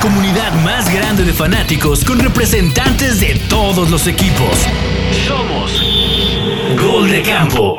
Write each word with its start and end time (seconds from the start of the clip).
comunidad 0.00 0.52
más 0.64 0.92
grande 0.92 1.24
de 1.24 1.32
fanáticos 1.32 2.04
con 2.06 2.18
representantes 2.18 3.20
de 3.20 3.38
todos 3.50 3.90
los 3.90 4.06
equipos. 4.06 4.66
Somos 5.26 5.82
Gol 6.80 7.10
de 7.10 7.22
Campo. 7.22 7.78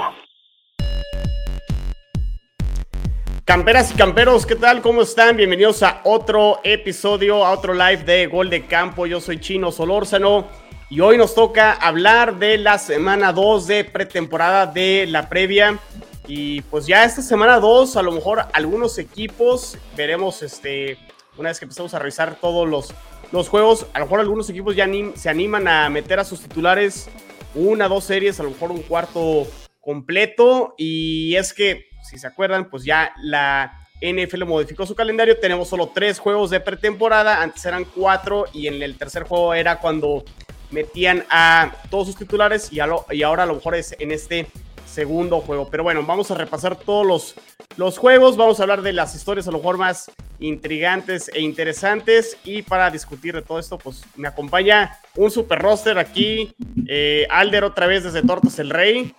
Camperas 3.43 3.91
y 3.91 3.95
camperos, 3.95 4.45
¿qué 4.45 4.55
tal? 4.55 4.81
¿Cómo 4.81 5.01
están? 5.01 5.35
Bienvenidos 5.35 5.81
a 5.81 6.01
otro 6.03 6.59
episodio, 6.63 7.43
a 7.43 7.51
otro 7.51 7.73
live 7.73 8.03
de 8.03 8.27
Gol 8.27 8.51
de 8.51 8.67
Campo. 8.67 9.07
Yo 9.07 9.19
soy 9.19 9.39
Chino 9.39 9.71
Solórzano 9.71 10.47
y 10.91 10.99
hoy 10.99 11.17
nos 11.17 11.33
toca 11.33 11.73
hablar 11.73 12.37
de 12.37 12.59
la 12.59 12.77
semana 12.77 13.33
2 13.33 13.65
de 13.65 13.83
pretemporada 13.83 14.67
de 14.67 15.07
la 15.07 15.27
previa. 15.27 15.79
Y 16.27 16.61
pues 16.61 16.85
ya 16.85 17.03
esta 17.03 17.23
semana 17.23 17.59
2, 17.59 17.97
a 17.97 18.03
lo 18.03 18.11
mejor 18.11 18.45
algunos 18.53 18.99
equipos 18.99 19.75
veremos 19.97 20.43
este 20.43 20.99
una 21.37 21.49
vez 21.49 21.59
que 21.59 21.65
empezamos 21.65 21.93
a 21.93 21.99
revisar 21.99 22.35
todos 22.35 22.67
los, 22.67 22.93
los 23.31 23.49
juegos, 23.49 23.85
a 23.93 23.99
lo 23.99 24.05
mejor 24.05 24.19
algunos 24.19 24.49
equipos 24.49 24.75
ya 24.75 24.87
se 25.15 25.29
animan 25.29 25.67
a 25.67 25.89
meter 25.89 26.19
a 26.19 26.23
sus 26.23 26.41
titulares 26.41 27.09
una, 27.55 27.87
dos 27.87 28.03
series, 28.03 28.39
a 28.39 28.43
lo 28.43 28.51
mejor 28.51 28.71
un 28.71 28.81
cuarto 28.81 29.47
completo. 29.79 30.73
Y 30.77 31.35
es 31.35 31.53
que, 31.53 31.85
si 32.03 32.17
se 32.17 32.27
acuerdan, 32.27 32.69
pues 32.69 32.83
ya 32.83 33.13
la 33.21 33.87
NFL 34.01 34.45
modificó 34.45 34.85
su 34.85 34.95
calendario. 34.95 35.39
Tenemos 35.39 35.69
solo 35.69 35.91
tres 35.93 36.19
juegos 36.19 36.49
de 36.49 36.59
pretemporada. 36.59 37.41
Antes 37.41 37.65
eran 37.65 37.85
cuatro 37.85 38.45
y 38.53 38.67
en 38.67 38.81
el 38.81 38.97
tercer 38.97 39.23
juego 39.23 39.53
era 39.53 39.79
cuando 39.79 40.23
metían 40.71 41.25
a 41.29 41.75
todos 41.89 42.07
sus 42.07 42.15
titulares 42.15 42.71
y, 42.71 42.77
y 43.11 43.23
ahora 43.23 43.43
a 43.43 43.45
lo 43.45 43.55
mejor 43.55 43.75
es 43.75 43.93
en 43.99 44.11
este 44.11 44.47
segundo 44.91 45.41
juego. 45.41 45.69
Pero 45.69 45.83
bueno, 45.83 46.03
vamos 46.05 46.29
a 46.31 46.35
repasar 46.35 46.75
todos 46.75 47.05
los, 47.05 47.35
los 47.77 47.97
juegos, 47.97 48.37
vamos 48.37 48.59
a 48.59 48.63
hablar 48.63 48.81
de 48.81 48.93
las 48.93 49.15
historias 49.15 49.47
a 49.47 49.51
lo 49.51 49.57
mejor 49.57 49.77
más 49.77 50.11
intrigantes 50.39 51.29
e 51.33 51.41
interesantes. 51.41 52.37
Y 52.43 52.61
para 52.61 52.89
discutir 52.89 53.33
de 53.33 53.41
todo 53.41 53.59
esto, 53.59 53.77
pues 53.77 54.03
me 54.15 54.27
acompaña 54.27 54.99
un 55.15 55.31
super 55.31 55.59
roster 55.59 55.97
aquí. 55.97 56.53
Eh, 56.87 57.25
Alder 57.29 57.63
otra 57.63 57.87
vez 57.87 58.03
desde 58.03 58.21
Tortas 58.21 58.59
el 58.59 58.69
Rey. 58.69 59.15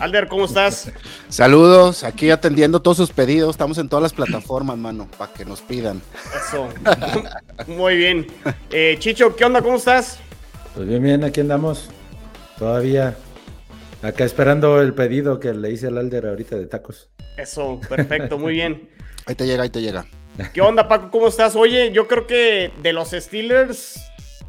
Alder, 0.00 0.26
¿cómo 0.28 0.46
estás? 0.46 0.90
Saludos, 1.28 2.02
aquí 2.02 2.30
atendiendo 2.30 2.80
todos 2.80 2.96
sus 2.96 3.10
pedidos. 3.10 3.50
Estamos 3.50 3.76
en 3.76 3.90
todas 3.90 4.02
las 4.02 4.14
plataformas, 4.14 4.78
mano, 4.78 5.06
para 5.18 5.32
que 5.34 5.44
nos 5.44 5.60
pidan. 5.60 6.00
Eso. 6.34 6.68
Muy 7.66 7.96
bien. 7.96 8.26
Eh, 8.70 8.96
Chicho, 8.98 9.36
¿qué 9.36 9.44
onda? 9.44 9.60
¿Cómo 9.60 9.76
estás? 9.76 10.18
Pues 10.74 10.88
bien, 10.88 11.02
bien, 11.02 11.24
aquí 11.24 11.40
andamos. 11.40 11.90
Todavía 12.58 13.14
Acá 14.06 14.24
esperando 14.24 14.80
el 14.80 14.94
pedido 14.94 15.40
que 15.40 15.52
le 15.52 15.72
hice 15.72 15.88
al 15.88 15.98
Alder 15.98 16.26
ahorita 16.26 16.56
de 16.56 16.66
tacos. 16.66 17.10
Eso, 17.36 17.80
perfecto, 17.88 18.38
muy 18.38 18.52
bien. 18.52 18.88
Ahí 19.26 19.34
te 19.34 19.44
llega, 19.46 19.64
ahí 19.64 19.70
te 19.70 19.82
llega. 19.82 20.06
¿Qué 20.54 20.60
onda, 20.60 20.86
Paco? 20.86 21.10
¿Cómo 21.10 21.26
estás? 21.26 21.56
Oye, 21.56 21.90
yo 21.90 22.06
creo 22.06 22.24
que 22.24 22.70
de 22.82 22.92
los 22.92 23.10
Steelers, 23.10 24.00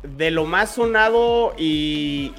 de 0.04 0.30
lo 0.30 0.46
más 0.46 0.76
sonado 0.76 1.56
y, 1.58 2.30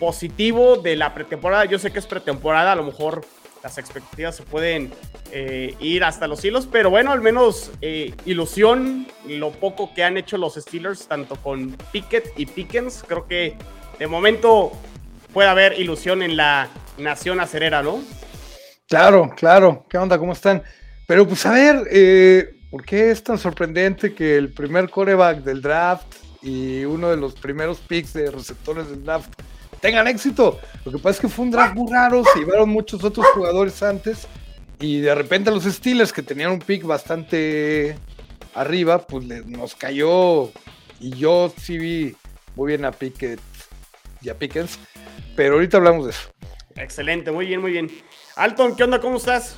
positivo 0.00 0.76
de 0.76 0.96
la 0.96 1.12
pretemporada, 1.12 1.66
yo 1.66 1.78
sé 1.78 1.90
que 1.90 1.98
es 1.98 2.06
pretemporada, 2.06 2.72
a 2.72 2.76
lo 2.76 2.84
mejor 2.84 3.26
las 3.62 3.76
expectativas 3.76 4.36
se 4.36 4.42
pueden 4.44 4.92
eh, 5.32 5.74
ir 5.78 6.04
hasta 6.04 6.26
los 6.26 6.42
hilos, 6.42 6.66
pero 6.72 6.88
bueno, 6.88 7.12
al 7.12 7.20
menos 7.20 7.70
eh, 7.82 8.14
ilusión, 8.24 9.06
lo 9.28 9.50
poco 9.50 9.92
que 9.92 10.04
han 10.04 10.16
hecho 10.16 10.38
los 10.38 10.54
Steelers, 10.54 11.06
tanto 11.06 11.36
con 11.36 11.76
Pickett 11.92 12.32
y 12.38 12.46
Pickens, 12.46 13.04
creo 13.06 13.26
que 13.26 13.58
de 13.98 14.06
momento 14.06 14.72
puede 15.36 15.50
haber 15.50 15.78
ilusión 15.78 16.22
en 16.22 16.34
la 16.34 16.70
nación 16.96 17.40
acerera, 17.40 17.82
¿no? 17.82 18.02
Claro, 18.88 19.34
claro. 19.36 19.84
¿Qué 19.86 19.98
onda? 19.98 20.16
¿Cómo 20.16 20.32
están? 20.32 20.62
Pero 21.06 21.28
pues 21.28 21.44
a 21.44 21.52
ver, 21.52 21.86
eh, 21.90 22.54
¿por 22.70 22.86
qué 22.86 23.10
es 23.10 23.22
tan 23.22 23.36
sorprendente 23.36 24.14
que 24.14 24.38
el 24.38 24.54
primer 24.54 24.88
coreback 24.88 25.42
del 25.42 25.60
draft 25.60 26.06
y 26.40 26.86
uno 26.86 27.10
de 27.10 27.18
los 27.18 27.34
primeros 27.34 27.80
picks 27.80 28.14
de 28.14 28.30
receptores 28.30 28.88
del 28.88 29.04
draft 29.04 29.30
tengan 29.82 30.08
éxito? 30.08 30.58
Lo 30.86 30.92
que 30.92 30.96
pasa 30.96 31.16
es 31.16 31.20
que 31.20 31.28
fue 31.28 31.44
un 31.44 31.50
draft 31.50 31.74
muy 31.74 31.92
raro, 31.92 32.22
se 32.32 32.38
llevaron 32.38 32.70
muchos 32.70 33.04
otros 33.04 33.26
jugadores 33.34 33.82
antes 33.82 34.26
y 34.80 35.02
de 35.02 35.14
repente 35.14 35.50
los 35.50 35.64
Steelers 35.64 36.14
que 36.14 36.22
tenían 36.22 36.50
un 36.50 36.60
pick 36.60 36.82
bastante 36.82 37.98
arriba, 38.54 39.06
pues 39.06 39.26
nos 39.44 39.74
cayó 39.74 40.50
y 40.98 41.10
yo 41.10 41.52
sí 41.60 41.76
vi 41.76 42.16
muy 42.54 42.68
bien 42.68 42.86
a 42.86 42.90
Pickett 42.90 43.38
y 44.22 44.28
a 44.28 44.38
Pickens 44.38 44.78
pero 45.36 45.54
ahorita 45.54 45.76
hablamos 45.76 46.06
de 46.06 46.10
eso. 46.10 46.30
Excelente, 46.74 47.30
muy 47.30 47.46
bien, 47.46 47.60
muy 47.60 47.70
bien. 47.70 47.90
Alton, 48.34 48.74
¿qué 48.74 48.84
onda? 48.84 49.00
¿Cómo 49.00 49.18
estás? 49.18 49.56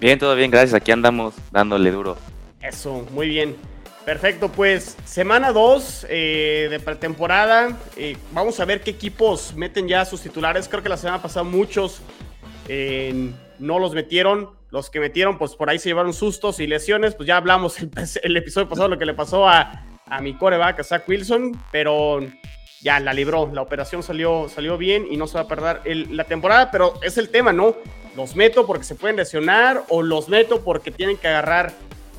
Bien, 0.00 0.18
todo 0.18 0.36
bien, 0.36 0.50
gracias. 0.50 0.74
Aquí 0.74 0.92
andamos 0.92 1.34
dándole 1.50 1.90
duro. 1.90 2.16
Eso, 2.60 3.06
muy 3.10 3.28
bien. 3.28 3.56
Perfecto, 4.04 4.50
pues 4.50 4.96
semana 5.06 5.50
2 5.50 6.06
eh, 6.10 6.68
de 6.70 6.78
pretemporada. 6.78 7.76
Eh, 7.96 8.18
vamos 8.32 8.60
a 8.60 8.66
ver 8.66 8.82
qué 8.82 8.90
equipos 8.90 9.54
meten 9.56 9.88
ya 9.88 10.04
sus 10.04 10.20
titulares. 10.20 10.68
Creo 10.68 10.82
que 10.82 10.90
la 10.90 10.98
semana 10.98 11.22
pasada 11.22 11.42
muchos 11.42 12.02
eh, 12.68 13.30
no 13.58 13.78
los 13.78 13.94
metieron. 13.94 14.50
Los 14.70 14.90
que 14.90 15.00
metieron, 15.00 15.38
pues 15.38 15.54
por 15.54 15.70
ahí 15.70 15.78
se 15.78 15.88
llevaron 15.88 16.12
sustos 16.12 16.60
y 16.60 16.66
lesiones. 16.66 17.14
Pues 17.14 17.26
ya 17.26 17.38
hablamos 17.38 17.80
el, 17.80 17.90
el 18.22 18.36
episodio 18.36 18.68
pasado 18.68 18.88
lo 18.88 18.98
que 18.98 19.06
le 19.06 19.14
pasó 19.14 19.48
a, 19.48 19.86
a 20.06 20.20
mi 20.20 20.34
coreback, 20.34 20.80
a 20.80 20.84
Zach 20.84 21.08
Wilson. 21.08 21.58
Pero 21.72 22.20
ya 22.84 23.00
la 23.00 23.14
libró, 23.14 23.50
la 23.50 23.62
operación 23.62 24.02
salió, 24.02 24.46
salió 24.50 24.76
bien 24.76 25.06
y 25.10 25.16
no 25.16 25.26
se 25.26 25.38
va 25.38 25.40
a 25.40 25.48
perder 25.48 25.80
la 26.10 26.24
temporada, 26.24 26.70
pero 26.70 27.00
es 27.02 27.16
el 27.16 27.30
tema, 27.30 27.50
¿no? 27.50 27.74
Los 28.14 28.36
meto 28.36 28.66
porque 28.66 28.84
se 28.84 28.94
pueden 28.94 29.16
lesionar 29.16 29.84
o 29.88 30.02
los 30.02 30.28
meto 30.28 30.62
porque 30.62 30.90
tienen 30.90 31.16
que 31.16 31.26
agarrar 31.26 31.72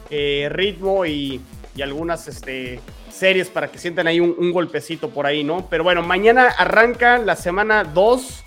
eh, 0.09 0.47
ritmo 0.51 1.05
y, 1.05 1.39
algunas 1.83 2.27
este, 2.29 2.79
series 3.11 3.49
para 3.49 3.69
que 3.69 3.77
sientan 3.77 4.07
ahí 4.07 4.19
un, 4.19 4.51
golpecito 4.51 5.09
por 5.09 5.27
ahí, 5.27 5.43
¿no? 5.43 5.67
Pero 5.69 5.83
bueno, 5.83 6.01
mañana 6.01 6.47
arranca 6.57 7.19
la 7.19 7.35
semana 7.35 7.83
2. 7.83 8.43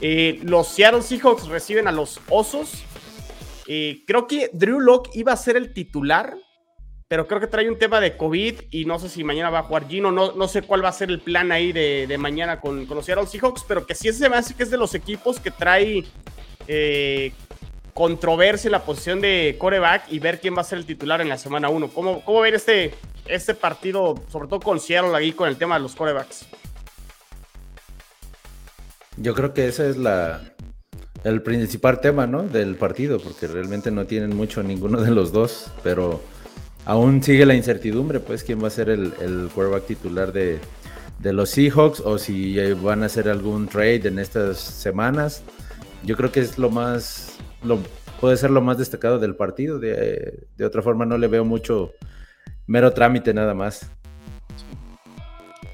Eh, 0.00 0.40
los 0.42 0.68
Seattle 0.68 1.02
Seahawks 1.02 1.46
reciben 1.48 1.86
a 1.86 1.92
los 1.92 2.20
Osos. 2.28 2.84
Eh, 3.68 4.02
creo 4.06 4.26
que 4.26 4.50
Drew 4.52 4.80
Locke 4.80 5.10
iba 5.14 5.32
a 5.32 5.36
ser 5.36 5.56
el 5.56 5.72
titular 5.72 6.36
pero 7.08 7.26
creo 7.26 7.40
que 7.40 7.46
trae 7.46 7.68
un 7.70 7.78
tema 7.78 8.00
de 8.00 8.18
COVID 8.18 8.54
y 8.70 8.84
no 8.84 8.98
sé 8.98 9.08
si 9.08 9.24
mañana 9.24 9.48
va 9.48 9.60
a 9.60 9.62
jugar 9.62 9.88
Gino, 9.88 10.12
no, 10.12 10.32
no 10.32 10.46
sé 10.46 10.60
cuál 10.60 10.84
va 10.84 10.90
a 10.90 10.92
ser 10.92 11.08
el 11.08 11.20
plan 11.20 11.50
ahí 11.50 11.72
de, 11.72 12.16
mañana 12.18 12.60
con, 12.60 12.84
con 12.84 12.98
los 12.98 13.06
Seattle 13.06 13.26
Seahawks, 13.26 13.64
pero 13.66 13.86
que 13.86 13.94
sí 13.94 14.12
se 14.12 14.28
me 14.28 14.36
hace 14.36 14.54
que 14.54 14.62
es 14.62 14.70
de 14.70 14.76
los 14.76 14.94
equipos 14.94 15.40
que 15.40 15.50
trae 15.50 16.04
eh, 16.66 17.32
controversia 17.94 18.68
en 18.68 18.72
la 18.72 18.84
posición 18.84 19.22
de 19.22 19.56
coreback 19.58 20.12
y 20.12 20.18
ver 20.18 20.38
quién 20.38 20.54
va 20.54 20.60
a 20.60 20.64
ser 20.64 20.78
el 20.78 20.84
titular 20.84 21.22
en 21.22 21.30
la 21.30 21.38
semana 21.38 21.70
1. 21.70 21.88
¿Cómo, 21.88 22.22
¿Cómo 22.22 22.42
ver 22.42 22.54
este, 22.54 22.92
este 23.26 23.54
partido, 23.54 24.22
sobre 24.30 24.48
todo 24.48 24.60
con 24.60 24.78
Seattle 24.78 25.16
ahí 25.16 25.32
con 25.32 25.48
el 25.48 25.56
tema 25.56 25.76
de 25.76 25.80
los 25.80 25.96
corebacks? 25.96 26.44
Yo 29.16 29.34
creo 29.34 29.54
que 29.54 29.66
ese 29.66 29.88
es 29.88 29.96
la, 29.96 30.42
el 31.24 31.40
principal 31.40 32.02
tema, 32.02 32.26
¿no? 32.26 32.42
Del 32.42 32.76
partido, 32.76 33.18
porque 33.18 33.46
realmente 33.46 33.90
no 33.90 34.04
tienen 34.04 34.36
mucho 34.36 34.62
ninguno 34.62 35.00
de 35.00 35.10
los 35.10 35.32
dos, 35.32 35.72
pero 35.82 36.20
aún 36.84 37.22
sigue 37.22 37.46
la 37.46 37.54
incertidumbre, 37.54 38.20
pues, 38.20 38.44
quién 38.44 38.62
va 38.62 38.68
a 38.68 38.70
ser 38.70 38.88
el, 38.88 39.12
el 39.20 39.50
quarterback 39.54 39.86
titular 39.86 40.32
de, 40.32 40.60
los 41.22 41.50
Seahawks 41.50 42.00
o 42.00 42.18
si 42.18 42.58
van 42.74 43.02
a 43.02 43.06
hacer 43.06 43.28
algún 43.28 43.68
trade 43.68 44.08
en 44.08 44.18
estas 44.18 44.58
semanas. 44.58 45.42
Yo 46.04 46.16
creo 46.16 46.30
que 46.30 46.40
es 46.40 46.58
lo 46.58 46.70
más, 46.70 47.38
lo, 47.62 47.78
puede 48.20 48.36
ser 48.36 48.50
lo 48.50 48.60
más 48.60 48.78
destacado 48.78 49.18
del 49.18 49.34
partido. 49.34 49.78
De, 49.78 50.46
de 50.56 50.64
otra 50.64 50.80
forma, 50.80 51.04
no 51.04 51.18
le 51.18 51.26
veo 51.26 51.44
mucho 51.44 51.92
mero 52.66 52.92
trámite 52.92 53.34
nada 53.34 53.54
más. 53.54 53.90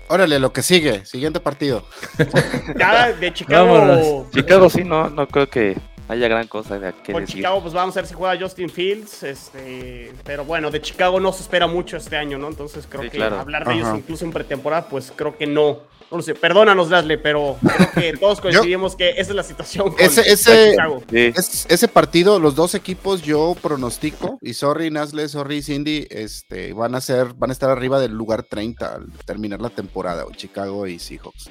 Órale, 0.09 0.39
lo 0.39 0.53
que 0.53 0.63
sigue, 0.63 1.05
siguiente 1.07 1.41
partido. 1.41 1.85
de 3.21 3.33
Chicago. 3.33 4.29
Chicago 4.33 4.71
sí, 4.71 4.85
no, 4.85 5.09
no 5.09 5.27
creo 5.27 5.49
que 5.49 5.77
haya 6.09 6.29
gran 6.29 6.47
cosa 6.47 6.79
de 6.79 6.93
que 7.03 7.13
Con 7.13 7.27
Chicago, 7.27 7.63
pues 7.63 7.73
vamos 7.73 7.97
a 7.97 8.01
ver 8.01 8.09
si 8.09 8.15
juega 8.15 8.39
Justin 8.39 8.69
Fields. 8.69 9.23
Este, 9.23 10.13
pero 10.25 10.45
bueno, 10.45 10.71
de 10.71 10.81
Chicago 10.81 11.21
no 11.21 11.33
se 11.33 11.43
espera 11.43 11.67
mucho 11.67 11.97
este 11.97 12.17
año, 12.17 12.39
¿no? 12.39 12.49
Entonces 12.49 12.87
creo 12.89 13.11
que 13.11 13.23
hablar 13.23 13.67
de 13.67 13.75
ellos 13.75 13.89
incluso 13.97 14.25
en 14.25 14.33
pretemporada, 14.33 14.89
pues 14.89 15.13
creo 15.15 15.37
que 15.37 15.47
no. 15.47 15.95
No 16.11 16.19
lo 16.19 16.23
sé, 16.23 16.35
perdónanos, 16.35 16.91
Leslie, 16.91 17.17
pero 17.17 17.57
creo 17.61 17.93
que 17.93 18.13
todos 18.21 18.41
coincidimos 18.41 18.95
que 18.95 19.11
esa 19.11 19.31
es 19.31 19.35
la 19.35 19.43
situación 19.43 19.91
con 19.91 20.01
ese, 20.01 20.21
ese, 20.31 20.73
Chicago. 20.73 21.03
ese 21.11 21.89
partido, 21.89 22.39
los 22.39 22.55
dos 22.55 22.75
equipos, 22.75 23.23
yo 23.23 23.57
pronostico, 23.61 24.39
y 24.43 24.53
sorry, 24.53 24.91
Nasle, 24.91 25.29
sorry, 25.29 25.63
Cindy, 25.63 26.07
este, 26.11 26.75
van 26.75 26.95
a 26.95 27.01
ser, 27.01 27.33
van 27.35 27.51
a 27.51 27.53
estar 27.55 27.71
arriba 27.71 27.99
del 27.99 28.13
lugar 28.13 28.43
30 28.45 28.95
al 28.95 29.11
terminar 29.25 29.63
la 29.63 29.71
temporada, 29.71 30.25
Chicago 30.37 30.87
y 30.87 30.99
Seahawks. 30.99 31.51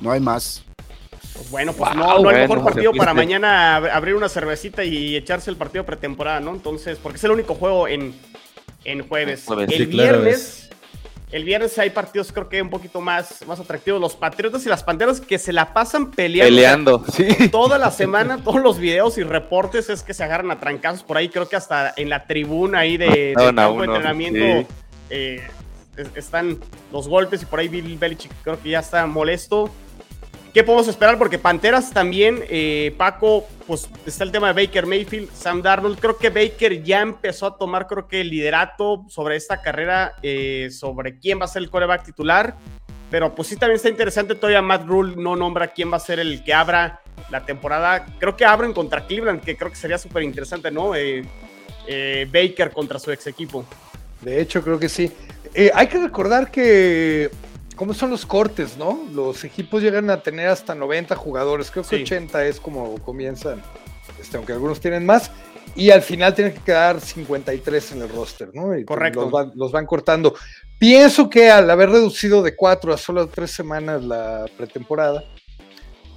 No 0.00 0.12
hay 0.12 0.20
más. 0.20 0.62
Pues 1.36 1.50
bueno, 1.50 1.72
pues 1.72 1.94
no, 1.94 2.18
no 2.20 2.28
hay 2.28 2.36
mejor 2.36 2.64
partido 2.64 2.92
para 2.92 3.12
mañana 3.12 3.76
abrir 3.76 4.14
una 4.14 4.28
cervecita 4.28 4.84
y 4.84 5.16
echarse 5.16 5.50
el 5.50 5.56
partido 5.56 5.84
pretemporada, 5.84 6.40
¿no? 6.40 6.52
Entonces, 6.52 6.98
porque 7.02 7.18
es 7.18 7.24
el 7.24 7.30
único 7.30 7.54
juego 7.54 7.88
en, 7.88 8.14
en 8.84 9.06
jueves. 9.06 9.46
el 9.48 9.86
viernes, 9.86 10.70
el 11.32 11.44
viernes 11.44 11.76
hay 11.78 11.90
partidos 11.90 12.32
creo 12.32 12.48
que 12.48 12.62
un 12.62 12.70
poquito 12.70 13.00
más, 13.00 13.44
más 13.46 13.58
atractivos. 13.58 14.00
Los 14.00 14.14
Patriotas 14.14 14.64
y 14.64 14.68
las 14.68 14.84
Panteras 14.84 15.20
que 15.20 15.38
se 15.38 15.52
la 15.52 15.74
pasan 15.74 16.12
peleando. 16.12 16.54
Peleando, 16.54 17.04
sí. 17.12 17.48
Toda 17.50 17.78
la 17.78 17.90
semana, 17.90 18.38
todos 18.44 18.62
los 18.62 18.78
videos 18.78 19.18
y 19.18 19.24
reportes 19.24 19.90
es 19.90 20.02
que 20.02 20.14
se 20.14 20.24
agarran 20.24 20.50
a 20.52 20.60
trancazos 20.60 21.02
por 21.02 21.16
ahí. 21.16 21.28
Creo 21.28 21.48
que 21.48 21.56
hasta 21.56 21.92
en 21.96 22.08
la 22.08 22.26
tribuna 22.26 22.80
ahí 22.80 22.96
de, 22.96 23.34
campo 23.36 23.80
de 23.80 23.86
entrenamiento 23.86 24.72
eh, 25.10 25.42
están 26.14 26.58
los 26.92 27.08
golpes 27.08 27.42
y 27.42 27.46
por 27.46 27.58
ahí 27.58 27.68
Bill 27.68 27.98
Belichick 27.98 28.32
creo 28.42 28.62
que 28.62 28.70
ya 28.70 28.78
está 28.78 29.04
molesto. 29.06 29.70
¿Qué 30.56 30.64
podemos 30.64 30.88
esperar? 30.88 31.18
Porque 31.18 31.38
Panteras 31.38 31.90
también, 31.90 32.42
eh, 32.48 32.94
Paco, 32.96 33.46
pues 33.66 33.90
está 34.06 34.24
el 34.24 34.32
tema 34.32 34.54
de 34.54 34.64
Baker 34.64 34.86
Mayfield, 34.86 35.30
Sam 35.34 35.60
Darnold. 35.60 35.98
Creo 35.98 36.16
que 36.16 36.30
Baker 36.30 36.82
ya 36.82 37.02
empezó 37.02 37.44
a 37.44 37.58
tomar, 37.58 37.86
creo 37.86 38.08
que 38.08 38.22
el 38.22 38.30
liderato 38.30 39.04
sobre 39.10 39.36
esta 39.36 39.60
carrera, 39.60 40.14
eh, 40.22 40.70
sobre 40.72 41.18
quién 41.18 41.38
va 41.38 41.44
a 41.44 41.48
ser 41.48 41.60
el 41.60 41.68
coreback 41.68 42.06
titular. 42.06 42.56
Pero 43.10 43.34
pues 43.34 43.48
sí, 43.48 43.56
también 43.56 43.76
está 43.76 43.90
interesante. 43.90 44.34
Todavía 44.34 44.62
Matt 44.62 44.86
Rule 44.86 45.14
no 45.18 45.36
nombra 45.36 45.74
quién 45.74 45.92
va 45.92 45.98
a 45.98 46.00
ser 46.00 46.20
el 46.20 46.42
que 46.42 46.54
abra 46.54 47.02
la 47.28 47.44
temporada. 47.44 48.06
Creo 48.18 48.34
que 48.34 48.46
abren 48.46 48.72
contra 48.72 49.06
Cleveland, 49.06 49.42
que 49.42 49.58
creo 49.58 49.70
que 49.70 49.76
sería 49.76 49.98
súper 49.98 50.22
interesante, 50.22 50.70
¿no? 50.70 50.92
Eh, 50.94 51.26
Baker 52.32 52.70
contra 52.70 52.98
su 52.98 53.12
ex 53.12 53.26
equipo. 53.26 53.66
De 54.22 54.40
hecho, 54.40 54.62
creo 54.62 54.78
que 54.78 54.88
sí. 54.88 55.12
hay 55.74 55.86
que 55.86 55.98
recordar 55.98 56.50
que 56.50 57.30
¿Cómo 57.76 57.92
son 57.92 58.10
los 58.10 58.24
cortes, 58.24 58.76
no? 58.78 59.06
Los 59.12 59.44
equipos 59.44 59.82
llegan 59.82 60.08
a 60.10 60.22
tener 60.22 60.48
hasta 60.48 60.74
90 60.74 61.14
jugadores, 61.14 61.70
creo 61.70 61.84
que 61.84 62.02
80 62.02 62.46
es 62.46 62.58
como 62.58 62.98
comienzan, 63.02 63.62
este, 64.18 64.38
aunque 64.38 64.54
algunos 64.54 64.80
tienen 64.80 65.04
más, 65.04 65.30
y 65.74 65.90
al 65.90 66.00
final 66.00 66.34
tienen 66.34 66.54
que 66.54 66.60
quedar 66.60 67.00
53 67.00 67.92
en 67.92 68.02
el 68.02 68.08
roster, 68.08 68.50
¿no? 68.54 68.70
Correcto. 68.86 69.30
Los 69.54 69.72
van, 69.72 69.84
cortando. 69.84 70.34
Pienso 70.78 71.28
que 71.28 71.50
al 71.50 71.68
haber 71.68 71.90
reducido 71.90 72.42
de 72.42 72.56
4 72.56 72.94
a 72.94 72.96
solo 72.96 73.28
3 73.28 73.50
semanas 73.50 74.02
la 74.02 74.46
pretemporada, 74.56 75.22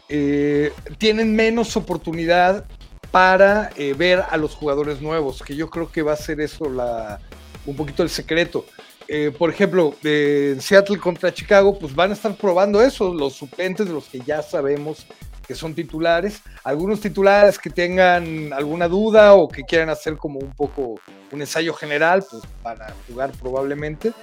eh, 0.07 0.71
tienen 0.97 1.35
menos 1.35 1.75
oportunidad 1.75 2.65
para 3.11 3.71
eh, 3.75 3.93
ver 3.97 4.23
a 4.29 4.37
los 4.37 4.55
jugadores 4.55 5.01
nuevos, 5.01 5.43
que 5.43 5.55
yo 5.55 5.69
creo 5.69 5.91
que 5.91 6.03
va 6.03 6.13
a 6.13 6.17
ser 6.17 6.39
eso 6.39 6.69
la, 6.69 7.19
un 7.65 7.75
poquito 7.75 8.01
el 8.03 8.09
secreto. 8.09 8.65
Eh, 9.11 9.31
por 9.35 9.49
ejemplo, 9.49 9.95
de 10.03 10.55
Seattle 10.59 10.99
contra 10.99 11.33
Chicago, 11.33 11.79
pues 11.79 11.95
van 11.95 12.11
a 12.11 12.13
estar 12.13 12.35
probando 12.35 12.79
eso, 12.79 13.11
los 13.11 13.33
suplentes 13.33 13.87
de 13.87 13.93
los 13.93 14.05
que 14.05 14.19
ya 14.19 14.43
sabemos 14.43 15.07
que 15.47 15.55
son 15.55 15.73
titulares, 15.73 16.43
algunos 16.63 17.01
titulares 17.01 17.57
que 17.57 17.71
tengan 17.71 18.53
alguna 18.53 18.87
duda 18.87 19.33
o 19.33 19.49
que 19.49 19.63
quieran 19.63 19.89
hacer 19.89 20.15
como 20.15 20.37
un 20.37 20.53
poco 20.53 20.99
un 21.31 21.41
ensayo 21.41 21.73
general, 21.73 22.23
pues 22.29 22.43
van 22.61 22.83
a 22.83 22.93
jugar 23.07 23.31
probablemente. 23.31 24.13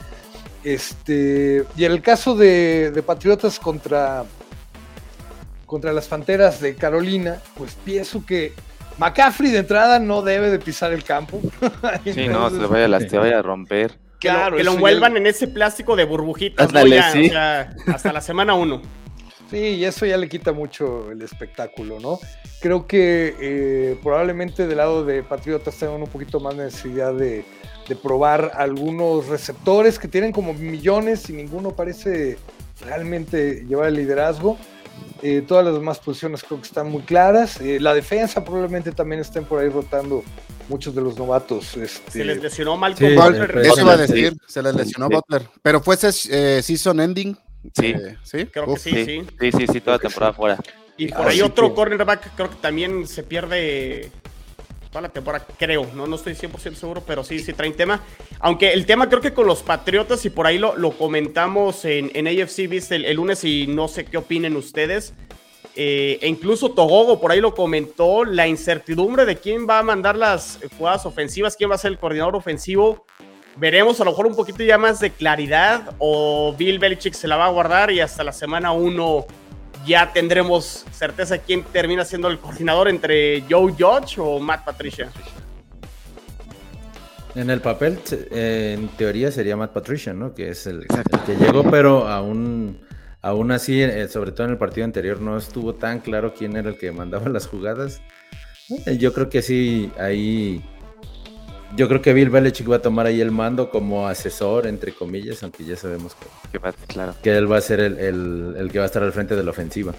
Este, 0.63 1.65
y 1.77 1.85
en 1.85 1.91
el 1.91 2.01
caso 2.01 2.37
de, 2.37 3.03
Patriotas 3.05 3.59
contra, 3.59 4.25
contra 5.67 5.93
las 5.93 6.07
Panteras 6.07 6.61
de 6.61 6.77
Carolina, 6.77 7.39
pues 7.57 7.77
pienso 7.85 8.25
que 8.25 8.53
McCaffrey 8.99 9.51
de 9.51 9.59
entrada 9.59 9.99
no 9.99 10.23
debe 10.23 10.49
de 10.49 10.61
pisar 10.61 10.93
el 10.93 11.03
campo. 11.03 11.41
sí, 12.05 12.29
no, 12.29 12.51
se 12.51 12.67
vaya, 12.67 13.01
se 13.01 13.19
vaya 13.19 13.41
a 13.41 13.43
romper. 13.43 14.06
Que, 14.19 14.33
lo, 14.33 14.57
que 14.57 14.65
lo 14.65 14.73
envuelvan 14.73 15.17
en 15.17 15.27
ese 15.27 15.47
plástico 15.47 15.95
de 15.95 16.05
burbujitas 16.05 16.69
hasta 17.87 18.13
la 18.13 18.21
semana 18.21 18.55
uno. 18.55 18.81
Sí, 19.51 19.59
y 19.59 19.85
eso 19.85 20.07
ya 20.07 20.17
le 20.17 20.29
quita 20.29 20.53
mucho 20.53 21.13
el 21.13 21.23
espectáculo, 21.23 22.01
¿no? 22.01 22.19
Creo 22.61 22.87
que 22.87 23.37
eh, 23.41 23.99
probablemente 24.03 24.67
del 24.67 24.79
lado 24.79 25.05
de 25.05 25.23
Patriotas 25.23 25.77
tengan 25.77 26.03
un 26.03 26.09
poquito 26.09 26.41
más 26.41 26.57
necesidad 26.57 27.15
de, 27.15 27.45
probar 28.03 28.51
algunos 28.55 29.29
receptores 29.29 30.01
que 30.01 30.09
tienen 30.09 30.33
como 30.33 30.53
millones 30.53 31.31
y 31.31 31.35
ninguno 31.35 31.71
parece 31.71 32.37
realmente 32.85 33.65
llevar 33.69 33.89
el 33.89 33.95
liderazgo. 33.95 34.59
Eh, 35.29 35.43
todas 35.43 35.65
las 35.65 35.75
demás 35.75 35.99
posiciones 35.99 36.45
creo 36.45 36.61
que 36.61 36.69
están 36.69 36.89
muy 36.89 37.03
claras. 37.03 37.61
Eh, 37.61 37.81
la 37.81 37.93
defensa 37.95 38.45
probablemente 38.45 38.93
también 38.93 39.21
estén 39.21 39.45
por 39.45 39.59
ahí 39.61 39.69
rotando 39.69 40.23
muchos 40.69 40.95
de 40.95 41.03
los 41.03 41.19
novatos. 41.19 41.77
Este... 41.77 42.13
Se 42.13 42.25
les 42.25 42.41
lesionó 42.41 42.77
Malcolm 42.77 43.17
Butler. 43.17 43.59
Eso 43.59 43.81
iba 43.81 43.95
a 43.95 43.97
decir, 43.97 44.37
se 44.47 44.63
les 44.63 44.73
lesionó 44.77 45.09
Butler. 45.09 45.43
Pero 45.63 45.81
fue 45.81 45.97
ese 45.97 46.11
eh, 46.31 46.63
season 46.63 47.01
ending. 47.01 47.37
Sí. 47.75 47.95
sí. 48.23 48.47
Creo 48.47 48.73
que 48.73 48.79
sí, 48.79 49.05
sí. 49.05 49.27
Sí, 49.41 49.51
sí, 49.51 49.67
sí, 49.67 49.81
toda 49.81 49.97
la 49.97 50.03
temporada 50.03 50.33
fuera. 50.33 50.59
Y 50.97 51.09
por 51.09 51.27
ahí 51.27 51.43
otro 51.43 51.75
cornerback 51.75 52.37
creo 52.37 52.49
que 52.49 52.57
también 52.57 53.09
se 53.09 53.25
pierde 53.25 54.13
toda 54.97 55.09
la 55.09 55.13
temporada, 55.13 55.47
creo. 55.59 55.87
No, 55.95 56.07
no 56.07 56.17
estoy 56.17 56.33
100% 56.33 56.75
seguro, 56.75 57.03
pero 57.07 57.23
sí, 57.23 57.39
sí 57.41 57.53
traen 57.53 57.75
tema. 57.75 58.01
Aunque 58.41 58.73
el 58.73 58.87
tema 58.87 59.11
creo 59.11 59.21
que 59.21 59.35
con 59.35 59.47
los 59.47 59.63
Patriotas, 59.63 60.25
y 60.25 60.31
por 60.31 60.47
ahí 60.47 60.57
lo, 60.57 60.75
lo 60.77 60.93
comentamos 60.93 61.85
en, 61.85 62.11
en 62.15 62.27
AFC 62.27 62.67
viste 62.67 62.97
el, 62.97 63.15
lunes 63.17 63.45
y 63.45 63.67
no 63.67 63.89
sé 63.89 64.07
qué 64.07 64.17
opinen 64.17 64.57
ustedes. 64.57 65.13
Eh, 65.75 66.19
e 66.23 66.29
incluso 66.29 66.71
Togogo 66.71 67.21
por 67.21 67.31
ahí 67.31 67.43
lo 67.43 67.55
comentó, 67.55 68.25
la 68.25 68.49
incertidumbre 68.49 69.27
de 69.27 69.37
quién 69.37 69.69
va 69.69 69.81
a 69.81 69.83
mandar 69.83 70.17
las 70.17 70.59
jugadas 70.79 71.05
ofensivas, 71.05 71.55
quién 71.55 71.71
va 71.71 71.75
a 71.75 71.79
ser 71.79 71.93
el 71.93 71.99
coordinador 71.99 72.35
ofensivo. 72.35 73.05
Veremos 73.57 74.01
a 74.01 74.05
lo 74.05 74.13
mejor 74.13 74.27
un 74.27 74.37
poquito 74.37 74.63
ya 74.63 74.79
más 74.79 75.01
de 75.01 75.11
claridad 75.11 75.95
o 75.99 76.55
Bill 76.57 76.79
Belichick 76.79 77.13
se 77.13 77.29
la 77.29 77.37
va 77.37 77.45
a 77.45 77.51
guardar 77.51 77.91
y 77.91 78.01
hasta 78.01 78.25
la 78.25 78.33
semana 78.33 78.73
1 78.73 79.27
ya 79.87 80.13
tendremos 80.13 80.85
certeza 80.93 81.39
quién 81.39 81.63
termina 81.63 82.05
siendo 82.05 82.29
el 82.29 82.39
coordinador 82.39 82.89
entre 82.89 83.43
Joe 83.49 83.73
Judge 83.73 84.19
o 84.19 84.39
Matt 84.39 84.65
Patricia. 84.65 85.09
En 87.35 87.51
el 87.51 87.61
papel, 87.61 87.99
en 88.31 88.89
teoría 88.97 89.31
sería 89.31 89.57
Matt 89.57 89.73
Patricia, 89.73 90.13
¿no? 90.15 90.35
Que 90.35 90.51
es 90.51 90.67
el, 90.67 90.81
el 90.81 91.21
que 91.27 91.37
llegó, 91.37 91.71
pero 91.71 92.09
aún 92.09 92.81
Aún 93.27 93.51
así, 93.51 93.83
eh, 93.83 94.07
sobre 94.07 94.31
todo 94.31 94.47
en 94.47 94.53
el 94.53 94.59
partido 94.59 94.85
anterior, 94.85 95.21
no 95.21 95.37
estuvo 95.37 95.75
tan 95.75 95.99
claro 95.99 96.33
quién 96.33 96.57
era 96.57 96.69
el 96.69 96.79
que 96.79 96.93
mandaba 96.93 97.29
las 97.29 97.49
jugadas. 97.49 98.01
Eh, 98.87 98.99
yo 98.99 99.13
creo 99.13 99.29
que 99.29 99.43
sí, 99.43 99.91
ahí. 99.99 100.65
Yo 101.77 101.89
creo 101.89 102.01
que 102.01 102.15
Bill 102.15 102.31
Belichick 102.31 102.71
va 102.71 102.77
a 102.77 102.83
tomar 102.83 103.05
ahí 103.05 103.21
el 103.21 103.31
mando 103.31 103.69
como 103.69 104.09
asesor, 104.09 104.67
entre 104.67 104.93
comillas, 104.93 105.43
aunque 105.43 105.63
ya 105.63 105.77
sabemos 105.77 106.15
que, 106.15 106.59
claro. 106.87 107.15
que 107.23 107.37
él 107.37 107.53
va 107.53 107.59
a 107.59 107.61
ser 107.61 107.81
el, 107.81 108.69
que 108.73 108.79
va 108.79 108.85
a 108.85 108.87
estar 108.87 109.03
al 109.03 109.13
frente 109.13 109.37
de 109.37 109.43
la 109.43 109.51
ofensiva. 109.51 109.93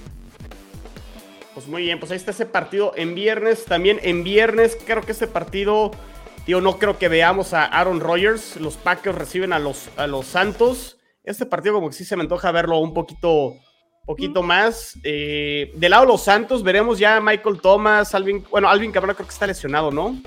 Pues 1.53 1.67
muy 1.67 1.83
bien, 1.83 1.99
pues 1.99 2.11
ahí 2.11 2.17
está 2.17 2.31
ese 2.31 2.47
partido 2.47 2.93
en 2.95 3.13
viernes. 3.13 3.65
También 3.65 3.99
en 4.01 4.23
viernes, 4.23 4.75
creo 4.87 5.03
que 5.03 5.11
ese 5.11 5.27
partido, 5.27 5.91
tío, 6.47 6.61
no 6.61 6.79
creo 6.79 6.97
que 6.97 7.09
veamos 7.09 7.53
a 7.53 7.65
Aaron 7.65 7.99
Rodgers. 7.99 8.59
Los 8.59 8.75
Packers 8.75 9.15
reciben 9.15 9.53
a 9.53 9.59
los, 9.59 9.89
a 9.97 10.07
los 10.07 10.25
Santos. 10.25 10.97
Este 11.23 11.45
partido 11.45 11.75
como 11.75 11.89
que 11.89 11.95
sí 11.95 12.05
se 12.05 12.15
me 12.15 12.23
antoja 12.23 12.51
verlo 12.51 12.79
un 12.79 12.95
poquito, 12.95 13.53
poquito 14.07 14.41
más. 14.41 14.97
Eh, 15.03 15.71
del 15.75 15.91
lado 15.91 16.05
de 16.05 16.11
los 16.13 16.23
Santos 16.23 16.63
veremos 16.63 16.97
ya 16.97 17.17
a 17.17 17.21
Michael 17.21 17.61
Thomas, 17.61 18.15
Alvin, 18.15 18.43
bueno, 18.49 18.67
Alvin 18.67 18.91
Cabrera 18.91 19.13
creo 19.13 19.27
que 19.27 19.33
está 19.33 19.45
lesionado, 19.45 19.91
¿no? 19.91 20.19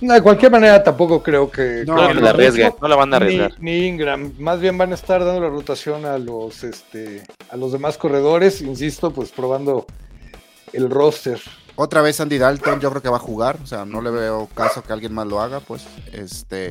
No, 0.00 0.14
de 0.14 0.22
cualquier 0.22 0.50
manera 0.50 0.82
tampoco 0.82 1.22
creo 1.22 1.50
que... 1.50 1.84
No, 1.86 1.94
no, 1.94 2.02
la 2.14 2.32
no 2.32 2.88
la 2.88 2.96
van 2.96 3.14
a 3.14 3.16
arriesgar. 3.16 3.54
Ni, 3.60 3.86
Ingram, 3.86 4.32
más 4.38 4.60
bien 4.60 4.76
van 4.76 4.92
a 4.92 4.94
estar 4.94 5.24
dando 5.24 5.40
la 5.40 5.48
rotación 5.48 6.04
a 6.04 6.18
los, 6.18 6.64
este, 6.64 7.22
a 7.50 7.56
los 7.56 7.72
demás 7.72 7.96
corredores, 7.96 8.60
insisto, 8.60 9.10
pues 9.12 9.30
probando 9.30 9.86
el 10.72 10.90
roster. 10.90 11.40
Otra 11.76 12.02
vez 12.02 12.20
Andy 12.20 12.38
Dalton, 12.38 12.80
yo 12.80 12.90
creo 12.90 13.02
que 13.02 13.08
va 13.08 13.16
a 13.16 13.20
jugar, 13.20 13.58
o 13.62 13.66
sea, 13.66 13.84
no 13.84 14.00
le 14.00 14.10
veo 14.10 14.48
caso 14.54 14.82
que 14.82 14.92
alguien 14.92 15.12
más 15.12 15.26
lo 15.26 15.40
haga, 15.40 15.58
pues, 15.58 15.86
este, 16.12 16.70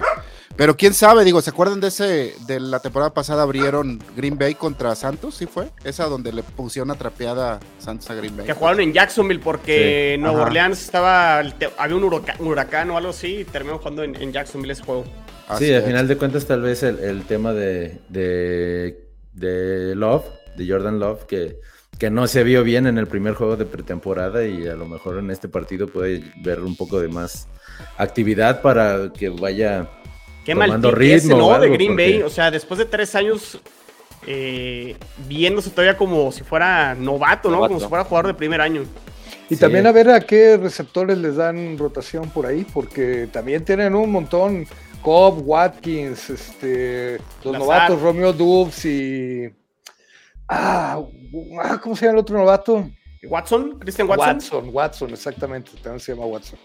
pero 0.55 0.77
quién 0.77 0.93
sabe, 0.93 1.25
digo, 1.25 1.41
¿se 1.41 1.49
acuerdan 1.49 1.81
de 1.81 1.87
ese, 1.89 2.35
de 2.45 2.59
la 2.61 2.79
temporada 2.79 3.13
pasada 3.13 3.43
abrieron 3.43 3.99
Green 4.15 4.37
Bay 4.37 4.55
contra 4.55 4.95
Santos, 4.95 5.35
sí 5.35 5.45
fue? 5.45 5.67
Esa 5.83 6.05
donde 6.05 6.31
le 6.31 6.41
pusieron 6.43 6.89
una 6.89 6.97
trapeada 6.97 7.59
Santos 7.79 8.09
a 8.11 8.13
Green 8.13 8.37
Bay. 8.37 8.45
Que 8.45 8.53
jugaron 8.53 8.79
en 8.79 8.93
Jacksonville 8.93 9.41
porque 9.41 10.15
Nueva 10.19 10.43
Orleans 10.43 10.81
estaba, 10.81 11.39
había 11.39 11.95
un 11.95 12.03
huracán, 12.39 12.89
o 12.91 12.97
algo 12.97 13.09
así 13.09 13.39
y 13.39 13.43
terminó 13.43 13.79
jugando 13.79 14.03
en, 14.03 14.31
Jacksonville 14.31 14.71
ese 14.71 14.83
juego. 14.83 15.03
sí, 15.57 15.73
al 15.73 15.83
final 15.83 16.07
de 16.07 16.17
cuentas 16.17 16.45
tal 16.45 16.61
vez 16.61 16.81
el, 16.83 17.23
tema 17.23 17.51
de, 17.51 17.99
de, 18.07 19.09
de 19.33 19.95
Love, 19.95 20.25
de 20.55 20.69
Jordan 20.69 20.99
Love, 20.99 21.25
que 21.25 21.59
que 22.03 22.09
no 22.09 22.27
se 22.27 22.43
vio 22.43 22.65
bien 22.65 22.85
en 22.85 22.97
el 22.97 23.07
primer 23.07 23.33
juego 23.33 23.55
de 23.55 23.63
pretemporada 23.63 24.45
y 24.45 24.67
a 24.67 24.75
lo 24.75 24.85
mejor 24.85 25.19
en 25.19 25.31
este 25.31 25.47
partido 25.47 25.87
puede 25.87 26.21
ver 26.41 26.59
un 26.59 26.75
poco 26.75 26.99
de 26.99 27.07
más 27.07 27.47
actividad 27.97 28.61
para 28.61 29.13
que 29.17 29.29
vaya 29.29 29.87
Qué 30.43 30.51
tomando 30.51 30.91
ritmo 30.91 31.37
¿no? 31.37 31.57
de 31.57 31.69
Green 31.69 31.95
Bay, 31.95 32.21
o 32.21 32.29
sea, 32.29 32.51
después 32.51 32.77
de 32.77 32.83
tres 32.83 33.15
años 33.15 33.57
eh, 34.27 34.97
viéndose 35.29 35.69
todavía 35.69 35.95
como 35.95 36.29
si 36.33 36.43
fuera 36.43 36.93
novato, 36.93 37.49
¿no? 37.49 37.59
Como 37.61 37.79
si 37.79 37.87
fuera 37.87 38.03
jugador 38.03 38.27
de 38.27 38.33
primer 38.33 38.59
año. 38.59 38.83
Y 39.49 39.55
también 39.55 39.87
a 39.87 39.93
ver 39.93 40.09
a 40.09 40.19
qué 40.19 40.57
receptores 40.57 41.17
les 41.17 41.37
dan 41.37 41.77
rotación 41.77 42.29
por 42.31 42.45
ahí, 42.45 42.65
porque 42.73 43.29
también 43.31 43.63
tienen 43.63 43.95
un 43.95 44.11
montón. 44.11 44.67
Cobb, 45.01 45.41
Watkins, 45.47 46.29
este, 46.29 47.17
los 47.45 47.57
novatos 47.57 48.01
Romeo 48.01 48.33
Dubs 48.33 48.83
y 48.83 49.53
Ah, 50.47 51.01
ah, 51.61 51.79
¿cómo 51.81 51.95
se 51.95 52.05
llama 52.05 52.13
el 52.13 52.19
otro 52.19 52.37
novato? 52.37 52.89
Watson, 53.23 53.79
Christian 53.79 54.09
Watson. 54.09 54.27
Watson, 54.27 54.69
Watson, 54.73 55.09
exactamente, 55.11 55.71
también 55.81 55.99
se 55.99 56.13
llama 56.13 56.25
Watson. 56.25 56.59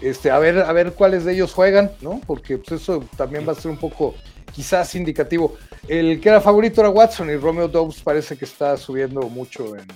Este, 0.00 0.30
a 0.30 0.38
ver, 0.38 0.58
a 0.60 0.72
ver 0.72 0.92
cuáles 0.92 1.24
de 1.24 1.34
ellos 1.34 1.52
juegan, 1.52 1.90
¿no? 2.00 2.20
Porque 2.26 2.58
pues, 2.58 2.80
eso 2.80 3.04
también 3.16 3.46
va 3.46 3.52
a 3.52 3.56
ser 3.56 3.70
un 3.70 3.76
poco, 3.76 4.14
quizás 4.54 4.94
indicativo. 4.94 5.56
El 5.88 6.20
que 6.20 6.28
era 6.28 6.40
favorito 6.40 6.80
era 6.80 6.90
Watson 6.90 7.30
y 7.30 7.36
Romeo 7.36 7.68
Dobbs 7.68 8.00
parece 8.02 8.36
que 8.36 8.44
está 8.44 8.76
subiendo 8.76 9.22
mucho 9.22 9.76
en, 9.76 9.86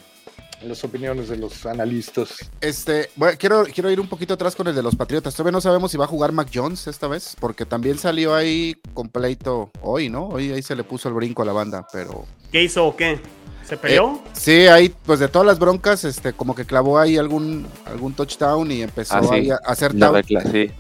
en 0.61 0.69
las 0.69 0.83
opiniones 0.85 1.29
de 1.29 1.37
los 1.37 1.65
analistas. 1.67 2.51
Este, 2.61 3.11
bueno, 3.17 3.37
quiero, 3.39 3.65
quiero 3.65 3.91
ir 3.91 4.01
un 4.01 4.09
poquito 4.09 4.35
atrás 4.35 4.57
con 4.57 4.67
el 4.67 4.75
de 4.75 4.83
los 4.83 4.97
Patriotas. 4.97 5.35
Todavía 5.35 5.53
no 5.53 5.61
sabemos 5.61 5.91
si 5.91 5.97
va 5.97 6.05
a 6.05 6.09
jugar 6.09 6.33
Mac 6.33 6.49
Jones 6.53 6.87
esta 6.89 7.07
vez, 7.09 7.37
porque 7.39 7.65
también 7.65 7.99
salió 7.99 8.35
ahí 8.35 8.77
completo 8.95 9.71
hoy, 9.83 10.09
¿no? 10.09 10.29
Hoy 10.29 10.53
ahí 10.53 10.63
se 10.63 10.75
le 10.75 10.85
puso 10.85 11.09
el 11.09 11.15
brinco 11.15 11.43
a 11.43 11.45
la 11.45 11.53
banda, 11.53 11.87
pero. 11.93 12.27
¿Qué 12.53 12.63
hizo 12.63 12.87
o 12.87 12.95
qué? 12.95 13.19
¿Se 13.65 13.77
peleó? 13.77 14.21
Eh, 14.27 14.31
sí, 14.35 14.67
ahí, 14.67 14.95
pues 15.07 15.19
de 15.21 15.29
todas 15.29 15.47
las 15.47 15.59
broncas, 15.59 16.05
este, 16.05 16.33
como 16.33 16.55
que 16.55 16.65
clavó 16.67 16.99
ahí 16.99 17.17
algún, 17.17 17.67
algún 17.87 18.13
touchdown 18.13 18.71
y 18.71 18.83
empezó 18.83 19.17
Ah, 19.17 19.23
sí. 19.23 19.35
ahí 19.35 19.51
a 19.51 19.57
hacer 19.65 19.95
recla- 19.95 20.23
sí, 20.51 20.71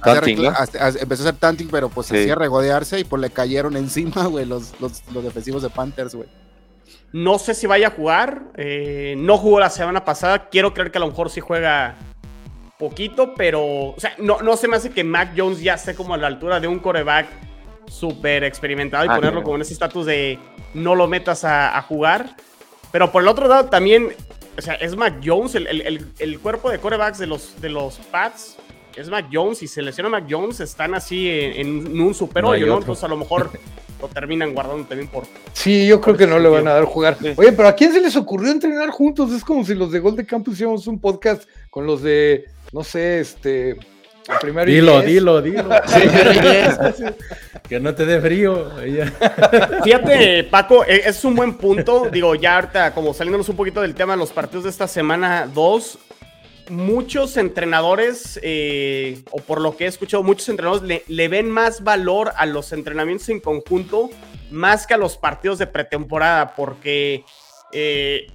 empezó 1.00 1.22
a 1.22 1.28
hacer 1.28 1.36
tanting, 1.40 1.68
pero 1.70 1.88
pues 1.88 2.08
Sí. 2.08 2.16
hacía 2.18 2.34
regodearse 2.34 2.98
y 3.00 3.04
pues 3.04 3.22
le 3.22 3.30
cayeron 3.30 3.76
encima, 4.16 4.26
güey, 4.26 4.44
los, 4.44 4.78
los, 4.80 5.02
los 5.12 5.24
defensivos 5.24 5.62
de 5.62 5.70
Panthers, 5.70 6.14
güey. 6.14 6.28
No 7.12 7.38
sé 7.38 7.54
si 7.54 7.66
vaya 7.66 7.88
a 7.88 7.90
jugar. 7.90 8.42
eh, 8.56 9.14
no 9.18 9.38
jugó 9.38 9.60
la 9.60 9.70
semana 9.70 10.04
pasada. 10.04 10.48
Quiero 10.48 10.72
creer 10.74 10.90
que 10.90 10.98
a 10.98 11.02
lo 11.02 11.08
mejor 11.08 11.30
sí 11.30 11.40
juega 11.40 11.94
poquito, 12.78 13.34
pero. 13.34 13.62
O 13.90 13.94
sea, 13.98 14.14
no, 14.18 14.40
no 14.42 14.56
se 14.56 14.66
me 14.66 14.76
hace 14.76 14.90
que 14.90 15.04
Mac 15.04 15.32
Jones 15.36 15.60
ya 15.60 15.74
esté 15.74 15.94
como 15.94 16.14
a 16.14 16.16
la 16.16 16.26
altura 16.26 16.58
de 16.58 16.68
un 16.68 16.78
coreback 16.78 17.26
súper 17.92 18.44
experimentado 18.44 19.04
y 19.04 19.08
Ah, 19.08 19.14
ponerlo 19.16 19.42
como 19.42 19.56
en 19.56 19.62
ese 19.62 19.72
estatus 19.72 20.06
de 20.06 20.38
no 20.74 20.94
lo 20.94 21.06
metas 21.06 21.44
a, 21.44 21.76
a 21.76 21.82
jugar. 21.82 22.36
Pero 22.90 23.10
por 23.12 23.22
el 23.22 23.28
otro 23.28 23.48
lado 23.48 23.66
también. 23.66 24.08
O 24.58 24.60
sea, 24.60 24.74
es 24.74 24.94
Mac 24.96 25.20
Jones, 25.24 25.54
el, 25.54 25.66
el- 25.66 25.80
el- 25.82 26.06
el 26.18 26.38
cuerpo 26.38 26.68
de 26.70 26.78
corebacks 26.78 27.18
de 27.18 27.26
los, 27.26 27.60
de 27.60 27.70
los 27.70 27.96
Pats. 28.10 28.56
Es 28.96 29.08
Mac 29.08 29.28
Jones 29.32 29.62
y 29.62 29.66
se 29.68 29.80
lesiona 29.80 30.10
Mac 30.10 30.24
Jones, 30.28 30.60
están 30.60 30.94
así 30.94 31.26
en, 31.30 31.86
en 31.88 32.00
un 32.00 32.12
super 32.12 32.44
hoyo, 32.44 32.66
¿no? 32.66 32.76
Entonces 32.78 33.02
a 33.02 33.08
lo 33.08 33.16
mejor 33.16 33.50
lo 34.02 34.08
terminan 34.08 34.52
guardando 34.52 34.84
también 34.84 35.08
por, 35.08 35.24
Sí, 35.54 35.86
yo 35.86 35.98
creo 36.02 36.14
que 36.18 36.26
no 36.26 36.38
le 36.38 36.50
van 36.50 36.68
a 36.68 36.74
dar 36.74 36.84
jugar. 36.84 37.16
Sí. 37.18 37.32
Oye, 37.34 37.52
pero 37.52 37.68
¿a 37.68 37.74
quién 37.74 37.90
se 37.92 38.02
les 38.02 38.14
ocurrió 38.16 38.52
entrenar 38.52 38.90
juntos? 38.90 39.32
Es 39.32 39.42
como 39.42 39.64
si 39.64 39.74
los 39.74 39.90
de 39.92 40.00
Gol 40.00 40.14
de 40.16 40.26
Campo 40.26 40.50
hiciéramos 40.50 40.86
un 40.86 41.00
podcast 41.00 41.48
con 41.70 41.86
los 41.86 42.02
de, 42.02 42.44
no 42.72 42.84
sé, 42.84 43.20
este, 43.20 43.78
el 44.28 44.38
primero 44.40 44.70
y 44.70 44.74
Dilo, 44.74 45.00
dilo, 45.02 45.42
dilo. 45.42 45.64
que 47.68 47.80
no 47.80 47.94
te 47.94 48.06
dé 48.06 48.20
frío. 48.20 48.80
ella. 48.80 49.06
Fíjate, 49.84 50.44
Paco, 50.44 50.84
e- 50.84 51.02
es 51.06 51.24
un 51.24 51.34
buen 51.34 51.54
punto. 51.54 52.08
Digo, 52.10 52.34
ya 52.34 52.56
ahorita, 52.56 52.94
como 52.94 53.14
saliéndonos 53.14 53.48
un 53.48 53.56
poquito 53.56 53.80
del 53.80 53.94
tema 53.94 54.12
de 54.12 54.18
los 54.18 54.30
partidos 54.32 54.64
de 54.64 54.70
esta 54.70 54.88
semana 54.88 55.48
2, 55.52 55.98
muchos 56.70 57.36
entrenadores, 57.36 58.38
eh, 58.42 59.22
o 59.30 59.38
por 59.38 59.60
lo 59.60 59.76
que 59.76 59.84
he 59.84 59.88
escuchado, 59.88 60.22
muchos 60.22 60.48
entrenadores 60.48 60.86
le, 60.86 61.02
le 61.08 61.28
ven 61.28 61.50
más 61.50 61.82
valor 61.82 62.32
a 62.36 62.46
los 62.46 62.72
entrenamientos 62.72 63.28
en 63.28 63.40
conjunto 63.40 64.10
más 64.50 64.86
que 64.86 64.94
a 64.94 64.98
los 64.98 65.16
partidos 65.16 65.58
de 65.58 65.66
pretemporada, 65.66 66.54
porque 66.54 67.24
eh, 67.72 68.26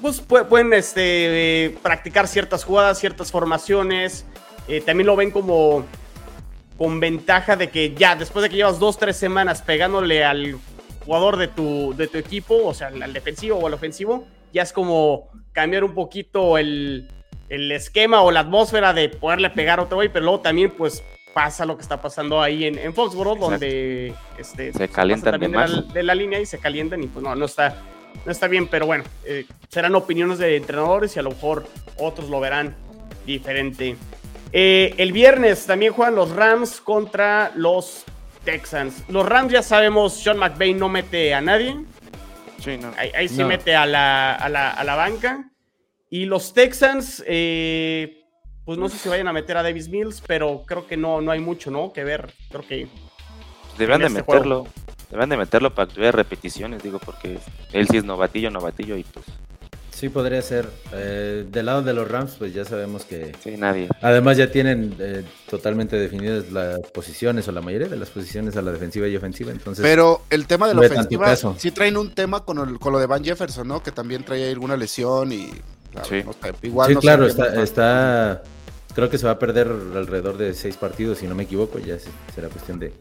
pues 0.00 0.26
pu- 0.26 0.46
pueden 0.46 0.72
este, 0.72 1.64
eh, 1.66 1.76
practicar 1.82 2.28
ciertas 2.28 2.62
jugadas, 2.64 2.98
ciertas 3.00 3.30
formaciones. 3.32 4.24
Eh, 4.68 4.80
también 4.80 5.06
lo 5.06 5.16
ven 5.16 5.30
como 5.30 5.84
con 6.78 7.00
ventaja 7.00 7.56
de 7.56 7.70
que 7.70 7.94
ya 7.94 8.16
después 8.16 8.42
de 8.42 8.50
que 8.50 8.56
llevas 8.56 8.78
dos, 8.78 8.98
tres 8.98 9.16
semanas 9.16 9.62
pegándole 9.62 10.24
al 10.24 10.58
jugador 11.04 11.36
de 11.36 11.48
tu, 11.48 11.94
de 11.96 12.08
tu 12.08 12.18
equipo, 12.18 12.64
o 12.64 12.74
sea, 12.74 12.88
al, 12.88 13.12
defensivo 13.12 13.58
o 13.58 13.66
al 13.66 13.74
ofensivo, 13.74 14.26
ya 14.52 14.62
es 14.62 14.72
como 14.72 15.28
cambiar 15.52 15.84
un 15.84 15.94
poquito 15.94 16.58
el, 16.58 17.08
el 17.48 17.70
esquema 17.72 18.22
o 18.22 18.30
la 18.30 18.40
atmósfera 18.40 18.92
de 18.92 19.08
poderle 19.08 19.50
pegar 19.50 19.78
a 19.78 19.82
otro 19.82 19.96
güey, 19.96 20.08
pero 20.08 20.24
luego 20.24 20.40
también 20.40 20.70
pues 20.70 21.04
pasa 21.32 21.66
lo 21.66 21.76
que 21.76 21.82
está 21.82 22.00
pasando 22.00 22.40
ahí 22.40 22.64
en, 22.64 22.78
en 22.78 22.94
Foxborough, 22.94 23.38
donde 23.38 24.14
este, 24.38 24.72
Se 24.72 24.88
calientan 24.88 25.32
también 25.32 25.52
de 25.52 25.58
la, 25.58 25.82
de 25.82 26.02
la 26.02 26.14
línea 26.14 26.40
y 26.40 26.46
se 26.46 26.58
calientan 26.58 27.02
y 27.02 27.08
pues 27.08 27.22
no, 27.22 27.34
no 27.34 27.44
está, 27.44 27.82
no 28.24 28.32
está 28.32 28.48
bien, 28.48 28.68
pero 28.68 28.86
bueno, 28.86 29.04
eh, 29.24 29.44
serán 29.68 29.94
opiniones 29.94 30.38
de 30.38 30.56
entrenadores 30.56 31.14
y 31.16 31.18
a 31.18 31.22
lo 31.22 31.30
mejor 31.30 31.66
otros 31.98 32.30
lo 32.30 32.40
verán 32.40 32.74
diferente. 33.26 33.96
Eh, 34.56 34.94
el 34.98 35.10
viernes 35.10 35.66
también 35.66 35.92
juegan 35.92 36.14
los 36.14 36.30
Rams 36.30 36.80
contra 36.80 37.50
los 37.56 38.04
Texans. 38.44 39.02
Los 39.08 39.26
Rams 39.26 39.52
ya 39.52 39.62
sabemos, 39.64 40.14
Sean 40.14 40.38
McVay 40.38 40.74
no 40.74 40.88
mete 40.88 41.34
a 41.34 41.40
nadie. 41.40 41.76
Sí, 42.60 42.76
no. 42.78 42.92
Ahí, 42.96 43.10
ahí 43.16 43.28
sí 43.28 43.38
No. 43.38 43.48
mete 43.48 43.74
a 43.74 43.84
la, 43.84 44.32
a, 44.36 44.48
la, 44.48 44.70
a 44.70 44.84
la 44.84 44.94
banca. 44.94 45.50
Y 46.08 46.26
los 46.26 46.54
Texans, 46.54 47.24
eh, 47.26 48.22
pues 48.64 48.78
no 48.78 48.88
sé 48.88 48.96
si 48.96 49.08
vayan 49.08 49.26
a 49.26 49.32
meter 49.32 49.56
a 49.56 49.64
Davis 49.64 49.88
Mills, 49.88 50.22
pero 50.24 50.62
creo 50.64 50.86
que 50.86 50.96
no, 50.96 51.20
no 51.20 51.32
hay 51.32 51.40
mucho, 51.40 51.72
¿no? 51.72 51.92
Que 51.92 52.04
ver. 52.04 52.32
Creo 52.48 52.62
que 52.62 52.86
Deberían 53.76 54.02
de 54.02 54.06
en 54.06 54.16
este 54.18 54.32
meterlo. 54.32 54.68
Deberían 55.10 55.30
de 55.30 55.36
meterlo 55.36 55.74
para 55.74 55.92
que 55.92 56.12
repeticiones, 56.12 56.80
digo, 56.80 57.00
porque 57.00 57.38
él 57.72 57.88
sí 57.88 57.96
es 57.96 58.04
novatillo, 58.04 58.52
novatillo 58.52 58.96
y 58.96 59.02
pues, 59.02 59.26
Sí, 59.94 60.08
podría 60.08 60.42
ser. 60.42 60.68
Eh, 60.92 61.46
del 61.50 61.66
lado 61.66 61.82
de 61.82 61.92
los 61.94 62.08
Rams, 62.10 62.34
pues 62.38 62.52
ya 62.52 62.64
sabemos 62.64 63.04
que. 63.04 63.32
sí, 63.42 63.56
nadie. 63.56 63.88
Además, 64.02 64.36
ya 64.36 64.50
tienen 64.50 64.94
eh, 64.98 65.22
totalmente 65.48 65.96
definidas 65.96 66.50
las 66.50 66.80
posiciones, 66.90 67.46
o 67.46 67.52
la 67.52 67.60
mayoría 67.60 67.86
de 67.88 67.96
las 67.96 68.10
posiciones 68.10 68.56
a 68.56 68.62
la 68.62 68.72
defensiva 68.72 69.06
y 69.06 69.14
ofensiva. 69.16 69.52
Entonces, 69.52 69.82
Pero 69.82 70.22
el 70.30 70.46
tema 70.48 70.66
de 70.66 70.74
la 70.74 70.80
ofensiva, 70.80 71.36
sí 71.56 71.70
traen 71.70 71.96
un 71.96 72.10
tema 72.12 72.44
con, 72.44 72.58
el- 72.58 72.78
con 72.80 72.92
lo 72.92 72.98
de 72.98 73.06
Van 73.06 73.22
Jefferson, 73.24 73.68
¿no? 73.68 73.82
Que 73.82 73.92
también 73.92 74.24
trae 74.24 74.50
alguna 74.50 74.76
lesión 74.76 75.30
y... 75.30 75.50
claro, 75.92 76.08
Sí. 76.08 76.22
no 76.24 76.32
sé, 76.32 76.52
igual 76.66 76.88
sí, 76.88 76.94
no 76.94 77.00
claro, 77.00 77.26
está, 77.26 77.62
está. 77.62 78.42
Creo 78.96 79.08
que 79.08 79.16
se 79.18 79.26
va 79.26 79.32
a 79.32 79.38
perder 79.38 79.68
alrededor 79.68 80.36
de 80.38 80.54
seis 80.54 80.76
partidos, 80.76 81.18
si 81.18 81.26
no 81.28 81.36
me 81.36 81.44
equivoco. 81.44 81.78
Ya 81.78 81.98
se- 82.00 82.10
será 82.34 82.48
cuestión 82.48 82.80
de, 82.80 82.92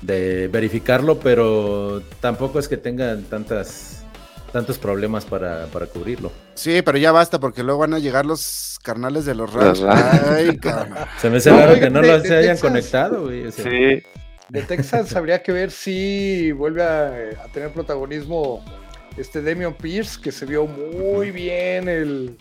de 0.00 0.48
verificarlo, 0.48 1.18
pero 1.20 2.00
tampoco 2.20 2.58
es 2.58 2.68
que 2.68 2.78
tengan 2.78 3.24
tantas 3.24 4.02
tantos 4.52 4.78
problemas 4.78 5.24
para, 5.24 5.66
para 5.66 5.86
cubrirlo. 5.86 6.30
Sí, 6.54 6.80
pero 6.82 6.98
ya 6.98 7.12
basta 7.12 7.38
porque 7.38 7.62
luego 7.62 7.80
van 7.80 7.94
a 7.94 7.98
llegar 7.98 8.24
los 8.26 8.78
carnales 8.82 9.24
de 9.26 9.34
los 9.34 9.52
Rams. 9.52 9.80
Los. 9.80 9.94
Ay, 9.94 10.56
cabrón. 10.62 10.94
Se 11.20 11.28
me 11.30 11.36
hace 11.38 11.50
No, 11.50 11.58
raro 11.58 11.74
que 11.78 11.90
no 11.90 12.00
de- 12.00 12.08
lo 12.08 12.20
de 12.20 12.28
se 12.28 12.36
hayan 12.36 12.54
Texas. 12.54 12.70
conectado, 12.70 13.22
güey. 13.24 13.46
o 13.46 13.52
sea, 13.52 13.64
Sí, 13.64 14.02
De 14.48 14.62
Texas 14.62 15.14
habría 15.16 15.42
que 15.42 15.52
ver 15.52 15.70
si 15.70 16.52
vuelve 16.52 16.82
a, 16.82 17.08
a 17.44 17.48
tener 17.52 17.72
protagonismo 17.72 18.64
este 19.16 19.42
Damian 19.42 19.74
Pierce, 19.74 20.20
que 20.20 20.30
se 20.32 20.46
vio 20.46 20.66
muy 20.66 21.30
bien 21.30 21.88
el- 21.88 22.36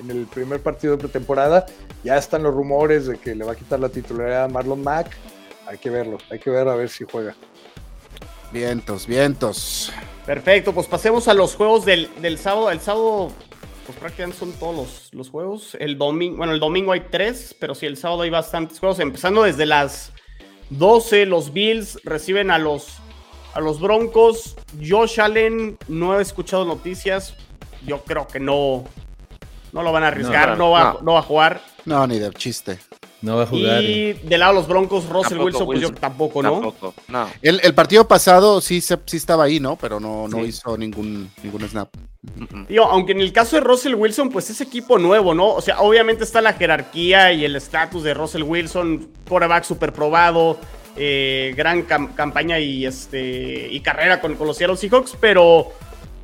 en 0.00 0.10
el 0.10 0.26
primer 0.26 0.60
partido 0.60 0.94
de 0.96 0.98
pretemporada. 1.00 1.66
Ya 2.04 2.16
están 2.16 2.42
los 2.42 2.54
rumores 2.54 3.06
de 3.06 3.16
que 3.18 3.34
le 3.34 3.44
va 3.44 3.52
a 3.52 3.56
quitar 3.56 3.80
la 3.80 3.88
titularidad 3.88 4.44
a 4.44 4.48
Marlon 4.48 4.82
Mack. 4.82 5.08
Hay 5.66 5.78
que 5.78 5.90
verlo, 5.90 6.18
hay 6.30 6.38
que 6.38 6.50
ver 6.50 6.66
a 6.68 6.74
ver 6.76 6.88
si 6.88 7.04
juega. 7.10 7.34
Vientos, 8.52 9.06
vientos. 9.06 9.92
Perfecto, 10.28 10.74
pues 10.74 10.86
pasemos 10.86 11.26
a 11.26 11.32
los 11.32 11.54
juegos 11.54 11.86
del, 11.86 12.10
del 12.20 12.36
sábado. 12.36 12.70
El 12.70 12.80
sábado, 12.80 13.32
pues 13.86 13.96
prácticamente 13.96 14.38
son 14.38 14.52
todos 14.52 14.76
los, 14.76 15.08
los 15.14 15.30
juegos. 15.30 15.74
El 15.80 15.96
domingo, 15.96 16.36
bueno, 16.36 16.52
el 16.52 16.60
domingo 16.60 16.92
hay 16.92 17.00
tres, 17.10 17.56
pero 17.58 17.74
sí, 17.74 17.86
el 17.86 17.96
sábado 17.96 18.20
hay 18.20 18.28
bastantes 18.28 18.78
juegos. 18.78 19.00
Empezando 19.00 19.44
desde 19.44 19.64
las 19.64 20.12
12, 20.68 21.24
los 21.24 21.54
Bills 21.54 21.98
reciben 22.04 22.50
a 22.50 22.58
los, 22.58 22.98
a 23.54 23.60
los 23.60 23.80
Broncos. 23.80 24.54
Josh 24.86 25.18
Allen, 25.18 25.78
no 25.88 26.18
he 26.18 26.20
escuchado 26.20 26.66
noticias. 26.66 27.34
Yo 27.86 28.02
creo 28.04 28.26
que 28.26 28.38
no, 28.38 28.84
no 29.72 29.82
lo 29.82 29.92
van 29.92 30.04
a 30.04 30.08
arriesgar, 30.08 30.50
no, 30.50 30.56
no, 30.56 30.70
va, 30.72 30.92
no. 30.92 31.00
no 31.00 31.12
va 31.14 31.20
a 31.20 31.22
jugar. 31.22 31.62
No, 31.86 32.06
ni 32.06 32.18
de 32.18 32.30
chiste. 32.32 32.78
No 33.22 33.36
va 33.36 33.42
a 33.42 33.46
jugar. 33.46 33.82
Y 33.82 34.12
del 34.12 34.40
lado 34.40 34.52
de 34.54 34.58
los 34.60 34.68
Broncos, 34.68 35.08
Russell 35.08 35.38
Tampoco 35.38 35.44
Wilson, 35.44 35.66
pues 35.66 35.80
yo 35.80 35.92
tampoco, 35.92 36.42
¿no? 36.42 36.52
tampoco. 36.52 36.94
No. 37.08 37.28
El, 37.42 37.60
el 37.64 37.74
partido 37.74 38.06
pasado 38.06 38.60
sí, 38.60 38.80
se- 38.80 38.98
sí 39.06 39.16
estaba 39.16 39.44
ahí, 39.44 39.58
¿no? 39.60 39.76
Pero 39.76 39.98
no, 39.98 40.28
no 40.28 40.38
Sí. 40.38 40.44
hizo 40.50 40.76
ningún, 40.78 41.30
ningún 41.42 41.68
snap. 41.68 41.88
Digo, 42.68 42.84
aunque 42.84 43.12
en 43.12 43.20
el 43.20 43.32
caso 43.32 43.56
de 43.56 43.60
Russell 43.62 43.94
Wilson, 43.94 44.28
pues 44.30 44.50
es 44.50 44.60
equipo 44.60 44.98
nuevo, 44.98 45.34
¿no? 45.34 45.48
O 45.54 45.60
sea, 45.60 45.80
obviamente 45.80 46.24
está 46.24 46.40
la 46.40 46.52
jerarquía 46.52 47.32
y 47.32 47.44
el 47.44 47.56
estatus 47.56 48.02
de 48.02 48.14
Russell 48.14 48.42
Wilson, 48.42 49.08
quarterback 49.28 49.64
super 49.64 49.92
probado, 49.92 50.58
eh, 50.96 51.54
gran 51.56 51.86
cam- 51.86 52.14
campaña 52.14 52.58
y, 52.58 52.84
este, 52.86 53.68
y 53.70 53.80
carrera 53.80 54.20
con, 54.20 54.34
con 54.34 54.46
los 54.46 54.56
Seattle 54.56 54.76
Seahawks, 54.76 55.16
pero 55.20 55.68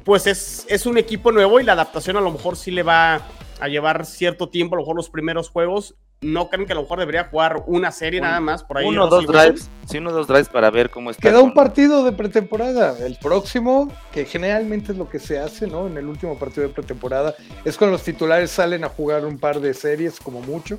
pues 0.04 0.26
es, 0.26 0.66
es 0.68 0.84
un 0.84 0.98
equipo 0.98 1.32
nuevo 1.32 1.60
y 1.60 1.64
la 1.64 1.72
adaptación 1.72 2.16
a 2.16 2.20
lo 2.20 2.30
mejor 2.32 2.56
sí 2.56 2.70
le 2.70 2.82
va 2.82 3.22
a 3.60 3.68
llevar 3.68 4.04
cierto 4.04 4.48
tiempo, 4.48 4.74
a 4.74 4.78
lo 4.78 4.82
mejor 4.82 4.96
los 4.96 5.08
primeros 5.10 5.48
juegos. 5.48 5.94
¿No 6.24 6.48
creen 6.48 6.66
que 6.66 6.72
a 6.72 6.76
lo 6.76 6.82
mejor 6.82 6.98
debería 7.00 7.24
jugar 7.24 7.62
una 7.66 7.92
serie 7.92 8.20
Un- 8.20 8.26
nada 8.26 8.40
más 8.40 8.64
por 8.64 8.78
ahí? 8.78 8.86
Uno 8.86 9.04
o 9.04 9.08
dos 9.08 9.26
drives. 9.26 9.68
Sí, 9.88 9.98
uno 9.98 10.10
o 10.10 10.12
dos 10.14 10.26
drives 10.26 10.48
para 10.48 10.70
ver 10.70 10.88
cómo 10.90 11.10
está. 11.10 11.20
Queda 11.20 11.40
un 11.40 11.52
partido 11.52 12.02
de 12.04 12.12
pretemporada. 12.12 12.96
El 13.04 13.16
próximo, 13.16 13.92
que 14.12 14.24
generalmente 14.24 14.92
es 14.92 14.98
lo 14.98 15.08
que 15.08 15.18
se 15.18 15.38
hace, 15.38 15.66
¿no? 15.66 15.86
En 15.86 15.96
el 15.98 16.06
último 16.06 16.38
partido 16.38 16.66
de 16.66 16.72
pretemporada, 16.72 17.34
es 17.64 17.76
cuando 17.76 17.92
los 17.92 18.02
titulares 18.02 18.50
salen 18.50 18.84
a 18.84 18.88
jugar 18.88 19.24
un 19.26 19.38
par 19.38 19.60
de 19.60 19.74
series, 19.74 20.18
como 20.18 20.40
mucho. 20.40 20.78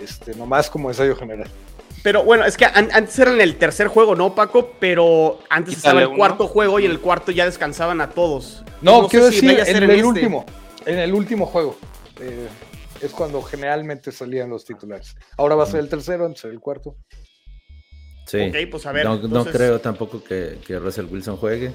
Este, 0.00 0.34
nomás 0.36 0.70
como 0.70 0.88
ensayo 0.90 1.16
general. 1.16 1.48
Pero 2.04 2.22
bueno, 2.22 2.44
es 2.44 2.56
que 2.56 2.64
an- 2.64 2.88
antes 2.92 3.18
era 3.18 3.32
en 3.32 3.40
el 3.40 3.56
tercer 3.56 3.88
juego, 3.88 4.14
¿no, 4.14 4.32
Paco? 4.36 4.70
Pero 4.78 5.40
antes 5.50 5.74
Quítale 5.74 5.88
estaba 5.88 6.00
el 6.02 6.06
uno. 6.08 6.16
cuarto 6.16 6.46
juego 6.46 6.78
y 6.78 6.84
en 6.84 6.92
el 6.92 7.00
cuarto 7.00 7.32
ya 7.32 7.44
descansaban 7.44 8.00
a 8.00 8.10
todos. 8.10 8.62
No, 8.80 9.08
quiero 9.08 9.26
decir, 9.26 9.50
en 9.50 9.76
el 9.76 9.90
este. 9.90 10.04
último. 10.04 10.46
En 10.86 10.98
el 11.00 11.12
último 11.12 11.46
juego. 11.46 11.76
Eh, 12.20 12.46
es 13.02 13.12
cuando 13.12 13.42
generalmente 13.42 14.12
salían 14.12 14.50
los 14.50 14.64
titulares. 14.64 15.14
Ahora 15.36 15.54
va 15.54 15.64
a 15.64 15.66
ser 15.66 15.80
el 15.80 15.88
tercero, 15.88 16.26
antes 16.26 16.44
el 16.44 16.60
cuarto. 16.60 16.96
Sí. 18.26 18.40
Ok, 18.40 18.56
pues 18.70 18.86
a 18.86 18.92
ver, 18.92 19.06
no, 19.06 19.44
creo 19.46 19.80
tampoco 19.80 20.22
que, 20.22 20.58
que 20.66 20.78
Russell 20.78 21.06
Wilson 21.06 21.36
juegue. 21.36 21.72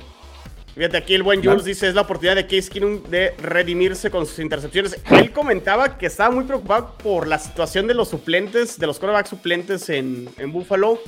Fíjate, 0.76 0.98
aquí 0.98 1.14
el 1.14 1.22
buen 1.22 1.44
Jules 1.44 1.66
dice, 1.66 1.88
es 1.88 1.94
la 1.94 2.02
oportunidad 2.02 2.36
de 2.36 2.48
Case 2.48 2.70
Keenum 2.70 3.04
de 3.04 3.32
redimirse 3.38 4.10
con 4.10 4.26
sus 4.26 4.40
intercepciones. 4.40 5.00
Él 5.12 5.32
comentaba 5.32 6.00
que 6.00 6.08
estaba 6.08 6.34
muy 6.34 6.46
preocupado 6.46 6.98
por 6.98 7.28
la 7.28 7.38
situación 7.38 7.86
de 7.86 7.94
los 7.94 8.10
suplentes, 8.10 8.80
de 8.80 8.88
los 8.88 8.98
quarterbacks 8.98 9.30
suplentes 9.30 9.90
en, 9.90 10.30
en 10.38 10.52
Buffalo. 10.52 11.00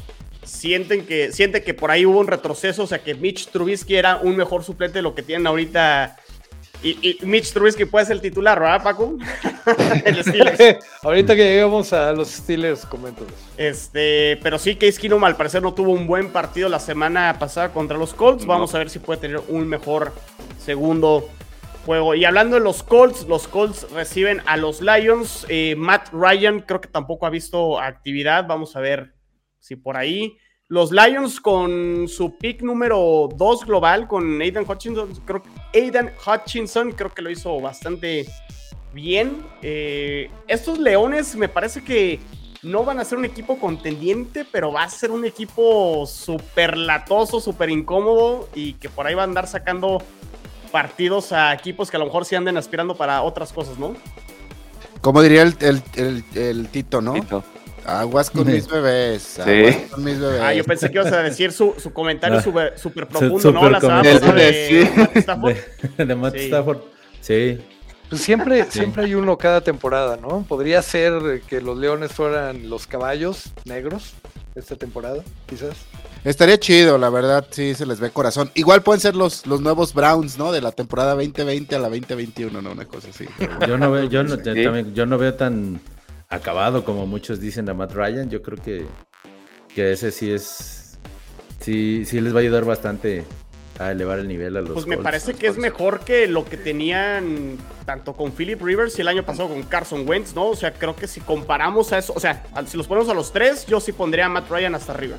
Sienten 0.44 1.08
que, 1.08 1.32
siente 1.32 1.64
que 1.64 1.74
por 1.74 1.90
ahí 1.90 2.06
hubo 2.06 2.20
un 2.20 2.28
retroceso, 2.28 2.84
o 2.84 2.88
sea 2.88 3.04
que 3.04 3.16
Mitch 3.16 3.48
Trubisky 3.48 3.96
era 3.96 4.18
un 4.18 4.36
mejor 4.36 4.64
suplente 4.64 5.00
de 5.00 5.02
lo 5.02 5.16
que 5.16 5.24
tienen 5.24 5.48
ahorita. 5.48 6.18
Y, 6.84 7.18
y 7.22 7.26
Mitch 7.26 7.52
Trubisky 7.52 7.86
puede 7.86 8.06
ser 8.06 8.18
el 8.18 8.22
titular, 8.22 8.60
¿verdad, 8.60 8.84
Paco? 8.84 9.18
Ahorita 11.02 11.36
que 11.36 11.44
lleguemos 11.44 11.92
a 11.94 12.12
los 12.14 12.30
Steelers, 12.30 12.86
comento 12.86 13.26
eso. 13.26 13.36
Este, 13.58 14.40
pero 14.44 14.60
sí, 14.60 14.76
Case 14.76 15.00
Keenum 15.00 15.24
al 15.24 15.36
parecer 15.36 15.62
no 15.62 15.74
tuvo 15.74 15.92
un 15.92 16.06
buen 16.06 16.32
partido 16.32 16.70
la 16.70 16.80
semana 16.80 17.38
pasada 17.40 17.70
contra 17.70 17.98
los 17.98 18.14
Colts. 18.14 18.46
Vamos 18.46 18.76
a 18.76 18.80
ver 18.80 18.90
si 18.90 19.00
puede 19.00 19.20
tener 19.22 19.42
un 19.48 19.68
mejor 19.68 20.14
segundo 20.60 21.30
juego. 21.86 22.16
Y 22.16 22.26
hablando 22.26 22.56
de 22.56 22.62
los 22.62 22.84
Colts, 22.84 23.28
los 23.28 23.48
Colts 23.48 23.88
reciben 23.92 24.42
a 24.46 24.58
los 24.58 24.82
Lions. 24.82 25.46
Eh, 25.50 25.76
Matt 25.78 26.10
Ryan 26.12 26.62
creo 26.62 26.82
que 26.82 26.88
tampoco 26.88 27.26
ha 27.26 27.30
visto 27.30 27.80
actividad. 27.80 28.46
Vamos 28.48 28.76
a 28.76 28.80
ver 28.80 29.14
si 29.60 29.76
por 29.76 29.98
ahí. 29.98 30.38
Los 30.68 30.92
Lions 30.92 31.40
con 31.40 32.08
su 32.08 32.38
pick 32.40 32.64
número 32.64 33.30
2 33.36 33.66
global 33.66 34.08
con 34.08 34.42
Aidan 34.42 34.66
Hutchinson, 34.68 35.14
creo 35.24 35.44
que 35.44 35.80
Aidan 35.80 36.12
Hutchinson 36.26 36.92
creo 36.94 37.14
que 37.14 37.22
lo 37.22 37.30
hizo 37.30 37.62
bastante 37.62 38.26
bien. 38.92 39.46
Eh, 39.62 40.32
estos 40.48 40.80
Leones 40.80 41.36
me 41.36 41.50
parece 41.50 41.84
que 41.84 42.20
no 42.64 42.84
van 42.84 43.00
a 43.00 43.06
ser 43.06 43.20
un 43.20 43.26
equipo 43.26 43.60
contendiente, 43.60 44.44
pero 44.44 44.72
va 44.72 44.82
a 44.82 44.90
ser 44.90 45.12
un 45.12 45.24
equipo 45.24 46.08
súper 46.08 46.78
latoso, 46.78 47.40
súper 47.40 47.70
incómodo 47.70 48.50
y 48.56 48.74
que 48.74 48.90
por 48.90 49.06
ahí 49.06 49.14
va 49.14 49.22
a 49.22 49.26
andar 49.26 49.46
sacando 49.46 50.02
partidos 50.72 51.32
a 51.32 51.54
equipos 51.54 51.92
que 51.92 51.98
a 51.98 52.00
lo 52.00 52.06
mejor 52.08 52.26
sí 52.26 52.34
anden 52.34 52.58
aspirando 52.58 52.96
para 52.96 53.22
otras 53.22 53.54
cosas, 53.54 53.78
¿no? 53.78 53.96
Como 55.02 55.22
diría 55.22 55.44
el, 55.44 55.56
el, 55.60 55.84
el, 55.96 56.24
el 56.34 56.68
Tito, 56.70 57.02
¿no? 57.02 57.14
Tito. 57.14 57.44
Aguas 57.86 58.30
con 58.30 58.48
mis 58.48 58.68
bebés. 58.68 59.22
Sí. 59.22 59.42
Aguas 59.42 59.76
con 59.92 60.04
mis 60.04 60.20
bebés. 60.20 60.42
Ah, 60.42 60.54
yo 60.54 60.64
pensé 60.64 60.90
que 60.92 60.98
ibas 60.98 61.12
a 61.14 61.22
decir 61.22 61.52
su, 61.52 61.74
su 61.78 61.92
comentario 61.94 62.42
súper 62.44 62.78
súper 62.80 63.06
Su- 63.06 63.10
profundo, 63.10 63.52
¿no? 63.52 63.60
súper 63.62 63.72
La 64.24 64.34
de 64.34 64.86
Sí. 64.86 64.90
Matt 65.00 65.16
Stafford. 65.18 65.56
De, 65.98 66.06
de 66.06 66.16
Matt 66.16 66.34
Sí. 66.36 66.46
Stafford. 66.46 66.78
Sí. 67.22 67.60
Pues 68.10 68.22
siempre, 68.22 68.64
Sí. 68.66 68.80
siempre 68.80 69.06
hay 69.06 69.16
uno 69.16 69.38
cada 69.38 69.62
temporada, 69.62 70.18
¿no? 70.18 70.46
Podría 70.48 70.82
ser 70.82 71.42
que 71.48 71.60
los 71.62 71.78
leones 71.78 72.12
fueran 72.12 72.70
los 72.70 72.86
caballos 72.88 73.52
negros 73.66 74.14
esta 74.56 74.76
temporada, 74.76 75.24
quizás. 75.48 75.76
Estaría 76.24 76.58
chido, 76.60 76.98
la 76.98 77.10
verdad, 77.10 77.46
sí 77.52 77.76
se 77.76 77.86
les 77.86 78.00
ve 78.00 78.10
corazón. 78.10 78.50
Igual 78.56 78.82
pueden 78.84 79.00
ser 79.02 79.16
los, 79.16 79.46
los 79.46 79.62
nuevos 79.62 79.94
Browns, 79.94 80.38
¿no? 80.40 80.52
De 80.52 80.62
la 80.62 80.72
temporada 80.72 81.14
2020 81.16 81.76
a 81.76 81.80
la 81.80 81.90
2021, 81.90 82.62
¿no? 82.62 82.72
Una 82.72 82.86
cosa 82.86 83.10
así. 83.10 83.26
Yo 83.68 83.78
no 83.78 83.92
veo, 83.92 84.06
yo 84.06 84.24
no, 84.24 84.36
Sí. 84.36 84.42
también- 84.44 84.94
yo 84.96 85.06
no 85.06 85.18
veo 85.20 85.34
tan 85.36 85.80
acabado 86.30 86.84
como 86.84 87.06
muchos 87.06 87.40
dicen 87.40 87.70
a 87.70 87.74
Matt 87.74 87.94
Ryan. 87.94 88.30
Yo 88.30 88.42
creo 88.42 88.58
que, 88.58 88.86
que 89.74 89.92
ese 89.92 90.12
sí 90.12 90.32
es. 90.32 90.98
Sí, 91.60 92.06
sí 92.06 92.22
les 92.22 92.34
va 92.34 92.40
a 92.40 92.42
ayudar 92.42 92.66
bastante 92.66 93.24
a 93.80 93.92
elevar 93.92 94.20
el 94.20 94.28
nivel 94.28 94.56
a 94.58 94.62
los. 94.62 94.72
Pues 94.72 94.88
me 94.88 94.96
Colts. 94.96 95.04
parece 95.04 95.34
que 95.34 95.48
es 95.48 95.58
mejor 95.58 96.02
que 96.02 96.28
lo 96.28 96.46
que 96.46 96.58
tenían 96.58 97.58
tanto 97.86 98.14
con 98.14 98.32
Philip 98.32 98.62
Rivers 98.62 98.98
y 98.98 99.02
el 99.02 99.08
año 99.08 99.24
pasado 99.24 99.50
con 99.50 99.64
Carson 99.64 100.08
Wentz, 100.08 100.34
¿no? 100.36 100.48
O 100.48 100.56
sea, 100.56 100.74
creo 100.74 100.96
que 100.96 101.08
si 101.08 101.22
comparamos 101.22 101.92
a 101.92 101.98
eso, 101.98 102.14
o 102.16 102.20
sea, 102.20 102.44
si 102.68 102.78
los 102.78 102.88
ponemos 102.88 103.10
a 103.10 103.14
los 103.14 103.32
tres, 103.32 103.66
yo 103.66 103.80
sí 103.80 103.92
pondría 103.92 104.26
a 104.26 104.30
Matt 104.30 104.50
Ryan 104.50 104.76
hasta 104.76 104.94
arriba. 104.94 105.18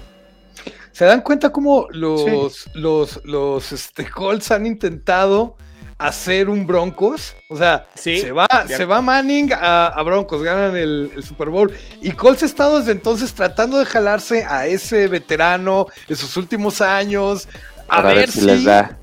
¿Se 0.92 1.04
dan 1.04 1.20
cuenta 1.20 1.50
cómo 1.52 1.88
los, 1.90 2.74
los, 2.74 3.20
los 3.24 3.72
este, 3.72 4.08
Colts 4.08 4.50
han 4.50 4.64
intentado 4.64 5.56
hacer 5.98 6.48
un 6.48 6.66
Broncos? 6.66 7.34
O 7.48 7.56
sea, 7.56 7.86
Sí, 7.94 8.18
se, 8.18 8.32
va, 8.32 8.46
se 8.66 8.84
va 8.84 9.00
Manning 9.00 9.52
a, 9.52 9.86
a 9.88 10.02
Broncos, 10.02 10.42
ganan 10.42 10.76
el, 10.76 11.10
el 11.16 11.22
Super 11.22 11.48
Bowl. 11.48 11.72
Y 12.02 12.10
Colts 12.12 12.42
ha 12.42 12.46
estado 12.46 12.78
desde 12.78 12.92
entonces 12.92 13.32
tratando 13.32 13.78
de 13.78 13.86
jalarse 13.86 14.44
a 14.44 14.66
ese 14.66 15.08
veterano 15.08 15.86
de 16.08 16.16
sus 16.16 16.36
últimos 16.36 16.80
años. 16.80 17.48
A 17.88 18.02
ver 18.02 18.30
si 18.30 18.40
les 18.42 18.64
da. 18.64 18.98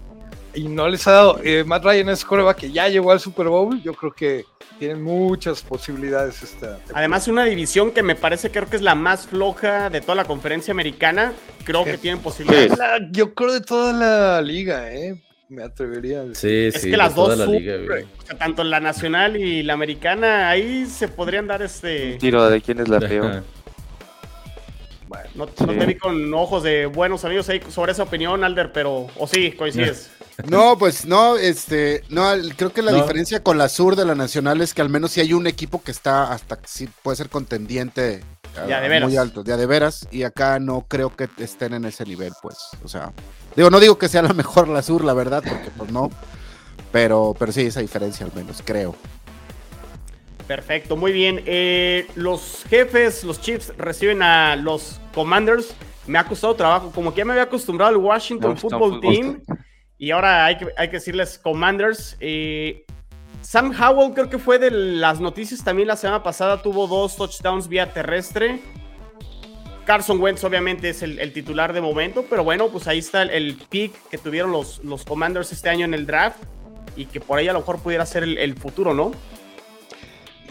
Y 0.56 0.68
no 0.68 0.88
les 0.88 1.08
ha 1.08 1.12
dado. 1.14 1.40
Eh, 1.44 1.64
Matt 1.66 1.84
Ryan 1.84 2.10
es 2.10 2.24
coreback 2.24 2.58
que 2.58 2.72
ya 2.72 2.88
llegó 2.88 3.12
al 3.12 3.20
Super 3.20 3.48
Bowl. 3.48 3.82
Yo 3.82 3.94
creo 3.96 4.12
que 4.14 4.46
tienen 4.78 5.02
muchas 5.02 5.64
posibilidades 5.64 6.44
esta 6.44 6.76
temporada. 6.76 7.00
Además, 7.00 7.28
una 7.28 7.44
división 7.46 7.92
que 7.92 8.04
me 8.04 8.14
parece 8.16 8.52
creo 8.52 8.70
que 8.70 8.76
es 8.76 8.84
la 8.84 8.94
más 8.94 9.26
floja 9.26 9.90
de 9.90 10.02
toda 10.02 10.14
la 10.14 10.26
conferencia 10.26 10.72
americana. 10.72 11.34
Creo 11.64 11.84
que 11.84 11.98
tienen 11.98 12.22
posibilidades. 12.22 12.78
La- 12.78 13.00
yo 13.12 13.34
creo 13.34 13.52
de 13.54 13.62
toda 13.62 13.94
la 13.94 14.42
liga, 14.44 14.92
¿eh? 14.94 15.24
Me 15.54 15.64
atrevería 15.64 16.22
a 16.22 16.26
decir. 16.26 16.72
Sí, 16.72 16.78
Es 16.78 16.82
sí, 16.84 16.90
que 16.90 16.98
las 16.98 17.14
dos 17.14 17.38
la 17.38 17.46
sufren. 17.46 17.62
liga, 17.62 17.78
güey. 17.86 18.04
O 18.04 18.26
sea, 18.26 18.38
tanto 18.38 18.64
la 18.64 18.80
nacional 18.80 19.38
y 19.38 19.62
la 19.62 19.74
americana, 19.74 20.50
ahí 20.50 20.86
se 20.88 21.08
podrían 21.08 21.46
dar 21.48 21.62
este. 21.62 22.16
Tiro 22.18 22.50
de 22.50 22.60
quién 22.62 22.80
es 22.80 22.88
la 22.90 23.00
peor. 23.00 23.44
Bueno, 25.08 25.30
No, 25.36 25.46
no 25.46 25.74
te 25.78 25.86
vi 25.86 25.96
con 25.96 26.34
ojos 26.34 26.64
de 26.64 26.88
buenos 26.88 27.24
amigos 27.24 27.48
ahí 27.50 27.62
sobre 27.70 27.92
esa 27.92 28.02
opinión, 28.04 28.44
Alder, 28.44 28.72
pero. 28.72 29.08
O 29.18 29.28
sí, 29.28 29.52
coincides. 29.52 30.10
No, 30.50 30.80
pues 30.80 31.06
no, 31.06 31.38
este, 31.38 32.02
no, 32.10 32.24
creo 32.58 32.74
que 32.74 32.82
la 32.82 32.92
No. 32.92 32.98
diferencia 32.98 33.44
con 33.44 33.60
la 33.60 33.70
sur 33.70 33.96
de 33.96 34.04
la 34.04 34.16
nacional 34.16 34.62
es 34.62 34.74
que 34.74 34.82
al 34.82 34.90
menos 34.90 35.12
si 35.12 35.22
hay 35.22 35.32
un 35.32 35.46
equipo 35.46 35.84
que 35.84 35.92
está 35.92 36.34
hasta 36.34 36.56
que 36.56 36.68
sí 36.68 36.90
puede 37.04 37.18
ser 37.18 37.30
contendiente 37.30 38.24
Ya 38.68 38.80
de 38.80 38.88
veras. 38.88 39.10
muy 39.10 39.18
alto, 39.18 39.44
ya 39.44 39.58
de 39.58 39.66
veras, 39.66 40.08
y 40.12 40.24
acá 40.24 40.60
no 40.60 40.86
creo 40.88 41.16
que 41.16 41.28
estén 41.38 41.74
en 41.74 41.86
ese 41.86 42.06
nivel, 42.06 42.34
pues, 42.42 42.58
o 42.84 42.88
sea, 42.88 43.12
digo, 43.56 43.70
no 43.70 43.80
digo 43.80 43.98
que 43.98 44.08
sea 44.08 44.22
la 44.22 44.34
mejor 44.34 44.68
la 44.68 44.82
sur, 44.82 45.04
la 45.04 45.14
verdad, 45.14 45.44
porque 45.48 45.72
pues 45.76 45.92
no, 45.92 46.10
pero, 46.92 47.36
pero 47.38 47.52
sí, 47.52 47.62
esa 47.62 47.82
diferencia 47.82 48.26
al 48.26 48.34
menos, 48.34 48.62
creo. 48.64 48.96
Perfecto, 50.48 50.96
muy 50.96 51.12
bien. 51.12 51.42
Eh, 51.46 52.08
los 52.16 52.64
jefes, 52.70 53.24
los 53.24 53.42
Chiefs, 53.42 53.74
reciben 53.78 54.22
a 54.22 54.56
los 54.56 55.00
Commanders. 55.14 55.74
Me 56.06 56.20
ha 56.20 56.26
costado 56.26 56.54
trabajo, 56.56 56.92
como 56.94 57.14
que 57.14 57.20
ya 57.20 57.26
me 57.26 57.32
había 57.32 57.44
acostumbrado 57.44 57.90
al 57.90 57.98
Washington 57.98 58.52
Washington 58.52 58.58
Football 58.58 59.02
Football 59.02 59.02
Team. 59.02 59.42
Y 59.98 60.12
ahora 60.12 60.46
hay 60.46 60.58
que, 60.58 60.68
hay 60.78 60.90
que 60.90 60.98
decirles 60.98 61.40
Commanders. 61.40 62.18
Eh, 62.20 62.86
Sam 63.54 63.72
Howell 63.80 64.16
creo 64.16 64.32
que 64.32 64.40
fue 64.40 64.58
de 64.58 64.72
las 64.72 65.20
noticias 65.20 65.64
también 65.64 65.88
la 65.88 65.96
semana 65.96 66.24
pasada. 66.24 66.64
Tuvo 66.64 66.88
dos 66.88 67.16
touchdowns 67.16 67.68
vía 67.68 67.94
terrestre. 67.94 68.60
Carson 69.86 70.20
Wentz 70.20 70.44
obviamente 70.44 70.90
es 70.90 71.04
el, 71.04 71.32
titular 71.34 71.72
de 71.72 71.80
momento, 71.80 72.26
pero 72.28 72.44
bueno, 72.44 72.70
pues 72.70 72.88
ahí 72.88 72.98
está 72.98 73.22
el, 73.22 73.56
pick 73.70 73.94
que 74.10 74.18
tuvieron 74.18 74.52
los, 74.52 74.84
los 74.84 75.06
Commanders 75.06 75.52
este 75.52 75.70
año 75.70 75.86
en 75.86 75.94
el 75.94 76.08
draft 76.08 76.40
y 76.96 77.06
que 77.06 77.22
por 77.22 77.38
ahí 77.38 77.48
a 77.48 77.54
lo 77.54 77.60
mejor 77.60 77.78
pudiera 77.78 78.08
ser 78.08 78.24
el, 78.24 78.56
futuro, 78.56 78.96
¿no? 78.96 79.12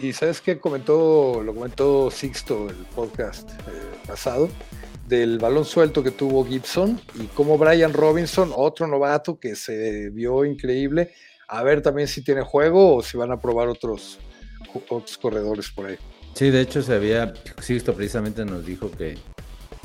Y 0.01 0.13
sabes 0.13 0.39
qué 0.39 0.57
comentó, 0.57 1.43
lo 1.43 1.53
comentó 1.53 2.09
Sixto 2.09 2.69
el 2.69 2.85
podcast 2.95 3.49
eh, 3.51 3.97
pasado, 4.07 4.47
del 5.09 5.39
balón 5.39 5.65
suelto 5.65 6.03
que 6.03 6.11
tuvo 6.11 6.45
Gibson 6.45 7.01
y 7.15 7.25
cómo 7.35 7.57
Brian 7.57 7.91
Robinson, 7.91 8.53
otro 8.55 8.87
novato 8.87 9.41
que 9.41 9.57
se 9.57 10.09
vio 10.09 10.45
increíble, 10.45 11.11
a 11.47 11.63
ver 11.63 11.81
también 11.81 12.07
si 12.07 12.23
tiene 12.23 12.41
juego 12.41 12.95
o 12.97 13.03
si 13.03 13.17
van 13.17 13.31
a 13.31 13.39
probar 13.39 13.67
otros, 13.67 14.19
otros 14.89 15.17
corredores 15.17 15.69
por 15.71 15.87
ahí. 15.87 15.97
Sí, 16.33 16.49
de 16.49 16.61
hecho 16.61 16.81
se 16.81 16.93
había, 16.95 17.33
Sixto 17.61 17.93
precisamente 17.93 18.43
nos 18.43 18.65
dijo 18.65 18.89
que, 18.89 19.17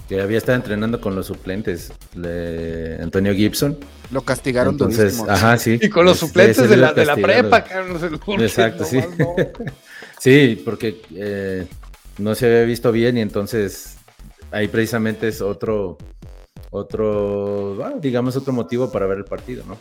que 0.09 0.21
había 0.21 0.38
estado 0.38 0.57
entrenando 0.57 1.01
con 1.01 1.14
los 1.14 1.27
suplentes, 1.27 1.92
le- 2.14 2.97
Antonio 3.03 3.35
Gibson. 3.35 3.77
Lo 4.11 4.23
castigaron 4.23 4.75
Entonces, 4.75 5.16
durísimo. 5.18 5.31
ajá, 5.31 5.59
sí. 5.59 5.79
Y 5.81 5.88
con 5.90 6.07
los 6.07 6.14
Este, 6.14 6.27
suplentes 6.27 6.71
de 6.71 6.77
la, 6.79 6.94
de 6.94 7.05
la 7.05 7.16
prepa, 7.16 7.64
cabrón, 7.64 8.01
se 8.01 8.09
lo 8.11 8.18
juro 8.18 8.38
que 8.38 8.44
Exacto, 8.47 8.85
sí. 8.85 8.99
no. 9.18 9.35
Sí, 10.21 10.61
porque 10.64 11.03
eh, 11.14 11.66
no 12.18 12.35
se 12.35 12.47
había 12.47 12.62
visto 12.64 12.90
bien 12.90 13.18
y 13.18 13.21
entonces 13.21 13.97
ahí 14.51 14.66
precisamente 14.66 15.29
es 15.29 15.40
otro, 15.40 15.97
otro, 16.71 17.79
ah, 17.85 17.94
digamos, 18.01 18.35
otro 18.37 18.53
motivo 18.53 18.90
para 18.90 19.07
ver 19.07 19.18
el 19.18 19.25
partido, 19.25 19.64
¿no? 19.68 19.79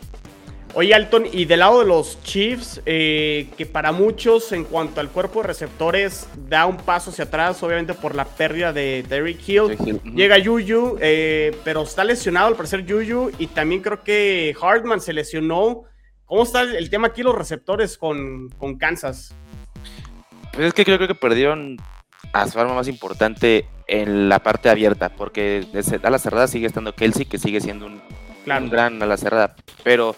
Oye, 0.73 0.93
Alton, 0.93 1.25
y 1.31 1.45
del 1.45 1.59
lado 1.61 1.79
de 1.79 1.85
los 1.85 2.21
Chiefs, 2.23 2.81
eh, 2.85 3.49
que 3.57 3.65
para 3.65 3.91
muchos, 3.91 4.51
en 4.51 4.63
cuanto 4.63 5.01
al 5.01 5.09
cuerpo 5.09 5.41
de 5.41 5.47
receptores, 5.47 6.27
da 6.47 6.65
un 6.65 6.77
paso 6.77 7.09
hacia 7.09 7.23
atrás, 7.23 7.63
obviamente 7.63 7.93
por 7.93 8.13
la 8.13 8.25
pérdida 8.25 8.73
de 8.73 9.03
Derrick 9.07 9.47
Hill. 9.47 9.77
Llega 10.13 10.37
Yuyu, 10.37 10.97
eh, 11.01 11.57
pero 11.63 11.81
está 11.81 12.03
lesionado 12.03 12.47
al 12.47 12.55
parecer 12.55 12.85
Yuyu, 12.85 13.31
y 13.39 13.47
también 13.47 13.81
creo 13.81 14.03
que 14.03 14.55
Hartman 14.61 15.01
se 15.01 15.13
lesionó. 15.13 15.83
¿Cómo 16.25 16.43
está 16.43 16.61
el, 16.61 16.89
tema 16.89 17.07
aquí 17.07 17.23
los 17.23 17.33
receptores 17.33 17.97
con, 17.97 18.49
con 18.59 18.77
Kansas? 18.77 19.33
Pues 20.53 20.67
es 20.67 20.73
que 20.73 20.83
creo, 20.83 20.97
creo 20.97 21.07
que 21.07 21.15
perdieron 21.15 21.77
a 22.33 22.47
su 22.47 22.59
arma 22.59 22.75
más 22.75 22.87
importante 22.87 23.65
en 23.87 24.27
la 24.27 24.39
parte 24.39 24.69
abierta, 24.69 25.09
porque 25.09 25.65
a 26.03 26.09
la 26.09 26.19
cerrada 26.19 26.47
sigue 26.47 26.67
estando 26.67 26.93
Kelsey, 26.93 27.25
que 27.25 27.37
sigue 27.37 27.61
siendo 27.61 27.85
un, 27.85 28.01
Claro. 28.47 28.63
un 28.63 28.69
gran 28.69 29.03
a 29.03 29.05
la 29.05 29.17
cerrada. 29.17 29.55
Pero 29.83 30.15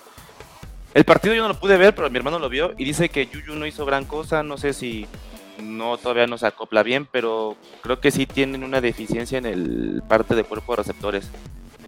el 0.94 1.04
partido 1.04 1.36
yo 1.36 1.42
no 1.44 1.50
lo 1.50 1.60
pude 1.60 1.78
ver, 1.78 1.94
pero 1.94 2.10
mi 2.10 2.18
hermano 2.18 2.40
lo 2.40 2.50
vio 2.50 2.74
y 2.78 2.86
dice 2.86 3.10
que 3.10 3.28
Yuyu 3.28 3.56
no 3.56 3.66
hizo 3.66 3.86
gran 3.86 4.06
cosa. 4.06 4.44
No 4.44 4.58
sé 4.58 4.74
si 4.74 5.08
no 5.62 5.98
todavía 5.98 6.28
no 6.28 6.38
se 6.38 6.48
acopla 6.48 6.84
bien, 6.84 7.06
pero 7.06 7.58
creo 7.82 8.00
que 8.00 8.12
sí 8.12 8.26
tienen 8.26 8.64
una 8.64 8.82
deficiencia 8.82 9.38
en 9.38 9.46
el 9.46 10.02
parte 10.08 10.36
de 10.36 10.44
cuerpo 10.44 10.74
de 10.74 10.78
receptores. 10.78 11.30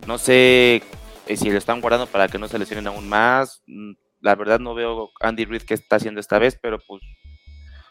No 0.07 0.17
sé 0.17 0.81
Y 1.27 1.37
si 1.37 1.49
lo 1.49 1.57
están 1.57 1.81
guardando 1.81 2.07
para 2.07 2.27
que 2.27 2.37
no 2.37 2.47
se 2.47 2.59
lesionen 2.59 2.87
aún 2.87 3.07
más, 3.07 3.61
mm, 3.67 3.91
la 4.21 4.35
verdad 4.35 4.59
no 4.59 4.73
veo 4.73 5.11
Andy 5.21 5.45
Reid 5.45 5.63
qué 5.63 5.73
está 5.73 5.95
haciendo 5.95 6.19
esta 6.19 6.39
vez, 6.39 6.57
pero 6.61 6.79
pues 6.85 7.01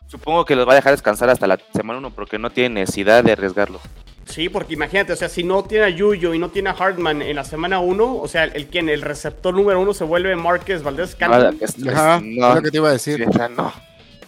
supongo 0.09 0.45
que 0.45 0.57
los 0.57 0.67
va 0.69 0.73
a 0.73 0.77
dejar 0.77 0.93
descansar 0.93 1.31
hasta 1.31 1.47
la 1.47 1.59
semana 1.75 1.99
1 1.99 2.11
porque 2.11 2.39
no 2.39 2.51
tiene 2.51 2.81
necesidad 2.81 3.25
de 3.25 3.33
arriesgarlo. 3.33 3.81
Sí, 4.31 4.49
porque 4.49 4.75
imagínate, 4.75 5.13
o 5.13 5.17
sea, 5.17 5.29
si 5.29 5.43
no 5.43 5.65
tiene 5.65 5.85
a 5.87 5.89
Yuyo 5.89 6.33
y 6.35 6.39
no 6.39 6.51
tiene 6.51 6.71
a 6.71 6.73
Hartman 6.73 7.21
en 7.21 7.37
la 7.37 7.45
semana 7.45 7.81
1, 7.81 8.17
o 8.17 8.29
sea, 8.29 8.45
el 8.45 8.67
quien, 8.67 8.89
el 8.89 9.03
receptor 9.03 9.53
número 9.55 9.81
uno 9.81 9.93
se 9.93 10.05
vuelve 10.05 10.35
Márquez 10.37 10.83
Valdés 10.83 11.17
es- 11.61 11.77
es- 11.79 11.89
Ajá, 11.89 12.21
no, 12.23 12.49
es 12.51 12.55
lo 12.55 12.63
que 12.63 12.71
te 12.71 12.77
iba 12.77 12.89
a 12.89 12.93
decir. 12.93 13.17
sí, 13.17 13.23
o 13.29 13.33
sea, 13.33 13.49
no, 13.49 13.73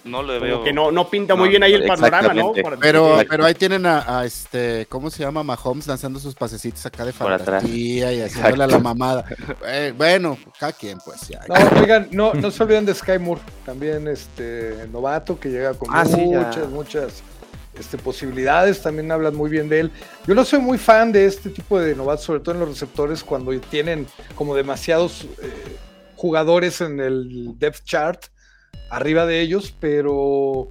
no 0.04 0.22
lo 0.24 0.40
veo. 0.40 0.54
Como 0.54 0.64
que 0.64 0.72
no, 0.72 0.90
no 0.90 1.08
pinta 1.08 1.36
muy 1.36 1.44
No, 1.44 1.50
bien 1.50 1.62
ahí 1.62 1.74
el 1.74 1.86
panorama, 1.86 2.34
¿no? 2.34 2.52
Pero, 2.80 3.18
pero 3.28 3.44
ahí 3.44 3.54
tienen 3.54 3.86
a, 3.86 4.18
a 4.18 4.24
este, 4.24 4.86
¿cómo 4.88 5.08
se 5.10 5.22
llama? 5.22 5.44
Mahomes 5.44 5.86
lanzando 5.86 6.18
sus 6.18 6.34
pasecitos 6.34 6.84
acá 6.84 7.04
de 7.04 7.12
fantasía 7.12 8.12
y 8.12 8.22
haciéndole 8.22 8.64
a 8.64 8.66
la 8.66 8.78
mamada. 8.80 9.24
Eh, 9.68 9.94
bueno, 9.96 10.36
cada 10.58 10.72
quien, 10.72 10.98
pues 11.04 11.28
ya. 11.28 11.40
No, 11.48 11.54
oigan, 11.80 12.08
no, 12.10 12.34
no 12.34 12.50
se 12.50 12.60
olviden 12.64 12.84
de 12.86 12.94
Sky 12.94 13.20
Moore, 13.20 13.40
también 13.64 14.08
este 14.08 14.88
novato 14.92 15.38
que 15.38 15.48
llega 15.48 15.74
con 15.74 15.88
Ah, 15.92 16.04
sí, 16.04 16.16
muchas, 16.16 16.68
muchas 16.68 17.22
este, 17.78 17.98
posibilidades, 17.98 18.82
también 18.82 19.10
hablan 19.12 19.34
muy 19.34 19.50
bien 19.50 19.68
de 19.68 19.80
él. 19.80 19.90
Yo 20.26 20.34
no 20.34 20.44
soy 20.44 20.58
muy 20.60 20.78
fan 20.78 21.12
de 21.12 21.26
este 21.26 21.50
tipo 21.50 21.78
de 21.80 21.94
novatos, 21.94 22.24
sobre 22.24 22.40
todo 22.40 22.54
en 22.54 22.60
los 22.60 22.68
receptores, 22.68 23.22
cuando 23.24 23.58
tienen 23.60 24.06
como 24.34 24.54
demasiados 24.54 25.22
eh, 25.42 25.76
jugadores 26.16 26.80
en 26.80 27.00
el 27.00 27.58
depth 27.58 27.84
chart 27.84 28.24
arriba 28.90 29.24
de 29.26 29.40
ellos, 29.40 29.74
pero 29.80 30.68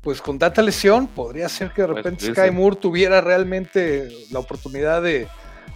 pues 0.00 0.20
con 0.20 0.38
tanta 0.38 0.60
lesión 0.62 1.06
podría 1.08 1.48
ser 1.48 1.70
que 1.72 1.82
de 1.82 1.88
Pues, 1.88 1.96
repente 2.04 2.26
sí, 2.26 2.32
Sky. 2.32 2.50
Moore 2.50 2.76
tuviera 2.76 3.20
realmente 3.20 4.08
la 4.30 4.38
oportunidad 4.38 5.02
de 5.02 5.26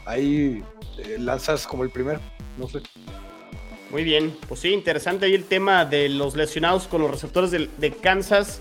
ahí 0.04 0.62
eh, 0.98 1.16
lanzas 1.18 1.66
como 1.66 1.82
el 1.82 1.90
primero, 1.90 2.20
no 2.58 2.68
sé. 2.68 2.80
Muy 3.90 4.04
bien, 4.04 4.36
pues 4.46 4.60
sí, 4.60 4.68
interesante 4.68 5.24
ahí 5.24 5.34
el 5.34 5.44
tema 5.44 5.86
de 5.86 6.10
los 6.10 6.36
lesionados 6.36 6.86
con 6.86 7.00
los 7.00 7.10
receptores 7.10 7.50
del- 7.50 7.70
de, 7.78 7.90
Kansas. 7.92 8.60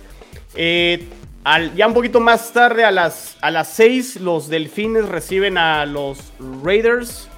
Eh, 0.56 1.06
al- 1.54 1.74
ya 1.76 1.88
un 1.88 1.94
poquito 1.94 2.20
más 2.20 2.52
tarde, 2.52 2.84
a 2.84 2.92
las, 2.92 3.38
a 3.42 3.52
las 3.52 3.70
6, 3.70 4.18
los 4.22 4.50
Delfines 4.50 5.08
reciben 5.08 5.58
a 5.58 5.86
los 5.86 6.34
Raiders. 6.64 7.30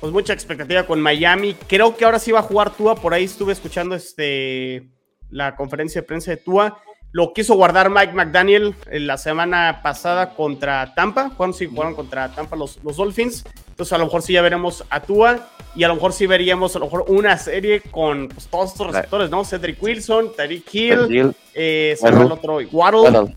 Pues 0.00 0.12
mucha 0.12 0.32
expectativa 0.32 0.86
con 0.86 1.00
Miami. 1.00 1.54
Creo 1.68 1.96
que 1.96 2.04
ahora 2.04 2.18
sí 2.18 2.30
va 2.32 2.38
a 2.38 2.42
jugar 2.42 2.70
Tua. 2.70 2.94
Por 2.94 3.12
ahí 3.14 3.24
estuve 3.24 3.52
escuchando 3.52 3.94
este, 3.96 4.88
la 5.28 5.56
conferencia 5.56 6.00
de 6.00 6.06
prensa 6.06 6.30
de 6.30 6.36
Tua. 6.36 6.80
Lo 7.12 7.32
quiso 7.32 7.54
guardar 7.54 7.90
Mike 7.90 8.12
McDaniel 8.12 8.74
en 8.86 9.06
la 9.06 9.16
semana 9.16 9.80
pasada 9.82 10.34
contra 10.34 10.94
Tampa. 10.94 11.30
Jugaron, 11.30 11.54
sí, 11.54 11.66
jugaron 11.66 11.94
contra 11.94 12.28
Tampa 12.28 12.54
los, 12.56 12.82
los 12.84 12.96
Dolphins. 12.96 13.44
Entonces 13.68 13.92
a 13.92 13.98
lo 13.98 14.04
mejor 14.04 14.22
sí 14.22 14.34
ya 14.34 14.42
veremos 14.42 14.84
a 14.90 15.00
Tua. 15.00 15.48
Y 15.74 15.84
a 15.84 15.88
lo 15.88 15.94
mejor 15.94 16.12
sí 16.12 16.26
veríamos 16.26 16.74
a 16.74 16.80
lo 16.80 16.86
mejor 16.86 17.04
una 17.08 17.36
serie 17.38 17.82
con 17.82 18.28
pues, 18.28 18.48
todos 18.48 18.72
estos 18.72 18.88
receptores, 18.88 19.30
¿no? 19.30 19.44
Cedric 19.44 19.80
Wilson, 19.80 20.32
Tyreek 20.34 20.74
Hill, 20.74 21.34
eh, 21.54 21.96
se 21.98 22.08
el 22.08 22.32
otro, 22.32 22.58
Waddle, 22.72 23.34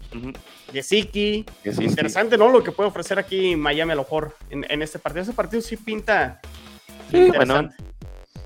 sí, 0.82 1.08
sí. 1.14 1.46
Interesante, 1.64 2.38
¿no? 2.38 2.50
Lo 2.50 2.64
que 2.64 2.72
puede 2.72 2.90
ofrecer 2.90 3.20
aquí 3.20 3.56
Miami 3.56 3.92
a 3.92 3.96
lo 3.96 4.04
mejor 4.04 4.36
en, 4.50 4.66
en 4.70 4.82
este 4.82 4.98
partido. 4.98 5.24
Ese 5.24 5.34
partido 5.34 5.62
sí 5.62 5.78
pinta. 5.78 6.40
Sí, 7.12 7.18
interesante. 7.18 7.76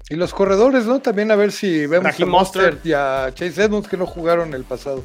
Y 0.09 0.15
los 0.15 0.33
corredores, 0.33 0.85
¿no? 0.85 0.99
También 0.99 1.31
a 1.31 1.35
ver 1.35 1.51
si 1.51 1.87
vemos 1.87 2.05
Raheem 2.05 2.29
a. 2.29 2.31
Mostert 2.31 2.85
y 2.85 2.93
a 2.93 3.31
Chase 3.33 3.63
Edmonds 3.63 3.87
que 3.87 3.97
no 3.97 4.05
jugaron 4.05 4.53
el 4.53 4.63
pasado. 4.63 5.03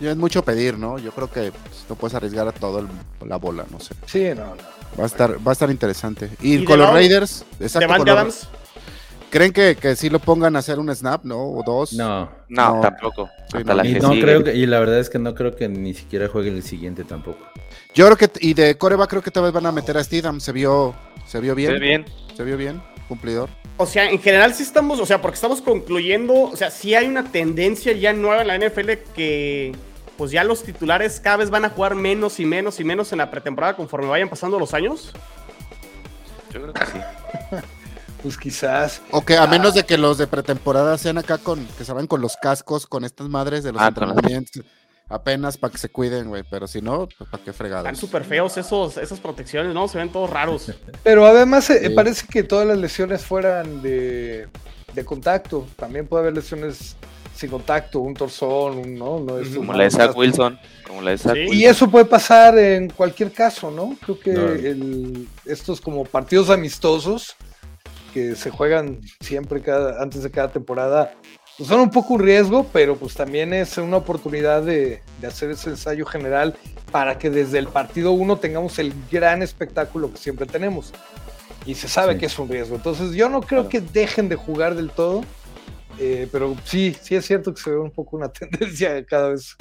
Ya 0.00 0.10
es 0.12 0.16
mucho 0.16 0.42
pedir, 0.44 0.78
¿no? 0.78 0.98
Yo 0.98 1.10
creo 1.12 1.30
que 1.30 1.50
pues, 1.52 1.84
no 1.88 1.96
puedes 1.96 2.14
arriesgar 2.14 2.46
a 2.46 2.52
todo 2.52 2.78
el- 2.80 2.88
la 3.28 3.36
bola, 3.36 3.64
no 3.70 3.80
sé. 3.80 3.94
Sí, 4.06 4.28
no, 4.36 4.54
no. 4.54 4.62
Va 4.98 5.04
a 5.04 5.06
estar, 5.06 5.36
va 5.46 5.50
a 5.50 5.52
estar 5.52 5.70
interesante. 5.70 6.30
Y, 6.40 6.56
Y 6.58 6.64
con 6.64 6.78
los 6.78 6.90
Raiders, 6.92 7.44
exacto. 7.60 7.88
Con 7.88 8.06
los- 8.06 8.08
Adams. 8.16 8.48
¿Creen 9.30 9.52
que, 9.52 9.76
que 9.76 9.94
sí 9.94 10.08
lo 10.08 10.20
pongan 10.20 10.56
a 10.56 10.60
hacer 10.60 10.78
un 10.78 10.94
snap, 10.94 11.22
no? 11.24 11.38
O 11.50 11.62
dos. 11.62 11.92
No. 11.92 12.30
No, 12.48 12.76
No. 12.76 12.80
tampoco. 12.80 13.28
Sí, 13.50 13.58
Hasta 13.58 13.74
no. 13.74 13.82
la 13.82 13.86
Y 13.86 13.92
que 13.94 14.00
no 14.00 14.10
sigue. 14.10 14.22
creo 14.22 14.44
que, 14.44 14.54
y 14.54 14.64
la 14.64 14.80
verdad 14.80 14.98
es 15.00 15.10
que 15.10 15.18
no 15.18 15.34
creo 15.34 15.54
que 15.54 15.68
ni 15.68 15.92
siquiera 15.92 16.28
juegue 16.28 16.48
el 16.48 16.62
siguiente 16.62 17.04
tampoco. 17.04 17.38
Yo 17.94 18.06
creo 18.06 18.16
que, 18.16 18.30
y 18.40 18.54
de 18.54 18.78
Coreba 18.78 19.06
creo 19.06 19.20
que 19.20 19.30
tal 19.30 19.42
vez 19.42 19.52
van 19.52 19.66
a 19.66 19.72
meter 19.72 19.98
a 19.98 20.04
Steedham. 20.04 20.40
Se 20.40 20.52
vio, 20.52 20.94
se 21.26 21.40
vio 21.40 21.52
Se 21.52 21.56
bien. 21.56 21.72
ve 21.74 21.78
bien. 21.78 22.04
Se 22.34 22.42
vio 22.44 22.56
bien, 22.56 22.80
cumplidor. 23.06 23.50
O 23.76 23.84
sea, 23.84 24.10
en 24.10 24.18
general 24.18 24.54
sí 24.54 24.62
estamos, 24.62 24.98
o 24.98 25.04
sea, 25.04 25.20
porque 25.20 25.34
estamos 25.34 25.60
concluyendo, 25.60 26.34
o 26.34 26.56
sea, 26.56 26.70
sí 26.70 26.94
hay 26.94 27.06
una 27.06 27.24
tendencia 27.30 27.92
ya 27.92 28.14
nueva 28.14 28.40
en 28.42 28.48
la 28.48 28.54
NFL 28.56 28.92
que 29.14 29.72
pues 30.18 30.30
ya 30.32 30.44
los 30.44 30.62
titulares 30.64 31.18
cada 31.20 31.38
vez 31.38 31.48
van 31.48 31.64
a 31.64 31.70
jugar 31.70 31.94
menos 31.94 32.38
y 32.40 32.44
menos 32.44 32.78
y 32.80 32.84
menos 32.84 33.10
en 33.12 33.18
la 33.18 33.30
pretemporada 33.30 33.74
conforme 33.76 34.08
vayan 34.08 34.28
pasando 34.28 34.58
los 34.58 34.74
años. 34.74 35.12
Yo 36.52 36.60
creo 36.60 36.72
que 36.74 36.84
sí. 36.86 36.98
Pues 38.22 38.36
quizás. 38.36 39.00
O 39.12 39.24
que 39.24 39.36
a 39.36 39.46
menos 39.46 39.74
de 39.74 39.84
que 39.86 39.96
los 39.96 40.18
de 40.18 40.26
pretemporada 40.26 40.98
sean 40.98 41.18
acá 41.18 41.38
con, 41.38 41.64
que 41.78 41.84
se 41.84 41.92
van 41.92 42.08
con 42.08 42.20
los 42.20 42.36
cascos, 42.36 42.84
con 42.84 43.04
estas 43.04 43.28
madres 43.28 43.62
de 43.62 43.70
los 43.70 43.80
Ah, 43.80 43.86
entrenamientos. 43.88 44.64
Apenas 45.08 45.56
para 45.56 45.70
que 45.70 45.78
se 45.78 45.88
cuiden, 45.88 46.26
güey. 46.28 46.42
Pero 46.50 46.66
si 46.66 46.82
no, 46.82 47.08
pues 47.16 47.30
para 47.30 47.44
qué 47.44 47.52
fregados. 47.52 47.84
Están 47.86 47.94
súper 47.94 48.24
feos 48.24 48.56
esos, 48.56 48.96
esas 48.96 49.20
protecciones, 49.20 49.72
¿no? 49.72 49.86
Se 49.86 49.98
ven 49.98 50.10
todos 50.10 50.28
raros. 50.30 50.72
Pero 51.04 51.24
además 51.26 51.70
eh, 51.70 51.80
Sí. 51.86 51.90
parece 51.90 52.26
que 52.26 52.42
todas 52.42 52.66
las 52.66 52.76
lesiones 52.78 53.24
fueran 53.24 53.82
de, 53.82 54.48
de 54.94 55.04
contacto. 55.04 55.68
También 55.76 56.08
puede 56.08 56.22
haber 56.24 56.34
lesiones 56.34 56.96
sin 57.38 57.50
contacto, 57.50 58.00
un 58.00 58.14
torzón, 58.14 58.78
un, 58.78 58.94
¿no? 58.96 59.20
no 59.20 59.38
es 59.38 59.50
Como 59.50 59.70
un- 59.70 59.78
la 59.78 59.84
de 59.84 59.90
Zach 59.92 60.16
Wilson. 60.16 60.58
Como 60.84 61.02
la 61.02 61.12
de 61.12 61.18
Zach 61.18 61.34
Sí. 61.34 61.40
Wilson. 61.42 61.56
Y 61.56 61.64
eso 61.66 61.88
puede 61.88 62.04
pasar 62.04 62.58
en 62.58 62.88
cualquier 62.90 63.30
caso, 63.30 63.70
¿no? 63.70 63.96
Creo 64.04 64.18
que 64.18 64.32
Claro. 64.34 64.52
el- 64.54 65.28
estos 65.46 65.80
como 65.80 66.04
partidos 66.04 66.50
amistosos 66.50 67.36
que 68.12 68.34
se 68.34 68.50
juegan 68.50 68.98
siempre 69.20 69.62
cada, 69.62 70.02
antes 70.02 70.24
de 70.24 70.30
cada 70.32 70.48
temporada 70.50 71.12
pues 71.56 71.68
son 71.68 71.80
un 71.80 71.90
poco 71.90 72.14
un 72.14 72.20
riesgo, 72.20 72.66
pero 72.72 72.96
pues 72.96 73.14
también 73.14 73.52
es 73.52 73.78
una 73.78 73.96
oportunidad 73.98 74.62
de, 74.62 75.02
de 75.20 75.26
hacer 75.26 75.50
ese 75.50 75.70
ensayo 75.70 76.06
general 76.06 76.54
para 76.92 77.18
que 77.18 77.30
desde 77.30 77.58
el 77.58 77.66
partido 77.68 78.12
uno 78.12 78.36
tengamos 78.38 78.78
el 78.78 78.92
gran 79.10 79.42
espectáculo 79.42 80.10
que 80.12 80.18
siempre 80.18 80.46
tenemos. 80.46 80.92
Y 81.66 81.74
se 81.74 81.88
sabe 81.88 82.14
Sí. 82.14 82.20
que 82.20 82.26
es 82.26 82.38
un 82.38 82.48
riesgo. 82.48 82.76
Entonces 82.76 83.12
yo 83.12 83.28
no 83.28 83.40
creo 83.40 83.68
Claro. 83.68 83.68
que 83.70 83.80
dejen 83.80 84.28
de 84.28 84.36
jugar 84.36 84.74
del 84.76 84.90
todo, 84.90 85.22
eh, 86.00 86.28
pero 86.30 86.56
sí, 86.64 86.94
sí 87.00 87.14
es 87.14 87.24
cierto 87.26 87.52
que 87.54 87.60
se 87.60 87.70
ve 87.70 87.78
un 87.78 87.90
poco 87.90 88.16
una 88.16 88.28
tendencia 88.32 88.92
de 88.94 89.04
cada 89.04 89.30
vez 89.30 89.56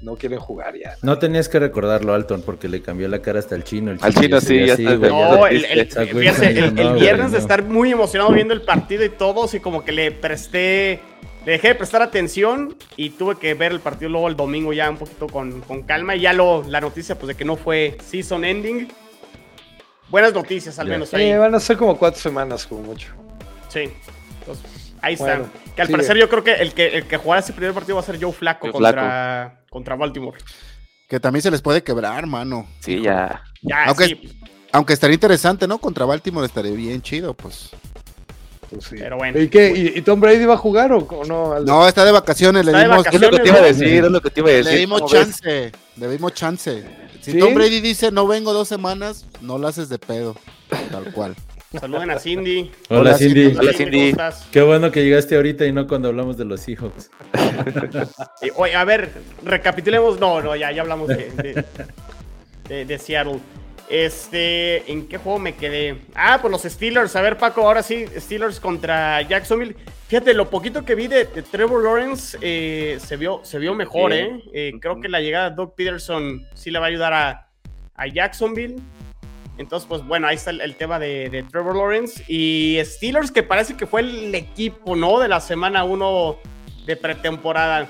no 0.00 0.14
quieren 0.16 0.38
jugar 0.38 0.76
ya. 0.76 0.94
No 1.02 1.18
tenías 1.18 1.48
que 1.48 1.58
recordarlo, 1.58 2.14
Alton, 2.14 2.42
porque 2.42 2.68
le 2.68 2.80
cambió 2.82 3.08
la 3.08 3.20
cara 3.20 3.40
hasta 3.40 3.56
el 3.56 3.64
chino. 3.64 3.90
El 3.90 3.98
Al 4.00 4.14
chino, 4.14 4.40
sí, 4.40 4.64
ya 4.64 4.74
así, 4.74 4.84
está 4.84 4.94
güey, 4.96 5.10
No, 5.10 5.50
ya- 5.50 6.48
el, 6.48 6.74
no, 6.74 6.94
viernes 6.94 7.32
de 7.32 7.38
estar 7.38 7.64
muy 7.64 7.90
emocionado 7.90 8.32
viendo 8.32 8.54
el 8.54 8.62
partido 8.62 9.04
y 9.04 9.08
todo, 9.08 9.44
así 9.44 9.58
como 9.58 9.84
que 9.84 9.90
le 9.90 10.12
presté, 10.12 11.00
le 11.44 11.52
dejé 11.52 11.68
de 11.68 11.74
prestar 11.74 12.00
atención 12.02 12.76
y 12.96 13.10
tuve 13.10 13.38
que 13.38 13.54
ver 13.54 13.72
el 13.72 13.80
partido 13.80 14.08
luego 14.10 14.28
el 14.28 14.36
domingo 14.36 14.72
ya 14.72 14.88
un 14.88 14.98
poquito 14.98 15.26
con, 15.26 15.62
con 15.62 15.82
calma 15.82 16.14
y 16.14 16.20
ya 16.20 16.32
lo, 16.32 16.62
la 16.68 16.80
noticia 16.80 17.16
pues 17.18 17.28
de 17.28 17.34
que 17.34 17.44
no 17.44 17.56
fue 17.56 17.96
season 18.04 18.44
ending. 18.44 18.86
Buenas 20.10 20.32
noticias 20.32 20.78
al 20.78 20.86
Ya. 20.86 20.92
menos 20.92 21.12
ahí. 21.12 21.24
Eh, 21.24 21.38
van 21.38 21.54
a 21.56 21.60
ser 21.60 21.76
como 21.76 21.98
cuatro 21.98 22.20
semanas 22.20 22.64
como 22.66 22.82
mucho. 22.82 23.08
Sí. 23.68 23.90
Entonces, 24.40 24.92
ahí 25.02 25.14
está. 25.14 25.40
Que 25.78 25.82
al 25.82 25.88
parecer 25.90 26.16
yo 26.16 26.28
creo 26.28 26.42
que 26.42 26.54
el 26.54 26.74
que, 26.74 26.88
el 26.88 27.04
que 27.06 27.18
jugará 27.18 27.38
ese 27.38 27.52
primer 27.52 27.72
partido 27.72 27.94
va 27.94 28.00
a 28.02 28.04
ser 28.04 28.20
Joe 28.20 28.32
Flaco 28.32 28.66
Joe 28.66 28.72
contra, 28.72 29.60
contra 29.70 29.94
Baltimore. 29.94 30.36
Que 31.08 31.20
también 31.20 31.40
se 31.40 31.52
les 31.52 31.62
puede 31.62 31.84
quebrar, 31.84 32.26
mano. 32.26 32.66
Sí, 32.80 33.00
ya. 33.00 33.44
Ya, 33.62 33.84
Aunque- 33.84 34.06
sí, 34.06 34.40
Aunque 34.72 34.92
estaría 34.92 35.14
interesante, 35.14 35.68
¿no? 35.68 35.78
Contra 35.78 36.04
Baltimore 36.04 36.44
estaría 36.44 36.72
bien 36.72 37.00
chido, 37.00 37.32
pues. 37.32 37.70
Pues 38.68 38.86
sí. 38.86 38.96
pero 38.98 39.18
bueno. 39.18 39.38
¿Y 39.40 39.48
qué? 39.48 39.92
¿Y, 39.94 40.02
Tom 40.02 40.20
Brady 40.20 40.46
va 40.46 40.54
a 40.54 40.58
jugar 40.58 40.90
o, 40.90 40.98
o 40.98 41.24
no? 41.24 41.52
Aldo? 41.52 41.72
No, 41.72 41.86
está 41.86 42.04
de 42.04 42.10
vacaciones, 42.10 42.66
le 42.66 42.72
dimos, 42.72 43.06
Es 43.06 43.20
lo 43.20 43.30
que 43.30 43.38
te 43.38 43.48
iba 43.48 43.58
a 43.58 43.60
Vacaciones, 43.60 43.78
decir, 43.78 44.04
es 44.04 44.10
lo 44.10 44.20
que 44.20 44.30
te 44.30 44.40
iba 44.40 44.48
a 44.48 44.52
decir. 44.54 44.72
le 44.72 44.78
dimos 44.80 45.12
chance. 45.12 45.72
Le 45.96 46.08
dimos 46.10 46.34
chance. 46.34 46.84
Si 47.20 47.30
¿Sí? 47.32 47.38
Tom 47.38 47.54
Brady 47.54 47.80
dice 47.80 48.10
no 48.10 48.26
vengo 48.26 48.52
dos 48.52 48.66
semanas, 48.66 49.26
no 49.40 49.58
lo 49.58 49.68
haces 49.68 49.88
de 49.88 50.00
pedo. 50.00 50.34
Tal 50.90 51.12
cual. 51.12 51.36
Saluden 51.72 52.10
a 52.10 52.18
Cindy. 52.18 52.70
Hola, 52.88 53.00
Hola, 53.00 53.14
Cindy. 53.18 53.44
Cindy. 53.50 53.58
Hola, 53.58 53.72
Cindy. 53.74 53.98
¿cómo 53.98 54.10
estás? 54.10 54.48
Qué 54.50 54.62
bueno 54.62 54.90
que 54.90 55.04
llegaste 55.04 55.36
ahorita 55.36 55.66
y 55.66 55.72
no 55.72 55.86
cuando 55.86 56.08
hablamos 56.08 56.36
de 56.38 56.44
los 56.44 56.60
Seahawks. 56.60 57.10
Eh, 58.40 58.52
oye, 58.54 58.74
a 58.76 58.84
ver, 58.84 59.10
recapitulemos. 59.44 60.18
No, 60.20 60.40
no, 60.40 60.54
ya, 60.56 60.70
ya 60.72 60.82
hablamos 60.82 61.08
de, 61.08 61.30
de, 61.32 61.64
de- 62.68 62.84
de 62.84 62.98
Seattle. 62.98 63.40
Este, 63.90 64.90
¿en 64.90 65.08
qué 65.08 65.18
juego 65.18 65.38
me 65.38 65.56
quedé? 65.56 65.98
Ah, 66.14 66.38
pues 66.40 66.52
los 66.52 66.62
Steelers. 66.62 67.16
A 67.16 67.20
ver, 67.22 67.36
Paco, 67.36 67.62
ahora 67.66 67.82
sí, 67.82 68.04
Steelers 68.16 68.60
contra 68.60 69.20
Jacksonville. 69.22 69.74
Fíjate, 70.06 70.34
lo 70.34 70.48
poquito 70.50 70.84
que 70.84 70.94
vi 70.94 71.06
de, 71.08 71.24
de 71.24 71.42
Trevor 71.42 71.82
Lawrence 71.82 72.38
eh, 72.40 72.98
se, 73.04 73.16
vio, 73.16 73.40
se 73.44 73.58
vio 73.58 73.74
mejor. 73.74 74.12
¿eh? 74.12 74.40
Eh, 74.54 74.72
Creo 74.80 75.00
que 75.00 75.08
la 75.08 75.20
llegada 75.20 75.50
de 75.50 75.56
Doug 75.56 75.74
Peterson 75.74 76.46
sí 76.54 76.70
le 76.70 76.78
va 76.78 76.86
a 76.86 76.88
ayudar 76.88 77.12
a, 77.12 77.48
a 77.94 78.06
Jacksonville. 78.06 78.76
Entonces, 79.58 79.88
pues 79.88 80.06
bueno, 80.06 80.26
ahí 80.26 80.36
está 80.36 80.50
el, 80.50 80.60
el 80.60 80.76
tema 80.76 80.98
de, 80.98 81.28
de 81.28 81.42
Trevor 81.42 81.76
Lawrence. 81.76 82.24
Y 82.28 82.78
Steelers, 82.84 83.30
que 83.30 83.42
parece 83.42 83.76
que 83.76 83.86
fue 83.86 84.00
el 84.00 84.34
equipo, 84.34 84.96
¿no? 84.96 85.18
De 85.18 85.28
la 85.28 85.40
semana 85.40 85.84
1 85.84 86.36
de 86.86 86.96
pretemporada. 86.96 87.88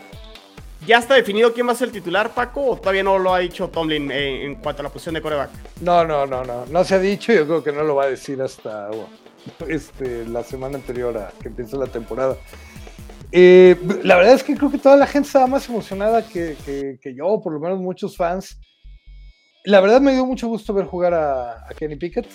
¿Ya 0.87 0.99
está 0.99 1.15
definido 1.15 1.53
quién 1.53 1.67
va 1.67 1.73
a 1.73 1.75
ser 1.75 1.89
el 1.89 1.93
titular, 1.93 2.33
Paco? 2.35 2.65
¿O 2.65 2.77
todavía 2.77 3.03
no 3.03 3.19
lo 3.19 3.35
ha 3.35 3.41
dicho 3.41 3.69
Tomlin 3.69 4.11
en 4.11 4.55
cuanto 4.57 4.83
a 4.83 4.85
la 4.85 4.89
posición 4.91 5.15
de 5.15 5.23
coreback? 5.23 5.51
No, 5.81 6.05
no, 6.05 6.25
no, 6.25 6.45
no. 6.45 6.67
No 6.67 6.85
se 6.85 6.95
ha 6.95 6.99
dicho. 6.99 7.33
Yo 7.33 7.47
creo 7.47 7.65
que 7.65 7.73
no 7.73 7.83
lo 7.83 7.97
va 7.97 8.05
a 8.05 8.11
decir 8.11 8.41
hasta 8.41 8.89
este, 9.67 10.25
la 10.27 10.43
semana 10.45 10.77
anterior 10.77 11.17
a 11.19 11.33
que 11.41 11.49
empiece 11.49 11.77
la 11.77 11.87
temporada. 11.87 12.37
Eh, 13.33 13.77
la 14.05 14.17
verdad 14.17 14.35
es 14.35 14.43
que 14.43 14.57
creo 14.57 14.71
que 14.71 14.79
toda 14.79 14.97
la 14.97 15.07
gente 15.07 15.27
estaba 15.27 15.47
más 15.47 15.69
emocionada 15.69 16.27
que, 16.27 16.57
que, 17.03 17.15
yo, 17.15 17.41
por 17.43 17.53
lo 17.53 17.61
menos 17.61 17.79
muchos 17.81 18.17
fans. 18.17 18.59
La 19.69 19.83
verdad 19.83 20.01
me 20.01 20.15
dio 20.15 20.25
mucho 20.25 20.49
gusto 20.49 20.73
ver 20.73 20.87
jugar 20.87 21.13
a, 21.13 21.67
Kenny 21.77 21.97
Pickett. 21.97 22.27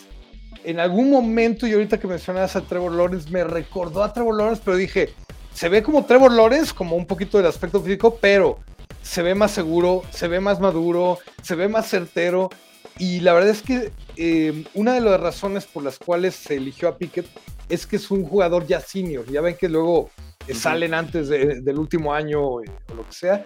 En 0.63 0.79
algún 0.79 1.09
momento, 1.09 1.65
y 1.65 1.73
ahorita 1.73 1.99
que 1.99 2.05
mencionas 2.05 2.55
a 2.55 2.61
Trevor 2.61 2.91
Lawrence, 2.91 3.27
me 3.31 3.43
recordó 3.43 4.03
a 4.03 4.13
Trevor 4.13 4.37
Lawrence, 4.37 4.61
pero 4.63 4.77
dije, 4.77 5.09
se 5.51 5.67
ve 5.67 5.81
como 5.81 6.05
Trevor 6.05 6.31
Lawrence, 6.31 6.75
como 6.75 6.95
un 6.95 7.07
poquito 7.07 7.39
del 7.39 7.47
aspecto 7.47 7.81
físico, 7.81 8.19
pero 8.21 8.59
se 9.01 9.23
ve 9.23 9.33
más 9.33 9.49
seguro, 9.49 10.03
se 10.11 10.27
ve 10.27 10.39
más 10.39 10.59
maduro, 10.59 11.17
se 11.41 11.55
ve 11.55 11.67
más 11.67 11.89
certero. 11.89 12.51
Y 12.99 13.21
la 13.21 13.33
verdad 13.33 13.49
es 13.49 13.63
que 13.63 13.91
eh, 14.15 14.63
una 14.75 14.93
de 14.93 15.01
las 15.01 15.19
razones 15.19 15.65
por 15.65 15.81
las 15.81 15.97
cuales 15.97 16.35
se 16.35 16.57
eligió 16.57 16.87
a 16.87 16.99
Pickett 16.99 17.25
es 17.67 17.87
que 17.87 17.95
es 17.95 18.11
un 18.11 18.25
jugador 18.25 18.67
ya 18.67 18.79
senior. 18.79 19.25
Ya 19.25 19.41
ven 19.41 19.57
que 19.59 19.69
luego 19.69 20.11
salen 20.53 20.93
antes 20.93 21.29
del 21.29 21.79
último 21.79 22.13
año 22.13 22.61
eh, 22.61 22.69
o 22.91 22.93
lo 22.93 23.07
que 23.07 23.13
sea. 23.13 23.43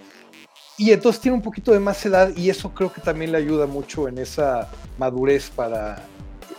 Y 0.78 0.92
entonces 0.92 1.22
tiene 1.22 1.36
un 1.36 1.42
poquito 1.42 1.72
de 1.72 1.80
más 1.80 2.06
edad 2.06 2.36
y 2.36 2.50
eso 2.50 2.74
creo 2.74 2.94
que 2.94 3.02
también 3.02 3.32
le 3.32 3.40
ayuda 3.40 3.66
mucho 3.66 4.08
en 4.08 4.20
esa 4.20 4.70
madurez 4.98 5.50
para, 5.50 6.04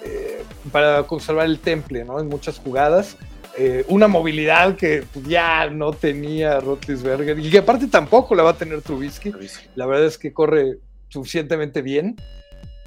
eh, 0.04 0.42
para 0.72 1.04
conservar 1.04 1.46
el 1.46 1.60
temple, 1.60 2.04
¿no? 2.04 2.18
En 2.18 2.28
muchas 2.28 2.58
jugadas. 2.58 3.16
Eh, 3.56 3.84
una 3.88 4.08
movilidad 4.08 4.76
que 4.76 5.04
ya 5.26 5.68
no 5.70 5.92
tenía 5.92 6.60
Rotlisberger 6.60 7.38
y 7.38 7.50
que 7.50 7.58
aparte 7.58 7.86
tampoco 7.86 8.34
la 8.34 8.42
va 8.42 8.50
a 8.50 8.56
tener 8.56 8.82
Trubisky. 8.82 9.32
La 9.76 9.86
verdad 9.86 10.06
es 10.06 10.18
que 10.18 10.32
corre 10.32 10.78
suficientemente 11.08 11.80
bien. 11.82 12.16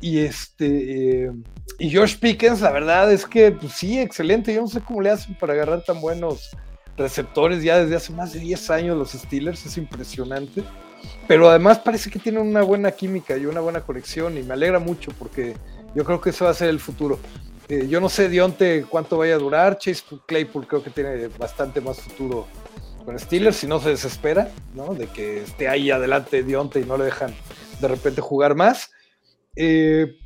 Y 0.01 0.19
este 0.19 1.31
y 1.77 1.95
Josh 1.95 2.17
Pickens, 2.17 2.61
la 2.61 2.71
verdad 2.71 3.11
es 3.11 3.25
que 3.25 3.51
pues, 3.51 3.73
sí, 3.73 3.99
excelente. 3.99 4.53
Yo 4.53 4.61
no 4.61 4.67
sé 4.67 4.81
cómo 4.81 5.01
le 5.01 5.11
hacen 5.11 5.35
para 5.35 5.53
agarrar 5.53 5.83
tan 5.83 6.01
buenos 6.01 6.51
receptores 6.97 7.63
ya 7.63 7.79
desde 7.79 7.95
hace 7.95 8.13
más 8.13 8.33
de 8.33 8.39
10 8.39 8.69
años 8.69 8.97
los 8.97 9.11
Steelers, 9.11 9.65
es 9.65 9.77
impresionante. 9.77 10.63
Pero 11.27 11.49
además 11.49 11.79
parece 11.79 12.09
que 12.09 12.19
tienen 12.19 12.41
una 12.41 12.61
buena 12.61 12.91
química 12.91 13.37
y 13.37 13.45
una 13.45 13.61
buena 13.61 13.81
conexión 13.81 14.37
y 14.37 14.43
me 14.43 14.53
alegra 14.53 14.79
mucho 14.79 15.11
porque 15.17 15.55
yo 15.95 16.03
creo 16.03 16.19
que 16.21 16.31
eso 16.31 16.45
va 16.45 16.51
a 16.51 16.55
ser 16.55 16.69
el 16.69 16.79
futuro. 16.79 17.19
Eh, 17.69 17.87
yo 17.87 18.01
no 18.01 18.09
sé 18.09 18.27
Dionte 18.27 18.85
cuánto 18.89 19.17
vaya 19.17 19.35
a 19.35 19.37
durar, 19.37 19.77
Chase 19.77 20.03
Claypool 20.25 20.67
creo 20.67 20.83
que 20.83 20.89
tiene 20.89 21.27
bastante 21.27 21.79
más 21.79 22.01
futuro 22.01 22.47
con 23.05 23.17
Steelers 23.17 23.55
si 23.57 23.67
no 23.67 23.79
se 23.79 23.89
desespera, 23.89 24.49
¿no? 24.75 24.93
De 24.93 25.07
que 25.07 25.43
esté 25.43 25.67
ahí 25.67 25.89
adelante 25.89 26.43
Dionte 26.43 26.81
y 26.81 26.85
no 26.85 26.97
le 26.97 27.05
dejan 27.05 27.33
de 27.79 27.87
repente 27.87 28.21
jugar 28.21 28.55
más. 28.55 28.91
Eh, 29.55 30.17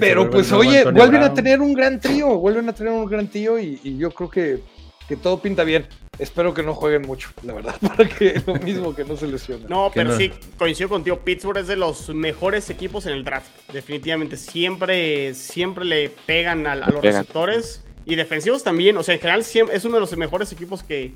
pero 0.00 0.30
pues 0.30 0.52
oye, 0.52 0.84
vuelven 0.84 1.22
a 1.22 1.34
tener 1.34 1.60
un 1.60 1.74
gran 1.74 2.00
trío, 2.00 2.38
vuelven 2.38 2.68
a 2.68 2.72
tener 2.72 2.92
un 2.92 3.06
gran 3.06 3.28
trío 3.28 3.58
y 3.58 3.98
yo 3.98 4.10
creo 4.12 4.30
que 4.30 4.60
que 5.08 5.16
todo 5.16 5.40
pinta 5.40 5.64
bien. 5.64 5.86
Espero 6.18 6.54
que 6.54 6.62
no 6.62 6.74
jueguen 6.74 7.02
mucho, 7.02 7.30
la 7.42 7.54
verdad, 7.54 7.76
para 7.80 8.08
que 8.08 8.42
lo 8.46 8.54
mismo 8.62 8.94
que 8.94 9.04
no 9.04 9.16
se 9.16 9.26
lesionen. 9.26 9.68
No, 9.68 9.90
pero 9.92 10.16
sí, 10.16 10.30
coincido 10.56 10.88
contigo. 10.88 11.18
Pittsburgh 11.20 11.58
es 11.58 11.66
de 11.66 11.76
los 11.76 12.08
mejores 12.10 12.70
equipos 12.70 13.06
en 13.06 13.12
el 13.12 13.24
draft. 13.24 13.48
Definitivamente, 13.72 14.36
siempre, 14.36 15.34
siempre 15.34 15.84
le 15.84 16.10
pegan 16.10 16.66
a, 16.66 16.76
los 16.76 17.02
receptores 17.02 17.84
y 18.04 18.14
defensivos 18.14 18.62
también. 18.62 18.96
O 18.96 19.02
sea, 19.02 19.14
en 19.14 19.20
general 19.20 19.40
es 19.40 19.84
uno 19.84 19.94
de 19.94 20.00
los 20.00 20.16
mejores 20.16 20.52
equipos 20.52 20.82
que, 20.82 21.14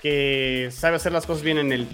que 0.00 0.70
sabe 0.72 0.96
hacer 0.96 1.12
las 1.12 1.26
cosas 1.26 1.42
bien 1.42 1.58
en 1.58 1.72
el. 1.72 1.88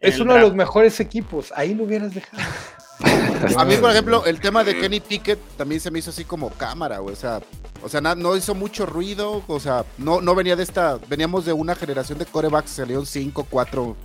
es 0.00 0.20
uno 0.20 0.34
de 0.34 0.40
los 0.40 0.54
mejores 0.54 1.00
equipos. 1.00 1.52
Ahí 1.56 1.74
lo 1.74 1.84
hubieras 1.84 2.14
dejado. 2.14 2.42
A 3.56 3.64
mí, 3.64 3.76
por 3.76 3.90
ejemplo, 3.90 4.24
el 4.24 4.40
tema 4.40 4.64
de 4.64 4.78
Kenny 4.78 5.00
Pickett 5.00 5.38
también 5.56 5.80
se 5.80 5.90
me 5.90 5.98
hizo 5.98 6.10
así 6.10 6.24
como 6.24 6.50
cámara, 6.50 7.00
O 7.00 7.14
sea, 7.16 7.40
o 7.82 7.88
sea, 7.88 8.00
no 8.00 8.36
hizo 8.36 8.54
mucho 8.54 8.86
ruido, 8.86 9.42
o 9.46 9.60
sea, 9.60 9.84
no, 9.98 10.20
no 10.20 10.34
venía 10.34 10.54
de 10.54 10.62
esta, 10.62 10.98
veníamos 11.08 11.44
de 11.44 11.52
una 11.52 11.74
generación 11.74 12.18
de 12.18 12.26
corebacks, 12.26 12.70
salieron 12.70 13.06
5, 13.06 13.46
4, 13.50 13.96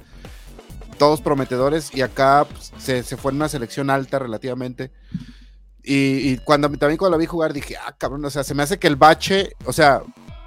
todos 0.98 1.22
prometedores, 1.22 1.94
y 1.94 2.02
acá 2.02 2.48
pues, 2.50 2.72
se, 2.78 3.04
fue 3.18 3.32
en 3.32 3.38
una 3.38 3.50
selección 3.50 3.90
alta 3.90 4.20
relativamente. 4.20 4.92
Y, 5.90 6.38
cuando 6.40 6.70
también 6.72 6.98
cuando 6.98 7.16
la 7.16 7.22
vi 7.22 7.28
jugar 7.28 7.54
dije, 7.54 7.76
ah, 7.78 7.96
cabrón, 7.98 8.26
o 8.26 8.30
sea, 8.30 8.44
se 8.44 8.54
me 8.54 8.64
hace 8.64 8.78
que 8.78 8.88
el 8.88 8.98
bache, 8.98 9.52
o 9.64 9.72
sea, 9.72 10.02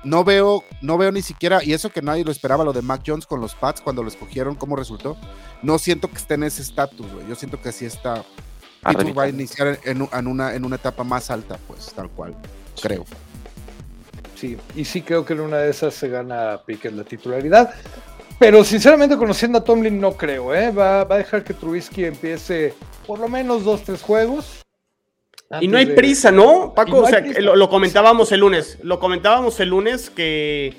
no 0.05 0.25
veo, 0.25 0.65
no 0.81 0.99
veo 0.99 1.13
ni 1.13 1.23
siquiera, 1.23 1.63
y 1.63 1.73
eso 1.73 1.91
que 1.91 2.03
nadie 2.03 2.25
lo 2.25 2.31
esperaba, 2.31 2.65
lo 2.65 2.73
de 2.73 2.83
Mac 2.83 3.03
Jones 3.07 3.27
con 3.27 3.41
los 3.41 3.55
Pats 3.55 3.81
cuando 3.81 4.03
lo 4.03 4.09
escogieron, 4.09 4.55
cómo 4.55 4.77
resultó. 4.77 5.17
No 5.63 5.79
siento 5.79 6.09
que 6.09 6.17
esté 6.17 6.35
en 6.35 6.45
ese 6.45 6.63
estatus, 6.63 7.13
güey. 7.13 7.27
Yo 7.29 7.35
siento 7.35 7.61
que 7.61 7.69
así 7.69 7.85
está. 7.85 8.25
Y 8.89 9.13
va 9.13 9.25
a 9.25 9.29
iniciar 9.29 9.79
en, 9.85 10.01
una, 10.27 10.55
en 10.55 10.65
una 10.65 10.77
etapa 10.77 11.05
más 11.05 11.31
alta, 11.31 11.59
pues, 11.67 11.93
tal 11.93 12.09
cual 12.11 12.35
creo. 12.81 13.05
Sí, 14.37 14.57
y 14.75 14.87
sí 14.87 15.03
creo 15.03 15.27
que 15.27 15.35
en 15.35 15.41
una 15.41 15.59
de 15.59 15.71
esas 15.71 15.93
se 15.93 16.09
gana 16.09 16.63
Pickett 16.65 16.95
la 16.95 17.05
titularidad. 17.05 17.75
Pero 18.39 18.65
sinceramente, 18.65 19.19
conociendo 19.19 19.59
a 19.59 19.65
Tomlin, 19.65 20.01
no 20.01 20.13
creo, 20.13 20.55
¿eh? 20.55 20.71
Va, 20.71 21.03
a 21.03 21.05
dejar 21.05 21.45
que 21.45 21.53
Trubisky 21.53 22.07
empiece 22.07 22.73
por 23.07 23.19
lo 23.19 23.29
menos 23.29 23.65
dos, 23.65 23.83
tres 23.85 24.01
juegos. 24.01 24.60
Y 25.61 25.67
no 25.67 25.79
hay 25.79 25.87
prisa, 25.87 26.31
¿no, 26.31 26.75
Paco? 26.75 26.99
o 26.99 27.07
sea, 27.07 27.21
lo, 27.21 27.69
comentábamos 27.69 28.31
el 28.31 28.41
lunes. 28.41 28.79
Lo 28.83 29.01
comentábamos 29.01 29.59
el 29.59 29.71
lunes 29.71 30.11
que 30.11 30.75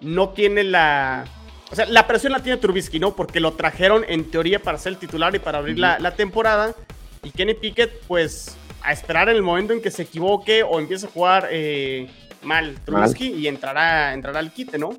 no 0.00 0.30
tiene 0.30 0.64
la. 0.64 1.24
O 1.70 1.76
sea, 1.76 1.86
la 1.86 2.06
presión 2.06 2.32
la 2.32 2.40
tiene 2.40 2.58
Trubisky, 2.58 2.98
¿no? 2.98 3.14
Porque 3.14 3.40
lo 3.40 3.52
trajeron 3.52 4.04
en 4.08 4.30
teoría 4.30 4.60
para 4.60 4.78
ser 4.78 4.92
el 4.92 4.98
titular 4.98 5.34
y 5.34 5.40
para 5.40 5.58
abrir 5.58 5.78
la, 5.78 5.98
la 5.98 6.14
temporada. 6.14 6.74
Y 7.22 7.30
Kenny 7.30 7.54
Pickett, 7.54 8.00
pues, 8.06 8.56
a 8.82 8.92
esperar 8.92 9.28
en 9.28 9.36
el 9.36 9.42
momento 9.42 9.72
en 9.72 9.82
que 9.82 9.90
se 9.90 10.02
equivoque 10.02 10.62
o 10.62 10.78
empiece 10.78 11.06
a 11.06 11.10
jugar 11.10 11.48
eh, 11.50 12.08
mal 12.42 12.78
Trubisky 12.84 13.28
y 13.28 13.48
entrará, 13.48 14.12
entrará 14.12 14.38
al 14.38 14.52
quite, 14.52 14.78
¿no? 14.78 14.90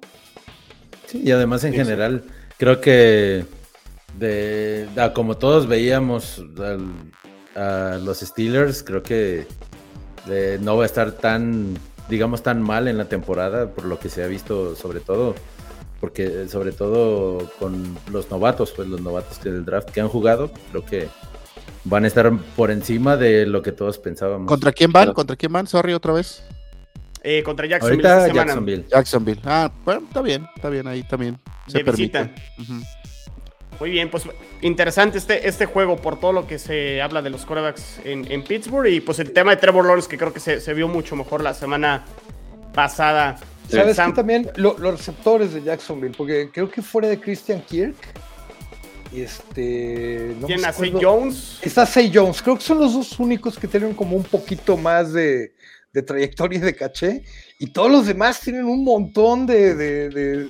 Sí, 1.05 1.21
y 1.23 1.31
además 1.31 1.63
en 1.63 1.73
general, 1.73 2.23
creo 2.57 2.81
que 2.81 3.45
de, 4.17 4.88
como 5.13 5.38
todos 5.38 5.67
veíamos 5.67 6.43
a 7.55 7.97
los 8.01 8.19
Steelers, 8.19 8.83
creo 8.83 9.03
que 9.03 9.47
no 10.61 10.77
va 10.77 10.83
a 10.83 10.85
estar 10.85 11.11
tan, 11.13 11.77
digamos, 12.09 12.43
tan 12.43 12.61
mal 12.61 12.87
en 12.87 12.97
la 12.97 13.05
temporada, 13.05 13.69
por 13.71 13.85
lo 13.85 13.99
que 13.99 14.09
se 14.09 14.23
ha 14.23 14.27
visto 14.27 14.75
sobre 14.75 14.99
todo, 14.99 15.35
porque 15.99 16.47
sobre 16.47 16.71
todo 16.71 17.49
con 17.59 17.97
los 18.11 18.29
novatos, 18.29 18.71
pues 18.75 18.87
los 18.87 19.01
novatos 19.01 19.41
del 19.43 19.65
draft 19.65 19.89
que 19.89 20.01
han 20.01 20.09
jugado, 20.09 20.51
creo 20.71 20.85
que 20.85 21.07
van 21.83 22.03
a 22.03 22.07
estar 22.07 22.31
por 22.55 22.71
encima 22.71 23.15
de 23.17 23.45
lo 23.45 23.61
que 23.61 23.71
todos 23.71 23.97
pensábamos. 23.99 24.47
¿Contra 24.47 24.71
quién 24.71 24.91
van? 24.91 25.13
¿Contra 25.13 25.35
quién 25.35 25.53
van? 25.53 25.67
Sorry, 25.67 25.93
otra 25.93 26.13
vez. 26.13 26.43
Eh, 27.27 27.41
contra 27.41 27.65
Jacksonville 27.65 28.07
Ahorita 28.07 28.33
Jacksonville. 28.33 28.85
Jacksonville. 28.87 29.41
Ah, 29.45 29.71
bueno, 29.83 30.03
está 30.07 30.21
bien, 30.21 30.47
está 30.55 30.69
bien 30.69 30.85
ahí 30.87 31.03
también. 31.03 31.39
Se 31.67 31.83
permite. 31.83 32.31
Muy 33.79 33.89
bien, 33.89 34.09
pues 34.09 34.23
interesante 34.61 35.17
este, 35.17 35.47
este 35.47 35.65
juego 35.65 35.97
por 35.97 36.19
todo 36.19 36.33
lo 36.33 36.47
que 36.47 36.59
se 36.59 37.01
habla 37.01 37.21
de 37.21 37.29
los 37.29 37.45
quarterbacks 37.45 37.99
en, 38.03 38.43
Pittsburgh 38.43 38.88
y 38.88 39.01
pues 39.01 39.19
el 39.19 39.31
tema 39.33 39.51
de 39.51 39.57
Trevor 39.57 39.85
Lawrence 39.85 40.09
que 40.09 40.17
creo 40.17 40.33
que 40.33 40.39
se, 40.39 40.73
vio 40.73 40.88
mucho 40.88 41.15
mejor 41.15 41.43
la 41.43 41.53
semana 41.53 42.05
pasada. 42.73 43.38
¿Sabes 43.67 43.97
también 43.97 44.49
los 44.55 44.79
receptores 44.79 45.53
de 45.53 45.63
Jacksonville? 45.63 46.13
Porque 46.15 46.49
creo 46.53 46.69
que 46.69 46.81
fuera 46.81 47.07
de 47.07 47.19
Christian 47.19 47.61
Kirk, 47.61 47.95
este. 49.13 50.35
No 50.39 50.47
¿Quién 50.47 50.65
hace 50.65 50.91
Jones? 50.91 51.59
Está 51.61 51.85
Say 51.85 52.11
Jones. 52.13 52.41
Creo 52.41 52.57
que 52.57 52.63
son 52.63 52.79
los 52.79 52.93
dos 52.93 53.19
únicos 53.19 53.57
que 53.57 53.67
tienen 53.67 53.93
como 53.93 54.15
un 54.15 54.23
poquito 54.23 54.77
más 54.77 55.13
de, 55.13 55.53
trayectoria 56.05 56.57
y 56.57 56.61
de 56.61 56.75
caché. 56.75 57.23
Y 57.59 57.67
todos 57.67 57.91
los 57.91 58.07
demás 58.07 58.41
tienen 58.41 58.65
un 58.65 58.83
montón 58.83 59.45
de, 59.45 60.49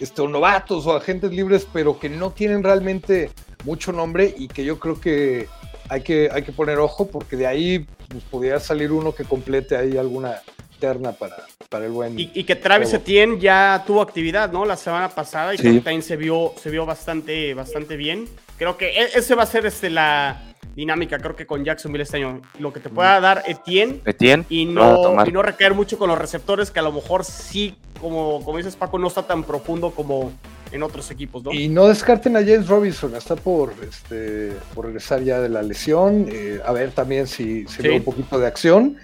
este, 0.00 0.26
novatos 0.26 0.86
o 0.86 0.96
agentes 0.96 1.30
libres, 1.30 1.66
pero 1.72 1.98
que 1.98 2.08
no 2.08 2.30
tienen 2.30 2.62
realmente 2.62 3.30
mucho 3.64 3.92
nombre 3.92 4.34
y 4.36 4.48
que 4.48 4.64
yo 4.64 4.78
creo 4.78 5.00
que 5.00 5.48
hay 5.88 6.02
que, 6.02 6.28
hay 6.32 6.42
que 6.42 6.52
poner 6.52 6.78
ojo 6.78 7.08
porque 7.08 7.36
de 7.36 7.46
ahí 7.46 7.86
pues, 8.08 8.24
podría 8.24 8.58
salir 8.60 8.92
uno 8.92 9.14
que 9.14 9.24
complete 9.24 9.76
ahí 9.76 9.98
alguna 9.98 10.40
terna 10.78 11.12
para, 11.12 11.36
para 11.68 11.84
el 11.84 11.92
buen. 11.92 12.18
Y, 12.18 12.44
que 12.44 12.56
Travis 12.56 12.92
Etienne 12.94 13.38
ya 13.38 13.84
tuvo 13.86 14.00
actividad, 14.00 14.50
¿no? 14.50 14.64
La 14.64 14.76
semana 14.76 15.10
pasada 15.10 15.54
y 15.54 15.58
también 15.58 16.02
se 16.02 16.16
vio, 16.16 16.54
se 16.60 16.70
vio 16.70 16.86
bastante, 16.86 17.52
bastante 17.54 17.96
bien. 17.96 18.26
Creo 18.56 18.78
que 18.78 18.88
e, 18.88 19.10
ese 19.14 19.34
va 19.34 19.42
a 19.42 19.46
ser 19.46 19.66
este, 19.66 19.90
la 19.90 20.49
dinámica, 20.80 21.18
creo 21.18 21.36
que 21.36 21.46
con 21.46 21.64
Jacksonville 21.64 22.02
este 22.02 22.16
año. 22.16 22.40
Lo 22.58 22.72
que 22.72 22.80
te 22.80 22.88
pueda 22.88 23.20
dar 23.20 23.42
Etienne, 23.46 24.00
Etienne 24.06 24.44
y, 24.48 24.64
no, 24.64 25.24
y 25.26 25.30
no 25.30 25.42
recaer 25.42 25.74
mucho 25.74 25.98
con 25.98 26.08
los 26.08 26.18
receptores, 26.18 26.70
que 26.70 26.80
a 26.80 26.82
lo 26.82 26.92
mejor 26.92 27.24
sí, 27.24 27.76
como, 28.00 28.42
como 28.44 28.56
dices 28.56 28.76
Paco, 28.76 28.98
no 28.98 29.08
está 29.08 29.22
tan 29.22 29.44
profundo 29.44 29.90
como 29.90 30.32
en 30.72 30.82
otros 30.82 31.10
equipos, 31.10 31.44
¿no? 31.44 31.52
Y 31.52 31.68
no 31.68 31.86
descarten 31.86 32.36
a 32.36 32.40
James 32.40 32.66
Robinson, 32.68 33.14
está 33.14 33.36
por, 33.36 33.74
este, 33.86 34.52
por 34.74 34.86
regresar 34.86 35.22
ya 35.22 35.40
de 35.40 35.48
la 35.48 35.62
lesión. 35.62 36.26
Eh, 36.30 36.60
a 36.64 36.72
ver 36.72 36.92
también 36.92 37.26
si 37.26 37.66
se 37.66 37.82
ve 37.82 37.96
un 37.96 38.04
poquito 38.04 38.38
de 38.38 38.46
acción. 38.46 38.96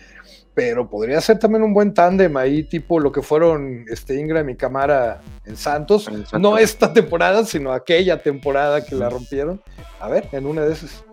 pero 0.55 0.89
podría 0.89 1.21
ser 1.21 1.39
también 1.39 1.63
un 1.63 1.75
buen 1.75 1.93
tándem 1.93 2.35
ahí, 2.39 2.63
tipo 2.63 2.99
lo 2.99 3.13
que 3.13 3.21
fueron 3.21 3.85
este 3.91 4.19
Ingram 4.19 4.49
y 4.49 4.57
Camara 4.57 5.21
en 5.45 5.55
Santos. 5.55 6.09
En 6.09 6.27
Santos. 6.27 6.41
No 6.41 6.57
esta 6.57 6.95
temporada, 6.95 7.45
sino 7.45 7.73
aquella 7.73 8.23
temporada 8.23 8.83
que 8.83 8.95
la 8.95 9.11
rompieron. 9.11 9.61
A 10.01 10.09
ver, 10.09 10.31
en 10.33 10.47
una 10.47 10.63
de 10.63 10.73
esas. 10.73 11.05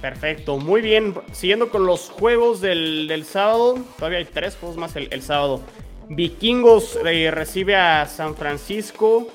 Perfecto, 0.00 0.56
muy 0.56 0.80
bien. 0.80 1.14
Siguiendo 1.32 1.68
con 1.68 1.84
los 1.86 2.08
juegos 2.10 2.60
del, 2.60 3.06
del 3.06 3.24
sábado, 3.24 3.78
todavía 3.98 4.18
hay 4.18 4.24
tres 4.24 4.56
juegos 4.56 4.76
más 4.78 4.96
el, 4.96 5.08
el 5.10 5.22
sábado. 5.22 5.60
Vikingos 6.08 6.98
eh, 7.04 7.30
recibe 7.30 7.76
a 7.76 8.06
San 8.06 8.34
Francisco. 8.34 9.28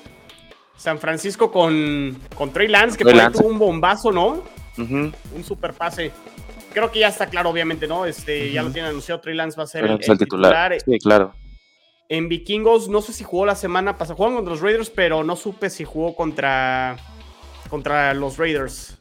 San 0.76 0.98
Francisco 0.98 1.50
con, 1.50 2.18
con 2.34 2.52
Trey 2.52 2.68
Lance, 2.68 2.98
que 2.98 3.04
Trey 3.04 3.16
Lance. 3.16 3.38
tuvo 3.38 3.48
un 3.48 3.58
bombazo, 3.58 4.12
¿no? 4.12 4.42
Un 4.76 5.14
super 5.42 5.72
pase. 5.72 6.10
Creo 6.74 6.90
que 6.90 6.98
ya 6.98 7.08
está 7.08 7.28
claro, 7.28 7.48
obviamente, 7.48 7.86
¿no? 7.86 8.04
Este, 8.04 8.52
Ya 8.52 8.62
lo 8.62 8.70
tiene 8.70 8.88
anunciado, 8.88 9.20
Trey 9.22 9.34
Lance 9.34 9.56
va 9.56 9.64
a 9.64 9.66
ser 9.68 9.84
el, 9.86 9.98
es 9.98 10.06
el 10.06 10.12
el 10.12 10.18
titular. 10.18 10.72
titular. 10.72 10.80
Sí, 10.84 10.98
claro. 10.98 11.34
En 12.10 12.28
Vikingos, 12.28 12.88
no 12.88 13.00
sé 13.00 13.12
si 13.14 13.24
jugó 13.24 13.46
la 13.46 13.54
semana 13.56 13.96
pasada. 13.96 14.16
Jugaron 14.16 14.36
contra 14.36 14.52
los 14.52 14.60
Raiders, 14.60 14.90
pero 14.90 15.24
no 15.24 15.34
supe 15.34 15.70
si 15.70 15.84
jugó 15.84 16.14
contra, 16.14 16.96
contra 17.70 18.12
los 18.12 18.36
Raiders. 18.36 18.96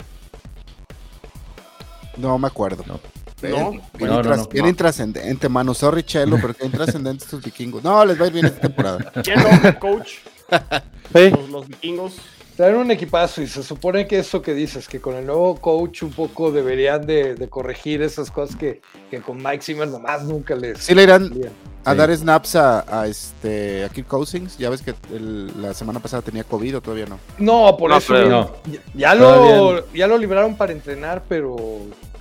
No 2.17 2.37
me 2.37 2.47
acuerdo. 2.47 2.83
No. 2.87 2.99
Bien, 3.41 3.53
No. 3.53 3.71
bien 3.71 4.09
No, 4.09 4.23
no, 4.23 4.67
intrascendente, 4.69 5.49
mano. 5.49 5.73
Sorry, 5.73 6.03
Chelo, 6.03 6.37
pero 6.41 6.53
qué 6.53 6.65
intrascendentes 6.65 7.25
estos 7.25 7.43
vikingos. 7.43 7.83
No, 7.83 8.03
les 8.05 8.19
va 8.19 8.23
a 8.23 8.27
ir 8.27 8.33
bien 8.33 8.45
esta 8.45 8.61
temporada. 8.61 9.11
¿Quién 9.23 9.39
no, 9.41 9.79
coach? 9.79 10.09
Sí. 11.13 11.29
Los, 11.29 11.49
los 11.49 11.67
vikingos. 11.67 12.13
Traen 12.57 12.75
un 12.77 12.89
equipazo 12.89 13.41
y 13.41 13.47
se 13.47 13.61
supone 13.63 14.07
que 14.07 14.19
eso 14.19 14.41
que 14.41 14.53
dices, 14.53 14.87
que 14.87 15.01
con 15.01 15.15
el 15.15 15.25
nuevo 15.25 15.55
coach 15.57 16.03
un 16.03 16.11
poco 16.11 16.51
deberían 16.51 17.05
de, 17.05 17.35
de 17.35 17.49
corregir 17.49 18.01
esas 18.01 18.31
cosas 18.31 18.55
que, 18.55 18.81
que 19.11 19.19
con 19.21 19.37
Mike 19.43 19.61
Zimmer 19.61 19.87
nomás 19.89 20.23
nunca 20.23 20.55
les... 20.55 20.79
Sí 20.79 20.95
le 20.95 21.03
irán 21.03 21.31
a 21.83 21.91
Sí. 21.91 21.97
dar 21.97 22.15
snaps 22.15 22.55
a, 22.55 23.01
a 23.01 23.07
este 23.07 23.83
a 23.83 23.89
Kirk 23.89 24.07
Cousins. 24.07 24.57
Ya 24.57 24.69
ves 24.69 24.81
que 24.81 24.95
el- 25.13 25.51
la 25.61 25.73
semana 25.73 25.99
pasada 25.99 26.21
tenía 26.21 26.43
COVID 26.45 26.77
o 26.77 26.81
todavía 26.81 27.05
no. 27.07 27.19
No, 27.39 27.75
por 27.77 27.91
No, 27.91 27.97
eso 27.97 28.13
pero- 28.13 28.23
ya- 28.29 28.29
No. 28.29 28.55
ya, 28.73 28.79
ya 28.95 29.15
lo, 29.15 29.93
ya 29.93 30.07
lo 30.07 30.17
libraron 30.17 30.55
para 30.55 30.71
entrenar, 30.71 31.23
pero 31.27 31.57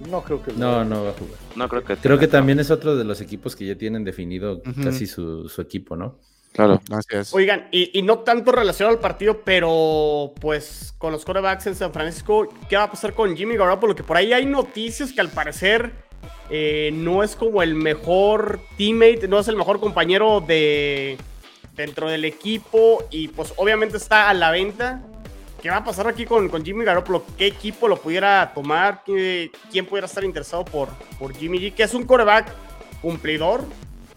no 0.09 0.23
creo 0.23 0.43
que... 0.43 0.53
No, 0.53 0.85
no 0.85 1.05
va 1.05 1.11
a 1.11 1.13
jugar. 1.15 1.39
No 1.57 1.69
creo 1.69 1.85
que. 1.85 1.97
Creo 1.97 2.19
que 2.19 2.29
también 2.29 2.61
es 2.61 2.71
otro 2.71 2.97
de 2.97 3.05
los 3.05 3.21
equipos 3.21 3.57
que 3.57 3.67
ya 3.67 3.77
tienen 3.77 4.05
definido 4.05 4.63
casi 4.83 5.07
su, 5.07 5.49
su 5.49 5.61
equipo, 5.61 5.97
¿no? 5.97 6.19
Claro. 6.53 6.81
Es. 7.09 7.35
Oigan, 7.35 7.67
y, 7.73 7.99
y 7.99 8.03
no 8.03 8.21
tanto 8.21 8.53
relacionado 8.53 8.97
al 8.97 9.01
partido, 9.01 9.41
pero 9.45 10.33
pues 10.41 10.95
con 10.99 11.11
los 11.11 11.25
quarterbacks 11.25 11.67
en 11.67 11.75
San 11.75 11.93
Francisco, 11.93 12.49
¿qué 12.69 12.77
va 12.77 12.85
a 12.85 12.91
pasar 12.91 13.13
con 13.13 13.37
Jimmy 13.37 13.57
Garoppolo? 13.57 13.95
Que 13.97 14.05
por 14.05 14.17
ahí 14.17 14.33
hay 14.33 14.47
noticias 14.47 15.13
que 15.13 15.21
al 15.21 15.31
parecer 15.31 15.93
eh, 16.51 16.91
no 16.93 17.25
es 17.25 17.35
como 17.35 17.63
el 17.63 17.75
mejor 17.75 18.61
teammate, 18.77 19.27
no 19.27 19.41
es 19.41 19.49
el 19.49 19.57
mejor 19.57 19.81
compañero 19.81 20.41
de 20.47 21.19
dentro 21.75 22.09
del 22.09 22.25
equipo 22.25 23.05
y 23.11 23.29
pues 23.29 23.53
obviamente 23.57 23.97
está 23.97 24.31
a 24.31 24.35
la 24.35 24.51
venta. 24.51 25.03
¿Qué 25.65 25.71
va 25.71 25.79
a 25.79 25.85
pasar 25.85 26.07
aquí 26.07 26.27
con, 26.27 26.51
Jimmy 26.63 26.85
Garoppolo? 26.85 27.25
¿Qué 27.39 27.47
equipo 27.47 27.89
lo 27.89 27.97
pudiera 27.97 28.53
tomar? 28.55 29.03
¿Qué- 29.03 29.51
¿Quién 29.73 29.87
pudiera 29.87 30.05
estar 30.07 30.23
interesado 30.23 30.63
por, 30.63 30.91
por 31.19 31.35
Jimmy 31.35 31.59
G? 31.59 31.73
Que 31.75 31.85
es 31.85 31.95
un 31.95 32.05
quarterback 32.05 32.53
cumplidor, 33.01 33.65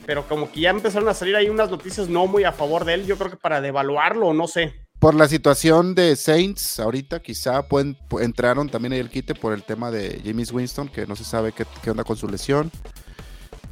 pero 0.06 0.28
como 0.28 0.52
que 0.52 0.60
ya 0.60 0.72
empezaron 0.72 1.08
a 1.08 1.14
salir 1.14 1.38
ahí 1.38 1.48
unas 1.48 1.70
noticias 1.72 2.10
no 2.10 2.28
muy 2.28 2.44
a 2.44 2.52
favor 2.52 2.84
de 2.84 2.96
él. 2.96 3.06
Yo 3.06 3.18
creo 3.18 3.32
que 3.32 3.38
para 3.38 3.62
devaluarlo, 3.62 4.34
no 4.34 4.46
sé. 4.46 4.74
Por 5.00 5.16
la 5.16 5.30
situación 5.30 5.96
de 5.96 6.18
Saints, 6.18 6.82
ahorita 6.82 7.22
quizá 7.22 7.66
pueden, 7.70 7.96
pu- 8.10 8.22
entraron 8.22 8.68
también 8.68 8.92
ahí 8.92 9.00
el 9.00 9.10
quite 9.10 9.34
por 9.34 9.54
el 9.54 9.64
tema 9.64 9.90
de 9.90 10.22
James 10.26 10.52
Winston, 10.52 10.90
que 10.90 11.08
no 11.08 11.16
se 11.16 11.24
sabe 11.24 11.54
qué, 11.54 11.64
qué 11.82 11.92
onda 11.92 12.04
con 12.04 12.18
su 12.18 12.28
lesión. 12.28 12.70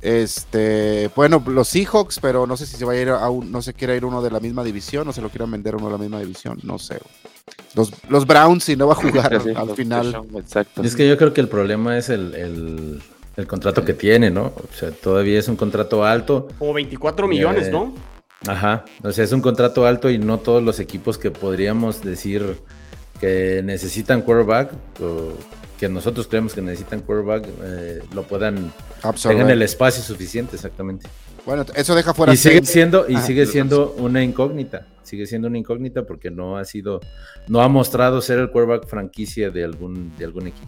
Este, 0.01 1.09
bueno, 1.13 1.43
los 1.45 1.67
Seahawks, 1.67 2.19
pero 2.21 2.47
no 2.47 2.55
sé 2.55 2.67
si 2.67 2.77
se 2.77 2.85
va 2.85 2.93
a 2.93 2.95
ir 2.95 3.09
a 3.09 3.29
un, 3.29 3.51
no 3.51 3.61
se 3.61 3.73
quiere 3.73 3.97
ir 3.97 4.05
uno 4.05 4.21
de 4.21 4.31
la 4.31 4.39
misma 4.39 4.63
división, 4.63 5.05
o 5.09 5.11
se 5.11 5.21
lo 5.21 5.29
quieran 5.29 5.51
vender 5.51 5.75
uno 5.75 5.87
de 5.87 5.91
la 5.91 5.97
misma 5.97 6.19
división, 6.21 6.57
no 6.63 6.79
sé. 6.79 6.99
Los, 7.75 7.91
los 8.09 8.25
Browns, 8.25 8.63
si 8.63 8.75
no 8.75 8.87
va 8.87 8.93
a 8.93 8.95
jugar 8.95 9.41
Sí, 9.41 9.49
al 9.55 9.69
final. 9.75 10.05
Deshaun, 10.07 10.37
Exacto. 10.37 10.83
Y 10.83 10.87
es 10.87 10.95
que 10.95 11.07
yo 11.07 11.17
creo 11.17 11.33
que 11.33 11.41
el 11.41 11.49
problema 11.49 11.97
es 11.97 12.09
el, 12.09 12.33
el- 12.35 13.01
el 13.37 13.47
contrato 13.47 13.83
que 13.83 13.93
tiene, 13.93 14.29
¿no? 14.31 14.45
O 14.45 14.73
sea, 14.73 14.91
todavía 14.91 15.37
es 15.37 15.47
un 15.49 15.57
contrato 15.57 16.05
alto. 16.05 16.47
Como 16.57 16.73
24 16.73 17.27
millones, 17.27 17.67
Eh, 17.67 17.71
¿no? 17.71 17.93
Ajá. 18.47 18.85
O 19.03 19.11
sea, 19.11 19.25
es 19.25 19.31
un 19.33 19.41
contrato 19.41 19.85
alto 19.85 20.09
y 20.09 20.17
no 20.17 20.37
todos 20.39 20.63
los 20.63 20.79
equipos 20.79 21.17
que 21.17 21.31
podríamos 21.31 22.01
decir 22.01 22.57
que 23.19 23.61
necesitan 23.63 24.21
quarterback 24.21 24.71
o 25.01 25.33
que 25.79 25.89
nosotros 25.89 26.27
creemos 26.27 26.53
que 26.53 26.61
necesitan 26.61 27.01
quarterback 27.01 27.45
eh, 27.63 28.01
lo 28.13 28.23
puedan 28.23 28.71
Absorber. 29.03 29.37
tengan 29.37 29.51
el 29.53 29.61
espacio 29.61 30.01
suficiente, 30.03 30.55
exactamente. 30.55 31.07
Bueno, 31.45 31.65
eso 31.75 31.93
deja 31.93 32.13
fuera 32.13 32.33
Y 32.33 32.37
sigue 32.37 32.65
siendo, 32.65 33.05
y 33.07 33.15
Ah, 33.15 33.21
sigue 33.21 33.45
siendo 33.45 33.91
una 33.97 34.23
incógnita. 34.23 34.87
Sigue 35.03 35.27
siendo 35.27 35.47
una 35.47 35.57
incógnita 35.59 36.03
porque 36.03 36.31
no 36.31 36.57
ha 36.57 36.65
sido, 36.65 37.01
no 37.47 37.61
ha 37.61 37.67
mostrado 37.67 38.19
ser 38.21 38.39
el 38.39 38.49
quarterback 38.49 38.87
franquicia 38.87 39.51
de 39.51 39.63
algún, 39.63 40.15
de 40.17 40.25
algún 40.25 40.47
equipo. 40.47 40.67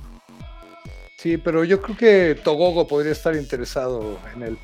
Sí, 1.18 1.38
pero 1.38 1.64
yo 1.64 1.82
creo 1.82 1.98
que 1.98 2.40
Togogo 2.44 2.88
podría 2.88 3.12
estar 3.14 3.36
interesado 3.36 4.20
en 4.36 4.44
él. 4.44 4.58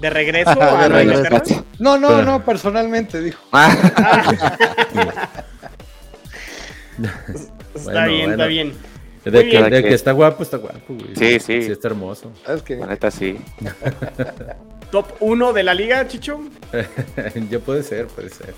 De 0.00 0.08
regreso 0.10 0.50
a 0.60 0.82
De 0.82 0.88
regreso. 0.88 1.64
No, 1.80 1.98
no, 1.98 2.08
Pero- 2.08 2.22
no, 2.24 2.44
personalmente 2.44 3.20
dijo. 3.20 3.42
Ah, 3.52 3.74
Está 7.74 7.82
Bueno, 7.92 8.06
bien, 8.08 8.30
está 8.30 8.46
bien. 8.46 8.72
De, 9.24 9.48
que, 9.48 9.82
que 9.82 9.94
está 9.94 10.12
guapo, 10.12 10.42
está 10.42 10.58
guapo, 10.58 10.80
güey. 10.94 11.14
Sí, 11.16 11.40
sí. 11.40 11.62
Sí, 11.62 11.72
está 11.72 11.88
hermoso. 11.88 12.32
¿Sabes 12.44 12.62
qué? 12.62 12.76
la 12.76 12.86
neta 12.86 13.10
sí. 13.10 13.36
Top 14.90 15.06
1 15.20 15.52
de 15.52 15.62
la 15.62 15.74
liga, 15.74 16.06
Chicho. 16.06 16.40
ya 17.50 17.58
puede 17.58 17.82
ser, 17.82 18.06
puede 18.08 18.28
ser. 18.30 18.54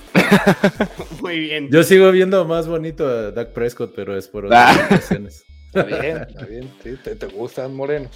Muy 1.22 1.38
bien. 1.40 1.68
Yo 1.70 1.82
sigo 1.82 2.10
viendo 2.10 2.44
más 2.44 2.66
bonito 2.68 3.06
a 3.08 3.30
Dak 3.30 3.52
Prescott, 3.52 3.92
pero 3.94 4.16
es 4.16 4.28
por 4.28 4.52
Ah. 4.52 4.72
otras 4.74 4.90
razones. 4.90 5.44
Está 5.66 5.82
bien, 5.84 6.16
está 6.28 6.44
bien. 6.46 6.70
Sí, 6.82 6.96
te, 7.02 7.14
te 7.16 7.26
gustan 7.26 7.74
morenos. 7.74 8.10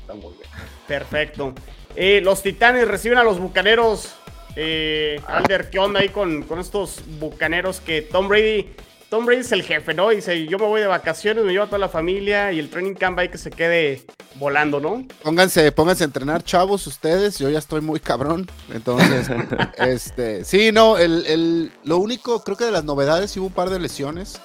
Está 0.00 0.14
muy 0.14 0.32
bien. 0.34 0.48
Perfecto. 0.88 1.54
Eh, 1.96 2.20
los 2.24 2.42
Titanes 2.42 2.88
reciben 2.88 3.18
a 3.18 3.24
los 3.24 3.38
Bucaneros. 3.38 4.14
Eh, 4.56 5.20
Alder, 5.26 5.70
¿qué 5.70 5.78
onda 5.78 6.00
ahí 6.00 6.08
con, 6.08 6.42
con 6.42 6.58
estos 6.58 7.02
Bucaneros 7.20 7.80
que 7.80 8.02
Tom 8.02 8.26
Brady... 8.28 8.68
Tom 9.10 9.26
Brady 9.26 9.40
es 9.40 9.50
el 9.52 9.62
jefe, 9.64 9.92
¿no? 9.92 10.08
Dice, 10.10 10.46
yo 10.46 10.56
me 10.58 10.66
voy 10.66 10.80
de 10.80 10.86
vacaciones, 10.86 11.44
me 11.44 11.50
llevo 11.50 11.64
a 11.64 11.66
toda 11.66 11.78
la 11.78 11.88
familia 11.88 12.52
y 12.52 12.60
el 12.60 12.70
training 12.70 12.94
camp 12.94 13.18
ahí 13.18 13.28
que 13.28 13.38
se 13.38 13.50
quede 13.50 14.02
volando, 14.36 14.78
¿no? 14.78 15.04
Pónganse, 15.24 15.72
pónganse 15.72 16.04
a 16.04 16.06
entrenar, 16.06 16.44
chavos, 16.44 16.86
ustedes. 16.86 17.38
Yo 17.40 17.50
ya 17.50 17.58
estoy 17.58 17.80
muy 17.80 17.98
cabrón. 17.98 18.48
Entonces, 18.72 19.28
este, 19.78 20.44
sí, 20.44 20.70
no, 20.72 20.96
el, 20.96 21.26
el- 21.26 21.72
lo 21.82 21.98
único, 21.98 22.44
creo 22.44 22.56
que 22.56 22.64
de 22.66 22.70
las 22.70 22.84
novedades, 22.84 23.32
sí 23.32 23.40
hubo 23.40 23.48
un 23.48 23.52
par 23.52 23.68
de 23.70 23.80
lesiones. 23.80 24.40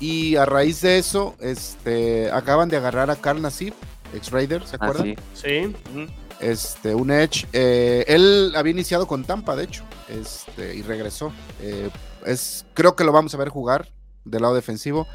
Y 0.00 0.36
a 0.36 0.46
raíz 0.46 0.80
de 0.80 0.98
eso, 0.98 1.34
este, 1.40 2.30
acaban 2.32 2.68
de 2.70 2.78
agarrar 2.78 3.10
a 3.10 3.16
Carl 3.16 3.40
Nassib, 3.42 3.74
ex 4.14 4.30
Raider, 4.30 4.66
¿se 4.66 4.76
Ah, 4.76 4.86
acuerdan? 4.86 5.16
sí. 5.34 5.74
Sí. 5.74 5.74
Este, 6.40 6.94
un 6.94 7.10
Edge. 7.10 7.46
eh, 7.52 8.04
él 8.08 8.52
había 8.56 8.72
iniciado 8.72 9.06
con 9.06 9.24
Tampa, 9.24 9.54
de 9.56 9.64
hecho, 9.64 9.84
este, 10.08 10.74
y 10.74 10.82
regresó. 10.82 11.32
Eh, 11.60 11.88
es, 12.24 12.66
creo 12.74 12.96
que 12.96 13.04
lo 13.04 13.12
vamos 13.12 13.34
a 13.34 13.38
ver 13.38 13.48
jugar 13.48 13.88
del 14.24 14.42
lado 14.42 14.54
defensivo. 14.54 15.06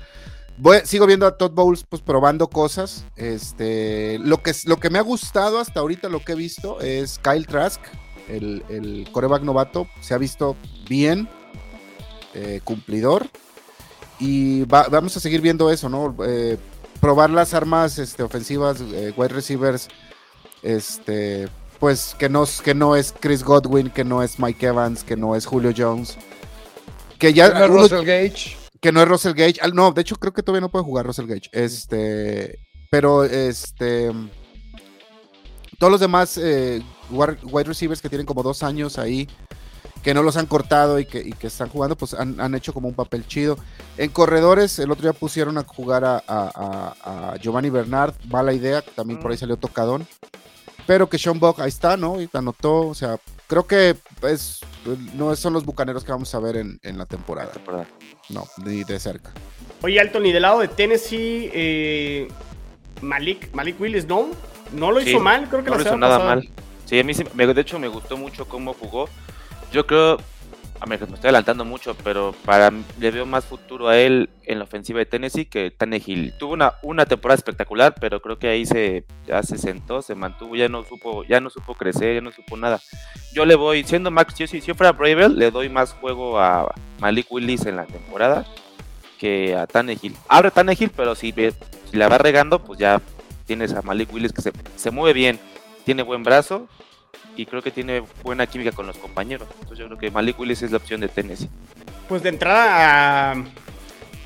Voy- 0.57 0.81
sigo 0.83 1.05
viendo 1.05 1.25
a 1.25 1.37
Todd 1.37 1.51
Bowles 1.51 1.83
pues, 1.87 2.01
probando 2.01 2.49
cosas. 2.49 3.05
Este, 3.15 4.19
lo, 4.19 4.41
que, 4.43 4.53
me 4.89 4.99
ha 4.99 5.03
gustado 5.03 5.59
hasta 5.59 5.79
ahorita, 5.79 6.09
lo 6.09 6.19
que 6.19 6.33
he 6.33 6.35
visto, 6.35 6.81
es 6.81 7.19
Kyle 7.19 7.47
Trask, 7.47 7.79
el, 8.27 8.63
el 8.69 9.07
coreback 9.11 9.43
novato. 9.43 9.87
Se 10.01 10.13
ha 10.13 10.17
visto 10.17 10.55
bien, 10.89 11.29
eh, 12.33 12.61
cumplidor. 12.63 13.27
Y 14.19 14.63
va- 14.65 14.87
vamos 14.89 15.15
a 15.15 15.19
seguir 15.21 15.39
viendo 15.41 15.71
eso, 15.71 15.87
¿no? 15.87 16.13
Eh, 16.25 16.57
probar 16.99 17.29
las 17.29 17.53
armas 17.53 17.97
este, 17.97 18.21
ofensivas, 18.23 18.81
eh, 18.81 19.13
wide 19.15 19.29
receivers, 19.29 19.87
este, 20.61 21.47
pues 21.79 22.15
que 22.19 22.27
no 22.75 22.95
es 22.97 23.13
Chris 23.17 23.43
Godwin, 23.43 23.89
que 23.89 24.03
no 24.03 24.21
es 24.21 24.39
Mike 24.39 24.65
Evans, 24.67 25.05
que 25.05 25.15
no 25.15 25.35
es 25.35 25.45
Julio 25.45 25.71
Jones. 25.75 26.17
Que 27.19 27.33
ya 27.33 27.67
Russell 27.67 28.05
Gage. 28.05 28.57
que 28.81 28.91
no 28.91 29.01
es 29.01 29.07
Russell 29.07 29.33
Gage. 29.33 29.59
Al- 29.61 29.75
No, 29.75 29.91
de 29.91 30.01
hecho 30.01 30.15
creo 30.15 30.33
que 30.33 30.41
todavía 30.41 30.61
no 30.61 30.69
puede 30.69 30.85
jugar 30.85 31.05
Russell 31.05 31.27
Gage. 31.27 31.49
Este, 31.51 32.59
pero 32.89 33.23
este, 33.25 34.11
todos 35.77 35.91
los 35.91 35.99
demás 35.99 36.37
eh, 36.41 36.81
wide 37.11 37.63
receivers 37.65 38.01
que 38.01 38.09
tienen 38.09 38.25
como 38.25 38.41
dos 38.43 38.63
años 38.63 38.97
ahí, 38.97 39.27
que 40.03 40.13
no 40.13 40.23
los 40.23 40.37
han 40.37 40.45
cortado 40.45 40.97
y 40.99 41.05
que, 41.05 41.19
y 41.19 41.33
que 41.33 41.47
están 41.47 41.69
jugando, 41.69 41.97
pues 41.97 42.13
han, 42.13 42.39
han 42.39 42.55
hecho 42.55 42.73
como 42.73 42.87
un 42.87 42.95
papel 42.95 43.27
chido. 43.27 43.57
En 43.97 44.09
corredores, 44.11 44.79
el 44.79 44.91
otro 44.91 45.03
día 45.03 45.13
pusieron 45.13 45.57
a 45.57 45.63
jugar 45.63 46.05
a, 46.05 46.23
a- 46.25 46.95
a- 47.03 47.31
a 47.33 47.37
Giovanni 47.37 47.69
Bernard, 47.69 48.13
va 48.33 48.41
la 48.43 48.53
idea, 48.53 48.81
también 48.81 49.19
por 49.19 49.31
ahí 49.31 49.37
salió 49.37 49.57
tocadón. 49.57 50.07
Pero 50.87 51.09
que 51.09 51.19
Sean 51.19 51.39
Buck 51.39 51.59
ahí 51.59 51.67
está, 51.69 51.97
¿no? 51.97 52.19
Y 52.21 52.29
anotó, 52.33 52.87
o 52.87 52.95
sea, 52.95 53.19
creo 53.49 53.65
que 53.67 53.95
pues, 54.21 54.61
no 55.15 55.35
son 55.35 55.53
los 55.53 55.65
bucaneros 55.65 56.03
que 56.05 56.11
vamos 56.11 56.33
a 56.35 56.39
ver 56.39 56.55
en, 56.55 56.79
en 56.83 56.97
la 56.97 57.05
temporada. 57.05 57.51
Temporada. 57.51 57.87
No, 58.29 58.45
ni 58.63 58.83
de 58.83 58.99
cerca. 58.99 59.31
Oye, 59.81 59.99
Alton, 59.99 60.25
y 60.27 60.31
del 60.31 60.43
lado 60.43 60.59
de 60.59 60.67
Tennessee, 60.67 61.49
eh, 61.51 62.27
Malik, 63.01 63.51
Malik 63.53 63.81
Willis, 63.81 64.05
¿no? 64.07 64.27
no 64.71 64.91
lo 64.91 65.01
hizo 65.01 65.17
Sí, 65.17 65.19
mal, 65.19 65.49
creo 65.49 65.63
que 65.63 65.71
no 65.71 65.77
la 65.77 65.83
lo 65.83 65.89
hizo 65.89 65.97
nada 65.97 66.17
pasada. 66.19 66.35
mal. 66.35 66.49
Sí, 66.85 66.99
a 66.99 67.03
mí 67.03 67.13
sí, 67.15 67.23
me- 67.33 67.47
de 67.47 67.59
hecho 67.61 67.79
me 67.79 67.87
gustó 67.87 68.17
mucho 68.17 68.45
cómo 68.47 68.73
jugó. 68.73 69.09
Yo 69.71 69.85
creo, 69.87 70.17
a 70.81 70.85
me 70.85 70.95
estoy 70.95 71.17
adelantando 71.21 71.65
mucho, 71.65 71.95
pero 72.03 72.33
para 72.45 72.71
le 72.99 73.11
veo 73.11 73.25
más 73.25 73.45
futuro 73.45 73.89
a 73.89 73.97
él 73.97 74.29
en 74.45 74.59
la 74.59 74.63
ofensiva 74.63 74.99
de 74.99 75.05
Tennessee 75.05 75.45
que 75.45 75.71
Tannehill. 75.71 76.33
Tuvo 76.37 76.53
una, 76.53 76.73
una 76.83 77.05
temporada 77.05 77.35
espectacular, 77.35 77.95
pero 77.99 78.21
creo 78.21 78.39
que 78.39 78.47
ahí 78.47 78.65
se 78.65 79.03
ya 79.27 79.43
se 79.43 79.57
sentó, 79.57 80.01
se 80.01 80.15
mantuvo, 80.15 80.55
ya 80.55 80.69
no 80.69 80.83
supo, 80.83 81.25
ya 81.25 81.41
no 81.41 81.49
supo 81.49 81.75
crecer, 81.75 82.15
ya 82.15 82.21
no 82.21 82.31
supo 82.31 82.55
nada. 82.55 82.79
Yo 83.33 83.45
le 83.45 83.55
voy, 83.55 83.83
siendo 83.83 84.09
Max, 84.09 84.35
yo 84.35 84.47
si 84.47 84.61
yo 84.61 84.73
fuera 84.73 84.93
Bravel, 84.93 85.37
le 85.37 85.51
doy 85.51 85.67
más 85.67 85.93
juego 85.93 86.39
a 86.39 86.73
Malik 86.99 87.29
Willis 87.29 87.65
en 87.65 87.75
la 87.75 87.85
temporada 87.85 88.45
que 89.19 89.55
a 89.55 89.67
Tannehill. 89.67 90.15
Abre 90.29 90.49
Tannehill, 90.49 90.91
pero 90.95 91.13
si, 91.13 91.33
si 91.33 91.97
la 91.97 92.07
va 92.07 92.17
regando, 92.17 92.59
pues 92.59 92.79
ya 92.79 93.01
tienes 93.45 93.73
a 93.73 93.81
Malik 93.81 94.13
Willis 94.13 94.31
que 94.31 94.41
se, 94.41 94.53
se 94.77 94.91
mueve 94.91 95.13
bien, 95.13 95.39
tiene 95.83 96.03
buen 96.03 96.23
brazo 96.23 96.69
y 97.35 97.45
creo 97.45 97.61
que 97.61 97.71
tiene 97.71 98.03
buena 98.23 98.47
química 98.47 98.71
con 98.71 98.87
los 98.87 98.97
compañeros. 98.97 99.47
Entonces 99.53 99.79
yo 99.79 99.85
creo 99.87 99.97
que 99.97 100.11
Malik 100.11 100.39
Willis 100.39 100.61
es 100.61 100.71
la 100.71 100.77
opción 100.77 101.01
de 101.01 101.07
Tennessee. 101.07 101.49
Pues 102.07 102.23
de 102.23 102.29
entrada 102.29 103.31
a, 103.31 103.43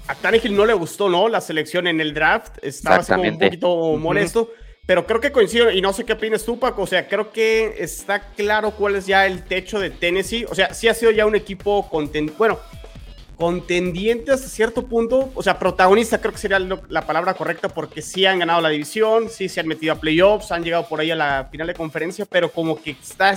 a 0.07 0.15
Tannehill 0.15 0.55
no 0.55 0.65
le 0.65 0.73
gustó, 0.73 1.09
¿no? 1.09 1.27
La 1.29 1.41
selección 1.41 1.87
en 1.87 2.01
el 2.01 2.13
draft. 2.13 2.57
Estaba 2.61 2.97
así 2.97 3.13
como 3.13 3.29
un 3.29 3.39
poquito 3.39 3.97
molesto. 3.97 4.51
Pero 4.85 5.05
creo 5.05 5.21
que 5.21 5.31
coincido, 5.31 5.71
y 5.71 5.81
no 5.81 5.93
sé 5.93 6.03
qué 6.03 6.13
opinas 6.13 6.43
tú, 6.43 6.59
Paco. 6.59 6.81
O 6.81 6.87
sea, 6.87 7.07
creo 7.07 7.31
que 7.31 7.75
está 7.77 8.31
claro 8.31 8.71
cuál 8.71 8.97
es 8.97 9.05
ya 9.05 9.25
el 9.25 9.43
techo 9.45 9.79
de 9.79 9.89
Tennessee. 9.89 10.45
O 10.49 10.55
sea, 10.55 10.73
sí 10.73 10.89
ha 10.89 10.93
sido 10.93 11.11
ya 11.11 11.25
un 11.25 11.35
equipo 11.35 11.89
conten 11.89 12.33
bueno, 12.37 12.59
contendiente 13.37 14.31
hasta 14.31 14.47
cierto 14.47 14.85
punto. 14.85 15.31
O 15.35 15.43
sea, 15.43 15.59
protagonista 15.59 16.19
creo 16.19 16.31
que 16.31 16.37
sería 16.37 16.59
la 16.59 17.05
palabra 17.05 17.33
correcta 17.33 17.69
porque 17.69 18.01
sí 18.01 18.25
han 18.25 18.39
ganado 18.39 18.61
la 18.61 18.69
división, 18.69 19.29
sí 19.29 19.49
se 19.49 19.59
han 19.59 19.67
metido 19.67 19.93
a 19.93 19.99
playoffs, 19.99 20.51
han 20.51 20.63
llegado 20.63 20.87
por 20.87 20.99
ahí 20.99 21.11
a 21.11 21.15
la 21.15 21.47
final 21.51 21.67
de 21.67 21.73
conferencia, 21.73 22.25
pero 22.25 22.51
como 22.51 22.81
que 22.81 22.91
está 22.91 23.31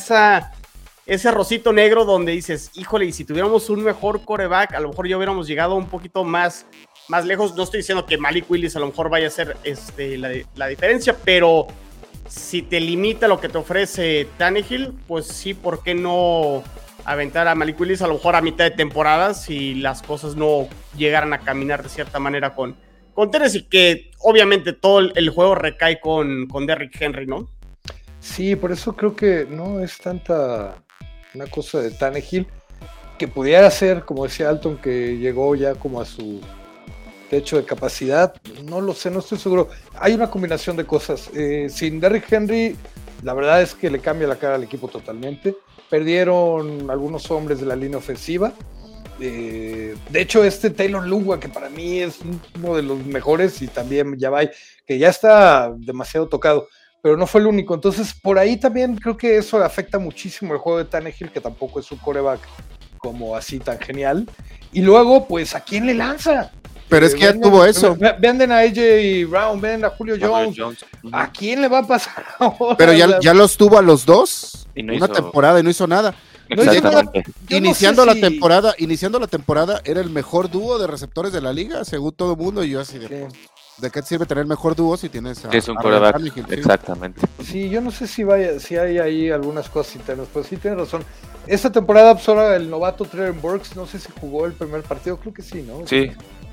ese 1.07 1.29
arrocito 1.29 1.73
negro 1.73 2.05
donde 2.05 2.33
dices, 2.33 2.71
híjole, 2.75 3.07
y 3.07 3.13
si 3.13 3.25
tuviéramos 3.25 3.71
un 3.71 3.83
mejor 3.83 4.25
coreback, 4.25 4.75
a 4.75 4.81
lo 4.81 4.89
mejor 4.89 5.09
ya 5.09 5.17
hubiéramos 5.17 5.47
llegado 5.47 5.75
un 5.75 5.87
poquito 5.87 6.25
más, 6.25 6.67
más 7.09 7.25
lejos. 7.25 7.55
No 7.55 7.63
estoy 7.63 7.79
diciendo 7.79 8.07
que 8.07 8.19
Malik 8.19 8.51
Willis 8.51 8.77
a 8.77 8.81
lo 8.81 8.87
mejor 8.87 9.09
vaya 9.09 9.29
a 9.29 9.31
ser 9.31 9.57
este, 9.65 10.19
la, 10.19 10.31
la 10.57 10.67
diferencia, 10.67 11.17
pero 11.25 11.69
si 12.29 12.63
te 12.63 12.81
limita 12.81 13.29
lo 13.29 13.41
que 13.41 13.49
te 13.49 13.59
ofrece 13.59 14.27
Tannehill, 14.37 14.93
pues 15.07 15.27
sí, 15.27 15.55
¿por 15.55 15.83
qué 15.83 15.95
no 15.95 16.63
aventar 17.07 17.49
a 17.49 17.55
Malik 17.55 17.81
Willis 17.81 18.03
a 18.03 18.07
lo 18.07 18.15
mejor 18.15 18.37
a 18.37 18.41
mitad 18.41 18.65
de 18.65 18.73
temporada 18.73 19.35
si 19.35 19.75
las 19.75 20.03
cosas 20.03 20.37
no 20.37 20.69
llegaran 20.97 21.33
a 21.33 21.41
caminar 21.41 21.83
de 21.83 21.89
cierta 21.89 22.19
manera 22.19 22.55
con, 22.55 22.77
con 23.15 23.31
Tennessee? 23.31 23.67
Que 23.69 24.11
obviamente 24.19 24.73
todo 24.73 25.01
el, 25.01 25.31
juego 25.31 25.55
recae 25.55 26.01
con, 26.01 26.47
con 26.47 26.67
Derrick 26.67 27.01
Henry, 27.01 27.27
¿no? 27.27 27.49
Sí, 28.21 28.57
por 28.57 28.73
eso 28.73 28.97
creo 28.97 29.15
que 29.15 29.47
no 29.49 29.81
es 29.81 29.99
tanta 29.99 30.83
una 31.35 31.47
cosa 31.47 31.81
de 31.81 31.91
Tannehill 31.91 32.47
que 33.19 33.29
pudiera 33.29 33.71
ser, 33.71 34.05
como 34.05 34.25
decía 34.25 34.49
Alton, 34.49 34.79
que 34.79 35.17
llegó 35.17 35.55
ya 35.55 35.75
como 35.75 36.01
a 36.01 36.05
su 36.05 36.41
techo 37.31 37.57
de 37.57 37.65
capacidad. 37.65 38.35
No 38.65 38.81
lo 38.81 38.95
sé, 38.95 39.11
no 39.11 39.21
estoy 39.21 39.39
seguro. 39.39 39.69
Hay 39.95 40.13
una 40.13 40.31
combinación 40.31 40.77
de 40.77 40.85
cosas. 40.85 41.31
Eh, 41.35 41.69
sin 41.71 42.01
Derrick 42.01 42.31
Henry, 42.31 42.77
la 43.23 43.35
verdad 43.35 43.63
es 43.63 43.75
que 43.75 43.91
le 43.91 44.01
cambia 44.01 44.29
la 44.29 44.37
cara 44.37 44.57
al 44.57 44.65
equipo 44.65 44.89
totalmente. 44.89 45.57
Perdieron 45.91 46.91
algunos 46.91 47.31
hombres 47.31 47.61
de 47.61 47.67
la 47.67 47.77
línea 47.77 47.99
ofensiva. 47.99 48.53
Eh, 49.21 49.97
de 50.11 50.21
hecho, 50.21 50.45
este 50.45 50.71
Taylor 50.71 51.07
Lugua, 51.07 51.41
que 51.41 51.49
para 51.49 51.71
mí 51.71 52.01
es 52.01 52.19
uno 52.59 52.75
de 52.77 52.83
los 52.83 53.05
mejores, 53.07 53.63
y 53.63 53.67
también 53.69 54.17
Yavai, 54.19 54.51
que 54.87 54.99
ya 54.99 55.09
está 55.09 55.73
demasiado 55.77 56.29
tocado 56.29 56.69
pero 57.03 57.17
no 57.17 57.29
fue 57.29 57.41
el 57.41 57.47
único. 57.47 57.73
Entonces, 57.73 58.13
por 58.21 58.37
ahí 58.37 58.57
también 58.57 58.97
creo 58.97 59.17
que 59.17 59.37
eso 59.37 59.63
afecta 59.63 59.97
muchísimo 59.97 60.53
el 60.55 60.59
juego 60.59 60.79
de 60.79 60.87
Tannehill, 60.87 61.31
que 61.31 61.41
tampoco 61.41 61.79
es 61.79 61.93
un 61.93 61.99
coreback 61.99 62.41
como 62.99 63.37
así 63.37 63.61
tan 63.61 63.79
genial. 63.79 64.29
Y 64.73 64.81
luego, 64.83 65.25
pues, 65.29 65.55
¿a 65.55 65.61
quién 65.61 65.87
le 65.87 65.95
lanza? 65.95 66.51
Pero 66.89 67.07
es 67.07 67.15
que 67.15 67.21
ya 67.21 67.33
tuvo 67.41 67.65
eso. 67.65 67.95
ve- 67.95 68.17
Venden 68.19 68.51
a 68.51 68.59
AJ 68.59 69.25
Brown, 69.29 69.61
venden 69.61 69.85
a 69.85 69.91
Julio 69.91 70.17
Jones. 70.21 70.57
¿A 71.13 71.31
quién 71.31 71.63
le 71.63 71.69
va 71.69 71.79
a 71.79 71.87
pasar 71.87 72.25
ahora? 72.41 72.77
Pero 72.77 72.93
ya, 72.93 73.21
ya 73.21 73.35
los 73.35 73.57
tuvo 73.57 73.79
a 73.79 73.83
los 73.83 74.05
dos. 74.05 74.66
Y 74.77 74.83
no 74.83 74.95
una 74.95 75.07
hizo- 75.07 75.15
temporada 75.15 75.59
y 75.61 75.63
no 75.63 75.71
hizo 75.71 75.87
nada. 75.87 76.15
no 76.49 76.63
iniciando 77.51 78.03
sé 78.03 78.07
la 78.07 78.13
si- 78.15 78.21
temporada, 78.21 78.75
iniciando 78.79 79.19
la 79.19 79.27
temporada, 79.27 79.81
era 79.85 80.01
el 80.01 80.11
mejor 80.11 80.51
dúo 80.51 80.79
de 80.79 80.87
receptores 80.87 81.33
de 81.33 81.41
la 81.41 81.53
liga, 81.53 81.85
según 81.85 82.13
todo 82.13 82.33
el 82.33 82.39
mundo. 82.39 82.63
Y 82.63 82.71
yo 82.71 82.81
así 82.81 82.99
de, 82.99 83.09
Sí. 83.09 83.39
¿de 83.79 83.91
qué 83.91 84.01
te 84.03 84.09
sirve 84.09 84.27
tener 84.27 84.47
mejor 84.47 84.77
dúo 84.77 84.97
si 84.97 85.09
tienes 85.09 85.45
a, 85.45 85.49
Que 85.51 85.59
es 85.59 85.69
un 85.69 85.77
a? 85.79 86.13
Exactamente. 86.51 87.21
Sí, 87.45 87.69
yo 87.69 87.81
no 87.81 87.91
sé 87.91 88.07
si 88.07 88.23
vaya, 88.23 88.61
si 88.61 88.77
hay 88.77 88.99
ahí 88.99 89.31
algunas 89.31 89.69
cosas 89.69 89.97
internas, 89.97 90.29
pero 90.33 90.45
sí 90.45 90.57
tiene 90.57 90.77
razón. 90.77 91.05
Esta 91.47 91.71
temporada, 91.71 92.15
pues 92.15 92.29
ahora 92.29 92.57
el 92.57 92.69
novato 92.69 93.05
Trevor 93.05 93.41
Burks, 93.41 93.77
no 93.77 93.87
sé 93.87 93.99
si 93.99 94.09
jugó 94.21 94.47
el 94.47 94.53
primer 94.53 94.83
partido, 94.83 95.17
creo 95.19 95.33
que 95.33 95.43
sí, 95.43 95.63
¿no? 95.63 95.87
Sí, 95.87 96.11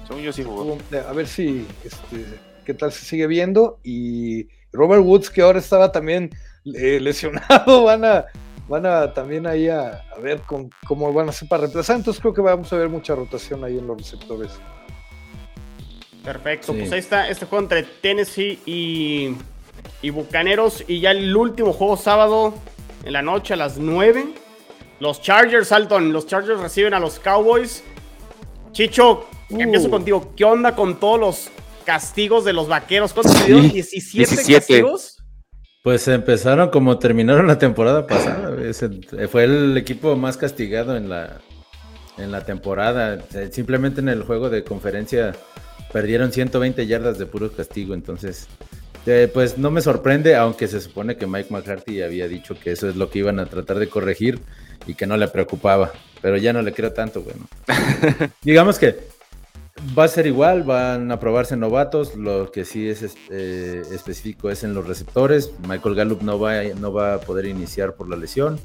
según 0.08 0.22
yo 0.24 0.32
sí 0.32 0.44
jugó. 0.44 0.78
A 1.08 1.14
ver 1.14 1.28
si, 1.28 1.66
este, 1.84 2.26
qué 2.66 2.74
tal 2.74 2.92
se 2.92 3.04
sigue 3.06 3.26
viendo. 3.28 3.80
Y 3.84 4.48
Robert 4.72 5.04
Woods, 5.04 5.30
que 5.30 5.42
ahora 5.42 5.60
estaba 5.60 5.92
también 5.92 6.30
eh, 6.66 7.00
lesionado, 7.02 7.84
van 7.86 8.06
a, 8.06 8.26
van 8.68 8.86
a 8.86 9.14
también 9.14 9.46
ahí 9.48 9.68
a, 9.70 10.04
a 10.16 10.20
ver 10.20 10.42
con, 10.42 10.70
cómo 10.88 11.12
van 11.14 11.28
a 11.28 11.30
hacer 11.32 11.48
para 11.48 11.62
reemplazar. 11.62 11.96
Entonces 11.98 12.22
creo 12.22 12.34
que 12.34 12.42
vamos 12.42 12.72
a 12.74 12.78
ver 12.78 12.90
mucha 12.90 13.16
rotación 13.16 13.64
ahí 13.64 13.78
en 13.78 13.88
los 13.88 13.98
receptores. 13.98 14.52
Perfecto, 16.24 16.72
Sí. 16.72 16.80
pues 16.80 16.92
ahí 16.94 17.00
está 17.00 17.28
este 17.30 17.46
juego 17.46 17.64
entre 17.64 17.84
Tennessee 17.84 18.60
y, 18.66 19.36
y 20.02 20.10
Bucaneros. 20.10 20.84
Y 20.88 21.02
ya 21.02 21.12
el 21.12 21.36
último 21.36 21.74
juego 21.74 21.98
sábado 21.98 22.54
en 23.04 23.14
la 23.14 23.22
noche 23.22 23.54
a 23.54 23.58
las 23.58 23.78
9. 23.78 24.26
Los 25.02 25.22
Chargers, 25.22 25.72
Alton, 25.74 26.14
los 26.14 26.26
Chargers 26.28 26.62
reciben 26.62 26.94
a 26.94 27.00
los 27.00 27.20
Cowboys. 27.20 27.84
Chicho, 28.72 29.26
Uh. 29.50 29.60
empiezo 29.60 29.90
contigo. 29.90 30.32
¿Qué 30.38 30.46
onda 30.46 30.74
con 30.74 31.00
todos 31.00 31.20
los 31.20 31.50
castigos 31.86 32.46
de 32.46 32.54
los 32.54 32.70
vaqueros? 32.70 33.14
¿Cuántos? 33.14 33.36
Sí, 33.38 33.52
17, 33.54 34.18
17. 34.36 34.54
castigos. 34.56 35.13
Pues 35.84 36.08
empezaron 36.08 36.70
como 36.70 36.98
terminaron 36.98 37.46
la 37.46 37.58
temporada 37.60 38.08
pasada. 38.08 38.56
fue 39.30 39.44
el 39.44 39.76
equipo 39.76 40.16
más 40.16 40.38
castigado 40.38 40.96
en 40.96 41.10
la, 41.10 41.42
en 42.18 42.32
la 42.32 42.46
temporada. 42.46 43.22
Eh, 43.36 43.50
Simplemente 43.52 44.00
en 44.00 44.08
el 44.08 44.24
juego 44.24 44.50
de 44.50 44.64
conferencia 44.64 45.34
perdieron 45.92 46.32
120 46.32 46.88
yardas 46.88 47.18
de 47.18 47.26
puro 47.26 47.52
castigo. 47.52 47.94
Entonces, 47.94 48.48
eh, 49.06 49.30
pues 49.34 49.58
no 49.58 49.72
me 49.72 49.82
sorprende, 49.82 50.38
aunque 50.38 50.70
se 50.70 50.80
supone 50.80 51.18
que 51.18 51.28
Mike 51.28 51.52
McCarthy 51.52 52.02
había 52.02 52.30
dicho 52.30 52.56
que 52.58 52.72
eso 52.72 52.88
es 52.88 52.96
lo 52.96 53.10
que 53.10 53.20
iban 53.20 53.42
a 53.42 53.46
tratar 53.48 53.78
de 53.78 53.90
corregir 53.90 54.40
y 54.88 54.94
que 54.96 55.06
no 55.06 55.18
le 55.18 55.28
preocupaba. 55.28 55.92
Pero 56.22 56.38
ya 56.38 56.54
no 56.54 56.62
le 56.62 56.72
creo 56.72 56.94
tanto, 56.94 57.22
bueno. 57.22 57.46
Digamos 58.42 58.80
que 58.80 58.98
Va 59.98 60.06
a 60.06 60.08
ser 60.08 60.28
igual, 60.28 60.64
van 60.64 61.12
a 61.12 61.20
probarse 61.20 61.58
novatos. 61.58 62.16
Lo 62.16 62.52
que 62.52 62.64
sí 62.64 62.88
es 62.88 63.16
eh, 63.30 63.84
específico 63.92 64.50
es 64.50 64.64
en 64.64 64.74
los 64.74 64.88
receptores. 64.88 65.52
Michael 65.68 65.96
Gallup 65.96 66.22
no 66.22 66.40
va, 66.40 66.64
no 66.80 66.94
va 66.94 67.16
a 67.16 67.20
poder 67.20 67.46
iniciar 67.46 67.96
por 67.96 68.10
la 68.10 68.16
lesión. 68.16 68.60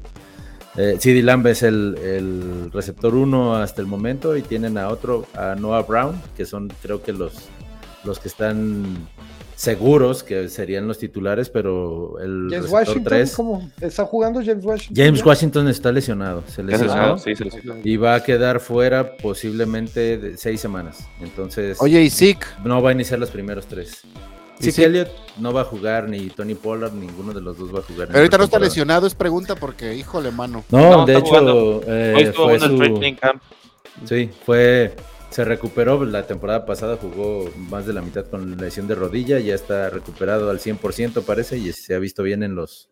Eh, 0.77 0.97
CD 0.99 1.21
Lamb 1.21 1.45
es 1.47 1.61
el, 1.63 2.69
receptor 2.71 3.13
1 3.13 3.55
hasta 3.57 3.81
el 3.81 3.87
momento 3.87 4.37
y 4.37 4.41
tienen 4.41 4.77
a 4.77 4.87
otro, 4.87 5.25
a 5.35 5.55
Noah 5.55 5.81
Brown, 5.81 6.21
que 6.37 6.45
son 6.45 6.71
creo 6.81 7.03
que 7.03 7.11
los, 7.11 7.49
los 8.05 8.19
que 8.19 8.29
están 8.29 9.09
seguros 9.59 10.23
que 10.23 10.47
serían 10.47 10.87
los 10.87 10.97
titulares, 10.99 11.49
pero 11.49 12.17
el 12.21 12.47
James 12.49 12.71
Washington, 12.71 13.03
3, 13.03 13.35
¿cómo 13.35 13.69
está 13.81 14.05
jugando 14.05 14.39
James 14.41 14.63
Washington? 14.63 15.05
James? 15.05 15.25
Washington 15.25 15.67
está 15.67 15.91
lesionado. 15.91 16.43
Se 16.47 16.63
¿Ya 16.63 16.77
se 16.77 16.85
lesionó 16.85 16.93
lesionó? 16.93 17.17
Sí, 17.17 17.35
se 17.35 17.43
lesionó. 17.43 17.75
y 17.83 17.97
va 17.97 18.15
a 18.15 18.23
quedar 18.23 18.61
fuera 18.61 19.17
posiblemente 19.17 20.17
de 20.17 20.37
seis 20.37 20.61
semanas. 20.61 21.05
Entonces 21.19 21.77
Oye, 21.81 22.01
y 22.01 22.09
Zeke, 22.09 22.45
no 22.63 22.81
va 22.81 22.91
a 22.91 22.93
iniciar 22.93 23.19
los 23.19 23.31
primeros 23.31 23.65
tres. 23.67 24.01
¿Y 24.61 24.63
Sí, 24.63 24.71
sí? 24.71 24.83
Elliott 24.85 25.09
no 25.37 25.51
va 25.51 25.61
a 25.61 25.65
jugar, 25.65 26.07
ni 26.07 26.29
Tony 26.29 26.55
Pollard, 26.55 26.93
ninguno 26.93 27.33
de 27.33 27.41
los 27.41 27.57
dos 27.57 27.75
va 27.75 27.79
a 27.79 27.81
jugar. 27.81 28.03
en 28.03 28.13
pero 28.13 28.19
ahorita 28.19 28.37
no 28.37 28.43
está 28.45 28.51
temporada. 28.57 28.65
lesionado, 28.69 29.07
es 29.07 29.13
pregunta 29.15 29.55
porque, 29.55 29.93
híjole, 29.93 30.31
mano. 30.31 30.63
No, 30.69 30.89
No, 30.99 31.05
de 31.05 31.17
hecho, 31.17 31.81
eh, 31.85 32.13
Hoy 32.15 32.23
estuvo 32.23 32.45
fue 32.47 32.59
su- 32.61 32.99
sí, 34.05 34.29
fue, 34.45 34.95
se 35.29 35.45
recuperó 35.45 36.03
la 36.05 36.25
temporada 36.25 36.65
pasada, 36.65 36.97
jugó 36.97 37.49
más 37.55 37.85
de 37.85 37.93
la 37.93 38.01
mitad 38.01 38.25
con 38.25 38.57
lesión 38.57 38.87
de 38.87 38.95
rodilla, 38.95 39.39
ya 39.39 39.53
está 39.53 39.89
recuperado 39.89 40.49
al 40.49 40.59
100% 40.59 41.23
parece 41.23 41.57
y 41.57 41.71
se 41.71 41.93
ha 41.93 41.99
visto 41.99 42.23
bien 42.23 42.43
en 42.43 42.55
los, 42.55 42.89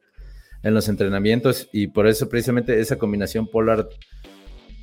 en 0.64 0.74
los 0.74 0.88
entrenamientos 0.88 1.68
y 1.72 1.88
por 1.88 2.08
eso 2.08 2.30
precisamente 2.30 2.80
esa 2.80 2.98
combinación 2.98 3.48
Pollard, 3.48 3.88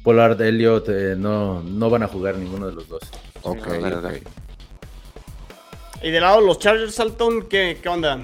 Pollard 0.03 0.41
Elliott 0.43 0.89
eh, 0.89 1.15
no, 1.17 1.63
no 1.63 1.91
van 1.91 2.03
a 2.03 2.09
jugar 2.09 2.37
ninguno 2.37 2.67
de 2.67 2.75
los 2.75 2.89
dos. 2.89 3.03
Ok, 3.43 3.67
no, 3.67 3.75
la 3.75 3.79
verdad. 3.79 4.15
ok. 4.17 4.29
Y 6.03 6.11
de 6.11 6.21
lado 6.21 6.41
los 6.41 6.59
Chargers, 6.59 6.99
Alton, 7.01 7.49
¿qué, 7.49 7.79
qué 7.81 7.89
onda? 7.89 8.19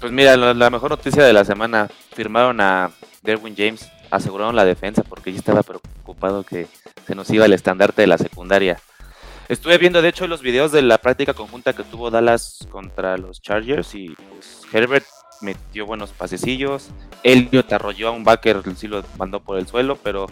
Pues 0.00 0.12
mira, 0.12 0.36
la, 0.36 0.54
la 0.54 0.70
mejor 0.70 0.90
noticia 0.90 1.24
de 1.24 1.32
la 1.32 1.44
semana, 1.44 1.88
firmaron 2.14 2.60
a 2.60 2.92
Derwin 3.22 3.54
James, 3.56 3.90
aseguraron 4.10 4.54
la 4.54 4.64
defensa 4.64 5.02
porque 5.02 5.32
yo 5.32 5.38
estaba 5.38 5.62
preocupado 5.62 6.44
que 6.44 6.66
se 7.06 7.14
nos 7.14 7.30
iba 7.30 7.44
el 7.44 7.52
estandarte 7.52 8.02
de 8.02 8.08
la 8.08 8.18
secundaria. 8.18 8.78
Estuve 9.48 9.78
viendo 9.78 10.02
de 10.02 10.08
hecho 10.08 10.26
los 10.26 10.42
videos 10.42 10.72
de 10.72 10.82
la 10.82 10.98
práctica 10.98 11.32
conjunta 11.32 11.72
que 11.72 11.84
tuvo 11.84 12.10
Dallas 12.10 12.66
contra 12.70 13.16
los 13.16 13.40
Chargers 13.40 13.94
y 13.94 14.08
pues 14.08 14.62
Herbert 14.72 15.06
metió 15.40 15.86
buenos 15.86 16.10
pasecillos. 16.10 16.88
Elliot 17.22 17.72
arrolló 17.72 18.08
a 18.08 18.10
un 18.10 18.24
backer, 18.24 18.62
sí 18.76 18.88
lo 18.88 19.04
mandó 19.18 19.40
por 19.40 19.58
el 19.58 19.68
suelo, 19.68 19.96
pero 20.02 20.26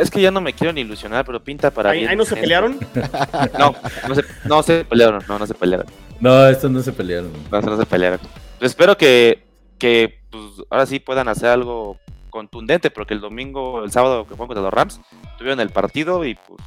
es 0.00 0.10
que 0.10 0.22
ya 0.22 0.30
no 0.30 0.40
me 0.40 0.54
quiero 0.54 0.72
ni 0.72 0.80
ilusionar, 0.80 1.26
pero 1.26 1.42
pinta 1.44 1.70
para 1.70 1.90
¿Ahí, 1.90 2.00
bien. 2.00 2.10
ahí 2.10 2.16
no 2.16 2.24
se 2.24 2.36
pelearon? 2.36 2.78
No, 3.58 3.74
no 4.08 4.14
se, 4.14 4.24
no 4.44 4.62
se 4.62 4.84
pelearon, 4.84 5.22
no, 5.28 5.38
no 5.38 5.46
se 5.46 5.54
pelearon. 5.54 5.86
No, 6.20 6.46
estos 6.48 6.70
no 6.70 6.80
se 6.82 6.92
pelearon. 6.92 7.32
No, 7.50 7.60
no 7.60 7.76
se 7.76 7.84
pelearon. 7.84 8.20
Espero 8.60 8.96
que, 8.96 9.44
que 9.78 10.20
pues, 10.30 10.42
ahora 10.70 10.86
sí 10.86 11.00
puedan 11.00 11.28
hacer 11.28 11.50
algo 11.50 11.98
contundente, 12.34 12.90
porque 12.90 13.14
el 13.14 13.20
domingo, 13.20 13.84
el 13.84 13.92
sábado 13.92 14.26
que 14.26 14.34
fue 14.34 14.46
contra 14.48 14.62
los 14.62 14.74
Rams, 14.74 15.00
tuvieron 15.38 15.60
el 15.60 15.70
partido 15.70 16.24
y 16.24 16.34
pues, 16.34 16.60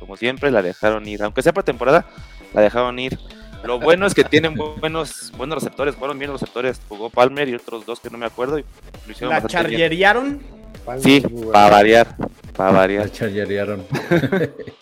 como 0.00 0.16
siempre, 0.16 0.50
la 0.50 0.62
dejaron 0.62 1.06
ir. 1.06 1.22
Aunque 1.22 1.42
sea 1.42 1.52
pretemporada, 1.52 2.06
la 2.52 2.60
dejaron 2.60 2.98
ir. 2.98 3.16
Lo 3.62 3.78
bueno 3.78 4.04
es 4.06 4.14
que 4.14 4.24
tienen 4.24 4.56
bu- 4.56 4.80
buenos, 4.80 5.30
buenos 5.36 5.62
receptores, 5.62 5.94
fueron 5.94 6.18
bien 6.18 6.32
los 6.32 6.40
receptores, 6.40 6.80
jugó 6.88 7.08
Palmer 7.08 7.48
y 7.48 7.54
otros 7.54 7.86
dos 7.86 8.00
que 8.00 8.10
no 8.10 8.18
me 8.18 8.26
acuerdo 8.26 8.58
y 8.58 8.64
lo 9.06 9.12
hicieron 9.12 9.32
¿La 9.32 9.46
chargerearon? 9.46 10.42
Sí, 10.98 11.20
para 11.52 11.70
variar, 11.70 12.16
para 12.56 12.72
La 12.72 12.78
variar. 12.78 13.08
chargerearon. 13.12 13.86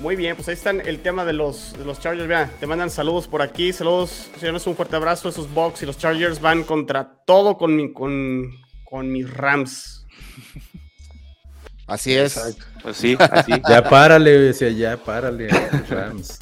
Muy 0.00 0.16
bien, 0.16 0.34
pues 0.34 0.48
ahí 0.48 0.54
están 0.54 0.80
el 0.86 1.00
tema 1.00 1.24
de 1.26 1.34
los, 1.34 1.74
de 1.78 1.84
los 1.84 2.00
Chargers. 2.00 2.26
Vea, 2.26 2.50
te 2.58 2.66
mandan 2.66 2.88
saludos 2.90 3.28
por 3.28 3.42
aquí. 3.42 3.70
Saludos, 3.72 4.30
señores, 4.38 4.66
un 4.66 4.74
fuerte 4.74 4.96
abrazo. 4.96 5.28
Esos 5.28 5.52
Bucks 5.52 5.82
y 5.82 5.86
los 5.86 5.98
Chargers 5.98 6.40
van 6.40 6.64
contra 6.64 7.04
todo 7.26 7.58
con, 7.58 7.76
mi, 7.76 7.92
con, 7.92 8.50
con 8.90 9.10
mis 9.10 9.32
Rams. 9.32 10.04
Así 11.86 12.12
es. 12.12 12.36
Exacto. 12.36 12.64
Pues 12.82 12.96
sí, 12.96 13.16
así. 13.30 13.52
Ya 13.68 13.88
párale, 13.88 14.30
decía, 14.32 14.68
ya 14.70 14.96
párale. 14.96 15.48
Rams. 15.88 16.40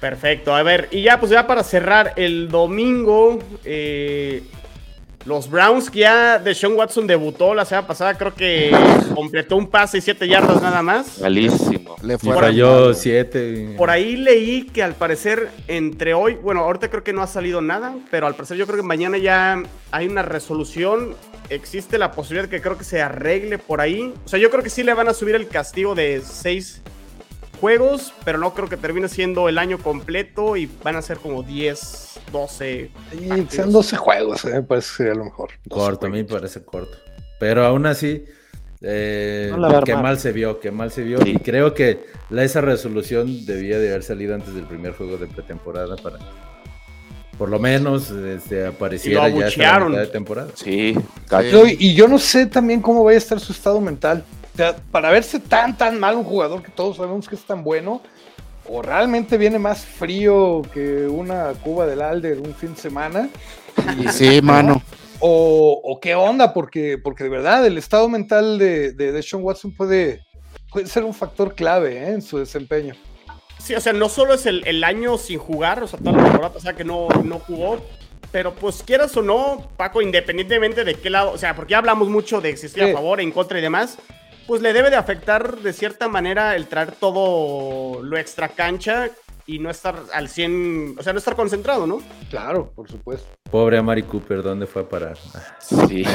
Perfecto, 0.00 0.54
a 0.54 0.62
ver, 0.62 0.88
y 0.92 1.02
ya 1.02 1.18
pues 1.18 1.32
ya 1.32 1.46
para 1.46 1.64
cerrar 1.64 2.12
el 2.16 2.48
domingo, 2.48 3.38
eh, 3.64 4.42
los 5.26 5.50
Browns 5.50 5.90
que 5.90 6.00
ya 6.00 6.38
Deshaun 6.38 6.74
Watson 6.74 7.06
debutó 7.06 7.54
la 7.54 7.64
semana 7.64 7.86
pasada, 7.86 8.14
creo 8.14 8.32
que 8.34 8.70
completó 9.14 9.56
un 9.56 9.66
pase 9.66 9.98
y 9.98 10.00
7 10.00 10.28
yardas 10.28 10.62
nada 10.62 10.82
más. 10.82 11.20
Malísimo. 11.20 11.96
Le 12.02 12.18
fue 12.18 12.34
falló 12.34 12.94
siete. 12.94 13.74
Por 13.76 13.90
ahí 13.90 14.16
leí 14.16 14.62
que 14.66 14.82
al 14.82 14.94
parecer 14.94 15.50
entre 15.66 16.14
hoy, 16.14 16.34
bueno, 16.34 16.60
ahorita 16.60 16.88
creo 16.88 17.02
que 17.02 17.12
no 17.12 17.22
ha 17.22 17.26
salido 17.26 17.60
nada, 17.60 17.94
pero 18.10 18.26
al 18.26 18.34
parecer 18.34 18.56
yo 18.56 18.66
creo 18.66 18.76
que 18.76 18.82
mañana 18.82 19.18
ya 19.18 19.62
hay 19.90 20.06
una 20.06 20.22
resolución. 20.22 21.14
Existe 21.50 21.98
la 21.98 22.12
posibilidad 22.12 22.48
que 22.48 22.60
creo 22.60 22.78
que 22.78 22.84
se 22.84 23.02
arregle 23.02 23.58
por 23.58 23.80
ahí. 23.80 24.12
O 24.24 24.28
sea, 24.28 24.38
yo 24.38 24.50
creo 24.50 24.62
que 24.62 24.70
sí 24.70 24.82
le 24.82 24.94
van 24.94 25.08
a 25.08 25.14
subir 25.14 25.34
el 25.34 25.48
castigo 25.48 25.94
de 25.94 26.22
6 26.24 26.82
juegos, 27.56 28.12
pero 28.24 28.38
no 28.38 28.54
creo 28.54 28.68
que 28.68 28.76
termine 28.76 29.08
siendo 29.08 29.48
el 29.48 29.58
año 29.58 29.78
completo 29.78 30.56
y 30.56 30.70
van 30.82 30.96
a 30.96 31.02
ser 31.02 31.18
como 31.18 31.42
10, 31.42 32.20
12. 32.32 32.90
Y 33.12 33.28
partidos. 33.28 33.52
sean 33.52 33.72
12 33.72 33.96
juegos, 33.96 34.44
eh, 34.44 34.48
me 34.54 34.62
parece 34.62 34.88
que 34.88 34.96
sería 34.96 35.14
lo 35.14 35.24
mejor. 35.24 35.50
12 35.64 35.80
Corto, 35.84 36.06
a 36.06 36.10
mí 36.10 36.18
me 36.18 36.24
parece 36.24 36.62
corto. 36.64 36.96
Pero 37.38 37.64
aún 37.66 37.86
así, 37.86 38.24
eh, 38.80 39.52
No 39.56 39.82
que 39.82 39.94
mal 39.96 40.18
se 40.18 40.32
vio, 40.32 40.60
que 40.60 40.70
mal 40.70 40.90
se 40.90 41.02
vio. 41.02 41.18
Sí. 41.22 41.30
Y 41.30 41.38
creo 41.38 41.74
que 41.74 42.04
la, 42.30 42.44
esa 42.44 42.60
resolución 42.60 43.44
debía 43.46 43.78
de 43.78 43.88
haber 43.90 44.02
salido 44.02 44.34
antes 44.34 44.54
del 44.54 44.64
primer 44.64 44.92
juego 44.92 45.16
de 45.16 45.26
pretemporada 45.26 45.96
para, 45.96 46.18
por 47.38 47.48
lo 47.48 47.58
menos, 47.58 48.10
este, 48.10 48.66
apareciera 48.66 49.28
ya 49.28 49.34
abuchearon. 49.34 49.90
mitad 49.90 50.02
de 50.02 50.08
temporada. 50.08 50.48
Sí, 50.54 50.94
Yo- 51.50 51.66
y 51.66 51.94
yo 51.94 52.08
no 52.08 52.18
sé 52.18 52.46
también 52.46 52.80
cómo 52.80 53.04
vaya 53.04 53.16
a 53.16 53.18
estar 53.18 53.40
su 53.40 53.52
estado 53.52 53.80
mental. 53.80 54.24
O 54.56 54.58
sea, 54.58 54.74
para 54.90 55.10
verse 55.10 55.38
tan, 55.38 55.76
tan 55.76 56.00
mal 56.00 56.16
un 56.16 56.24
jugador 56.24 56.62
que 56.62 56.70
todos 56.70 56.96
sabemos 56.96 57.28
que 57.28 57.34
es 57.34 57.44
tan 57.44 57.62
bueno, 57.62 58.00
o 58.66 58.80
realmente 58.80 59.36
viene 59.36 59.58
más 59.58 59.84
frío 59.84 60.62
que 60.72 61.06
una 61.06 61.52
Cuba 61.62 61.84
del 61.86 62.00
Alder 62.00 62.38
un 62.40 62.54
fin 62.54 62.74
de 62.74 62.80
semana, 62.80 63.28
Y 64.02 64.08
sí, 64.08 64.40
mano. 64.40 64.80
o, 65.20 65.78
o 65.84 66.00
qué 66.00 66.14
onda, 66.14 66.54
porque, 66.54 66.96
porque 66.96 67.24
de 67.24 67.30
verdad 67.30 67.66
el 67.66 67.76
estado 67.76 68.08
mental 68.08 68.58
de, 68.58 68.92
de 68.92 69.12
Deshaun 69.12 69.44
Watson 69.44 69.72
puede, 69.76 70.22
puede 70.72 70.86
ser 70.86 71.04
un 71.04 71.12
factor 71.12 71.54
clave 71.54 71.98
eh, 71.98 72.12
en 72.12 72.22
su 72.22 72.38
desempeño. 72.38 72.94
Sí, 73.58 73.74
o 73.74 73.80
sea, 73.80 73.92
no 73.92 74.08
solo 74.08 74.32
es 74.32 74.46
el, 74.46 74.66
el 74.66 74.82
año 74.84 75.18
sin 75.18 75.38
jugar, 75.38 75.82
o 75.82 75.86
sea, 75.86 75.98
toda 75.98 76.12
la 76.16 76.22
temporada 76.24 76.54
pasada 76.54 76.74
que 76.74 76.84
no, 76.84 77.08
no 77.24 77.40
jugó, 77.40 77.78
pero 78.32 78.54
pues 78.54 78.82
quieras 78.82 79.14
o 79.18 79.22
no, 79.22 79.68
Paco, 79.76 80.00
independientemente 80.00 80.82
de 80.82 80.94
qué 80.94 81.10
lado, 81.10 81.32
o 81.32 81.38
sea, 81.38 81.54
porque 81.54 81.72
ya 81.72 81.78
hablamos 81.78 82.08
mucho 82.08 82.40
de 82.40 82.48
existir 82.48 82.82
Sí. 82.84 82.90
a 82.90 82.94
favor, 82.94 83.20
en 83.20 83.30
contra 83.32 83.58
y 83.58 83.62
demás, 83.62 83.98
pues 84.46 84.62
le 84.62 84.72
debe 84.72 84.90
de 84.90 84.96
afectar 84.96 85.58
de 85.58 85.72
cierta 85.72 86.08
manera 86.08 86.56
el 86.56 86.66
traer 86.66 86.92
todo 86.92 88.02
lo 88.02 88.16
extra 88.16 88.48
cancha 88.48 89.10
y 89.46 89.58
no 89.58 89.70
estar 89.70 89.96
al 90.12 90.28
100, 90.28 90.96
o 90.98 91.02
sea, 91.02 91.12
no 91.12 91.18
estar 91.18 91.36
concentrado, 91.36 91.86
¿no? 91.86 92.02
Claro, 92.30 92.72
por 92.74 92.88
supuesto. 92.90 93.28
Pobre 93.50 93.78
Amari 93.78 94.02
Cooper, 94.02 94.42
¿dónde 94.42 94.66
fue 94.66 94.82
a 94.82 94.88
parar? 94.88 95.18
Sí. 95.60 96.04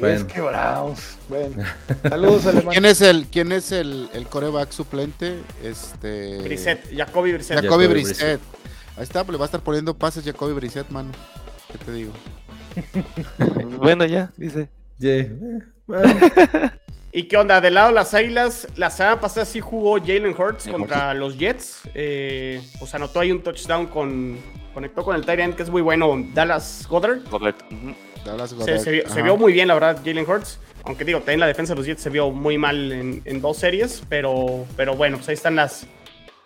Bueno. 0.00 0.16
Es 0.16 0.24
que 0.24 0.40
Browns. 0.40 1.18
Bueno, 1.28 1.62
saludos, 2.08 2.46
alemán. 2.46 2.72
¿Quién 2.72 2.86
es 2.86 3.00
el, 3.02 3.26
quién 3.26 3.52
es 3.52 3.72
el, 3.72 4.08
el 4.14 4.26
coreback 4.26 4.70
suplente? 4.70 5.38
Este. 5.62 6.38
Brissett, 6.38 6.96
Jacoby 6.96 7.34
Brissett. 7.34 7.56
Jacoby 7.56 7.84
Jacoby 7.84 8.02
Brissett. 8.02 8.40
Ahí 8.96 9.02
está, 9.02 9.22
pues 9.22 9.34
le 9.34 9.38
va 9.38 9.44
a 9.44 9.46
estar 9.46 9.60
poniendo 9.60 9.94
pases 9.94 10.24
Jacoby 10.24 10.54
Brissett, 10.54 10.88
mano. 10.88 11.12
¿Qué 11.70 11.78
te 11.78 11.92
digo? 11.92 12.12
Bueno, 13.78 14.04
ya, 14.06 14.32
dice. 14.36 14.68
yeah, 14.98 15.28
bueno. 15.86 16.14
¿Y 17.16 17.22
qué 17.28 17.38
onda? 17.38 17.62
Del 17.62 17.72
lado 17.72 17.88
de 17.88 17.94
las 17.94 18.12
Águilas, 18.12 18.68
la 18.76 18.90
semana 18.90 19.18
pasada 19.18 19.46
sí 19.46 19.58
jugó 19.58 19.98
Jalen 19.98 20.34
Hurts 20.38 20.68
contra 20.68 21.14
los 21.14 21.38
Jets. 21.38 21.80
Eh, 21.94 22.60
pues 22.78 22.94
anotó 22.94 23.20
ahí 23.20 23.32
un 23.32 23.40
touchdown 23.42 23.86
con. 23.86 24.36
Conectó 24.74 25.02
con 25.02 25.16
el 25.16 25.24
tight 25.24 25.40
end, 25.40 25.54
que 25.54 25.62
es 25.62 25.70
muy 25.70 25.80
bueno, 25.80 26.14
Dallas 26.34 26.86
Goddard. 26.90 27.24
Correcto. 27.30 27.64
Ujú. 27.70 27.94
Dallas 28.26 28.50
Se, 28.50 28.56
Goddard. 28.56 28.78
se 28.80 28.90
vio, 28.90 29.02
se 29.06 29.12
Ajá. 29.12 29.22
vio 29.22 29.36
muy 29.38 29.54
bien, 29.54 29.66
la 29.68 29.72
verdad, 29.72 29.96
Jalen 30.04 30.28
Hurts. 30.28 30.60
Aunque 30.84 31.06
digo, 31.06 31.20
también 31.20 31.40
la 31.40 31.46
defensa 31.46 31.72
de 31.72 31.78
los 31.78 31.86
Jets 31.86 32.02
se 32.02 32.10
vio 32.10 32.30
muy 32.30 32.58
mal 32.58 32.92
en, 32.92 33.22
en 33.24 33.40
dos 33.40 33.56
series. 33.56 34.02
Pero, 34.10 34.66
pero 34.76 34.94
bueno, 34.94 35.16
pues 35.16 35.30
ahí 35.30 35.34
están 35.36 35.56
las, 35.56 35.86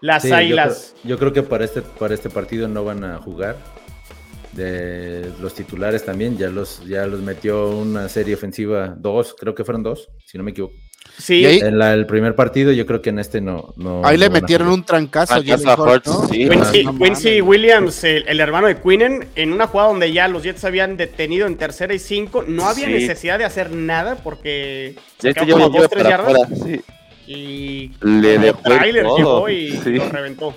las 0.01 0.23
Sí, 0.23 0.29
yo, 0.29 0.35
creo, 0.37 0.45
Águilas. 0.47 0.95
yo 1.03 1.19
creo 1.19 1.33
que 1.33 1.43
para 1.43 1.65
este, 1.65 1.83
para 1.83 2.15
este 2.15 2.31
partido 2.31 2.69
no 2.69 2.85
van 2.85 3.03
a 3.03 3.19
jugar. 3.19 3.57
De 4.53 5.31
los 5.41 5.55
titulares 5.55 6.05
también, 6.05 6.37
ya 6.37 6.49
los, 6.51 6.83
ya 6.87 7.07
los 7.07 7.21
metió 7.21 7.69
una 7.71 8.09
serie 8.09 8.35
ofensiva, 8.35 8.95
dos, 8.99 9.37
creo 9.39 9.55
que 9.55 9.65
fueron 9.65 9.83
dos, 9.85 10.09
si 10.27 10.39
no 10.39 10.45
me 10.45 10.51
equivoco. 10.51 10.75
Sí, 11.19 11.45
ahí- 11.45 11.59
En 11.61 11.79
la- 11.79 11.93
el 11.95 12.07
primer 12.07 12.35
partido, 12.35 12.73
yo 12.73 12.85
creo 12.87 13.01
que 13.03 13.11
en 13.11 13.19
este 13.19 13.41
no. 13.41 13.73
no 13.77 14.05
Ahí 14.05 14.17
no 14.17 14.21
le 14.25 14.31
metieron 14.31 14.69
jugar. 14.69 14.79
un 14.81 14.85
trancazo. 14.87 15.35
Quincy. 16.99 17.41
Williams, 17.41 18.05
el, 18.05 18.25
el 18.27 18.41
hermano 18.41 18.67
de 18.67 18.81
Quinnen, 18.81 19.27
en 19.37 19.53
una 19.53 19.67
jugada 19.67 19.91
donde 19.91 20.13
ya 20.13 20.29
los 20.29 20.43
Jets 20.43 20.65
habían 20.65 20.97
detenido 20.97 21.47
en 21.47 21.57
tercera 21.57 21.95
y 21.95 21.99
cinco, 21.99 22.45
no 22.47 22.67
había 22.69 22.87
Sí. 22.87 22.93
necesidad 22.93 23.39
de 23.39 23.45
hacer 23.45 23.71
nada 23.73 24.17
porque 24.17 24.95
Ya 25.21 25.23
se 25.23 25.29
este 25.31 25.53
como 25.53 25.69
dos, 25.69 25.89
tres 25.91 26.05
yardas. 26.05 26.37
Sí. 26.65 26.81
y 27.27 27.93
Le 28.03 28.39
dejó 28.39 28.59
ir 28.73 28.79
trailer 28.79 29.05
todo. 29.05 29.17
llegó 29.19 29.49
y 29.49 29.71
Sí. 29.85 29.91
lo 29.93 30.09
reventó. 30.09 30.55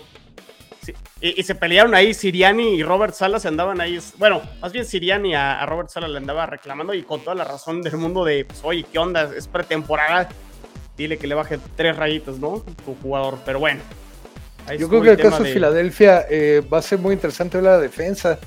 Y, 1.26 1.40
y 1.40 1.44
se 1.44 1.56
pelearon 1.56 1.96
ahí, 1.96 2.14
Siriani 2.14 2.76
y 2.76 2.84
Robert 2.84 3.14
Sala 3.14 3.40
se 3.40 3.48
andaban 3.48 3.80
ahí, 3.80 3.98
bueno, 4.18 4.42
más 4.62 4.74
bien 4.74 4.86
Siriani 4.86 5.34
a, 5.36 5.62
a 5.62 5.66
Robert 5.66 5.88
Sala 5.90 6.10
le 6.10 6.18
andaba 6.18 6.46
reclamando 6.46 6.94
y 6.94 7.02
con 7.04 7.22
toda 7.22 7.34
la 7.34 7.46
razón 7.46 7.82
del 7.82 7.96
mundo 7.96 8.26
de, 8.26 8.44
pues, 8.44 8.60
oye, 8.64 8.86
¿qué 8.92 9.00
onda? 9.00 9.32
Es 9.34 9.48
pretemporada, 9.48 10.28
dile 10.98 11.18
que 11.18 11.26
le 11.28 11.36
baje 11.36 11.60
tres 11.78 11.96
rayitas, 11.96 12.40
¿no? 12.40 12.62
Tu 12.86 12.94
jugador, 13.02 13.38
pero 13.46 13.60
bueno. 13.60 13.80
Yo 14.78 14.90
creo 14.90 15.02
que 15.02 15.12
el 15.12 15.18
caso 15.18 15.44
de 15.44 15.50
de- 15.50 15.54
Filadelfia 15.54 16.26
eh, 16.30 16.62
va 16.72 16.80
a 16.80 16.82
ser 16.82 17.00
muy 17.00 17.14
interesante 17.14 17.58
ver 17.58 17.64
la 17.68 17.78
defensa, 17.80 18.38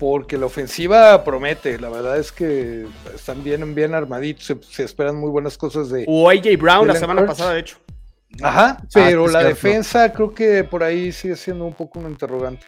porque 0.00 0.36
la 0.36 0.46
ofensiva 0.46 1.22
promete. 1.22 1.78
La 1.78 1.88
verdad 1.88 2.18
es 2.18 2.32
que 2.32 2.86
están 3.14 3.42
bien, 3.44 3.72
bien 3.74 3.94
armaditos, 3.94 4.44
se, 4.46 4.56
se 4.62 4.82
esperan 4.84 5.16
muy 5.16 5.30
buenas 5.30 5.56
cosas 5.56 5.90
de. 5.90 6.04
O 6.08 6.28
AJ 6.28 6.56
Brown 6.58 6.86
la 6.88 6.94
semana 6.96 7.20
Hurts. 7.22 7.32
pasada, 7.34 7.54
de 7.54 7.60
hecho. 7.60 7.76
Ajá, 8.42 8.78
pero 8.92 9.24
Ah, 9.24 9.26
es 9.26 9.32
la 9.32 9.44
defensa 9.44 10.12
creo 10.12 10.34
que 10.34 10.64
por 10.64 10.82
ahí 10.82 11.12
sigue 11.12 11.36
siendo 11.36 11.64
un 11.64 11.74
poco 11.74 11.98
un 12.00 12.06
interrogante. 12.10 12.64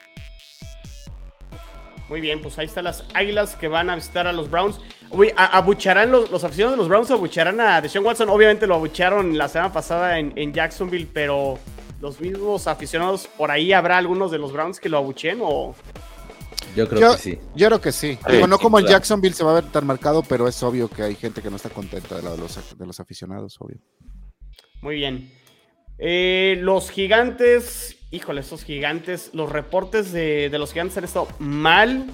Muy 2.09 2.21
bien, 2.23 2.41
pues 2.41 2.59
ahí 2.59 2.65
están 2.67 2.85
las 2.85 3.05
águilas 3.13 3.55
que 3.55 3.69
van 3.69 3.91
a 3.91 3.95
visitar 3.95 4.27
a 4.27 4.33
los 4.33 4.51
Browns. 4.51 4.81
Uy, 5.11 5.31
abucharán 5.37 6.11
los, 6.11 6.31
los 6.31 6.43
aficionados 6.43 6.77
de 6.77 6.79
los 6.79 6.89
Browns, 6.89 7.11
abucharán 7.11 7.61
a 7.61 7.81
Deshaun 7.83 8.05
Watson. 8.05 8.31
Obviamente 8.31 8.67
lo 8.67 8.77
abucharon 8.77 9.37
la 9.37 9.49
semana 9.49 9.73
pasada 9.73 10.19
en, 10.19 10.33
en 10.37 10.53
Jacksonville, 10.55 11.07
pero 11.13 11.59
los 12.01 12.19
mismos 12.21 12.67
aficionados, 12.67 13.27
por 13.27 13.51
ahí 13.51 13.73
habrá 13.75 13.99
algunos 13.99 14.31
de 14.31 14.39
los 14.39 14.53
Browns 14.53 14.81
que 14.81 14.89
lo 14.89 14.97
abuchen 14.99 15.41
o. 15.43 15.75
Yo 16.75 16.89
creo 16.89 17.01
Yo, 17.01 17.13
que 17.17 17.19
sí. 17.23 17.39
yo 17.55 17.67
creo 17.69 17.81
que 17.81 17.93
sí. 17.93 18.19
Sí, 18.27 18.33
Digo, 18.33 18.47
no 18.47 18.59
como 18.59 18.79
en. 18.79 18.87
Jacksonville 18.87 19.35
se 19.35 19.45
va 19.45 19.51
a 19.51 19.55
ver 19.55 19.65
tan 19.71 19.87
marcado, 19.87 20.23
pero 20.23 20.49
es 20.49 20.63
obvio 20.63 20.89
que 20.89 21.03
hay 21.03 21.15
gente 21.15 21.43
que 21.43 21.51
no 21.51 21.57
está 21.57 21.69
contenta 21.69 22.17
de, 22.17 22.23
la 22.23 22.31
de, 22.33 22.39
los, 22.39 22.79
de 22.79 22.87
los 22.87 23.01
aficionados, 23.01 23.57
obvio. 23.61 23.79
Muy 24.81 24.95
bien. 24.97 25.31
Eh, 25.99 26.59
los 26.61 26.91
gigantes, 26.91 27.97
híjole, 28.11 28.41
esos 28.41 28.65
gigantes, 28.65 29.31
los 29.33 29.51
reportes 29.51 30.13
de, 30.13 30.49
de 30.51 30.59
los 30.59 30.73
gigantes 30.73 30.97
han 30.99 31.05
estado 31.05 31.29
mal, 31.39 32.07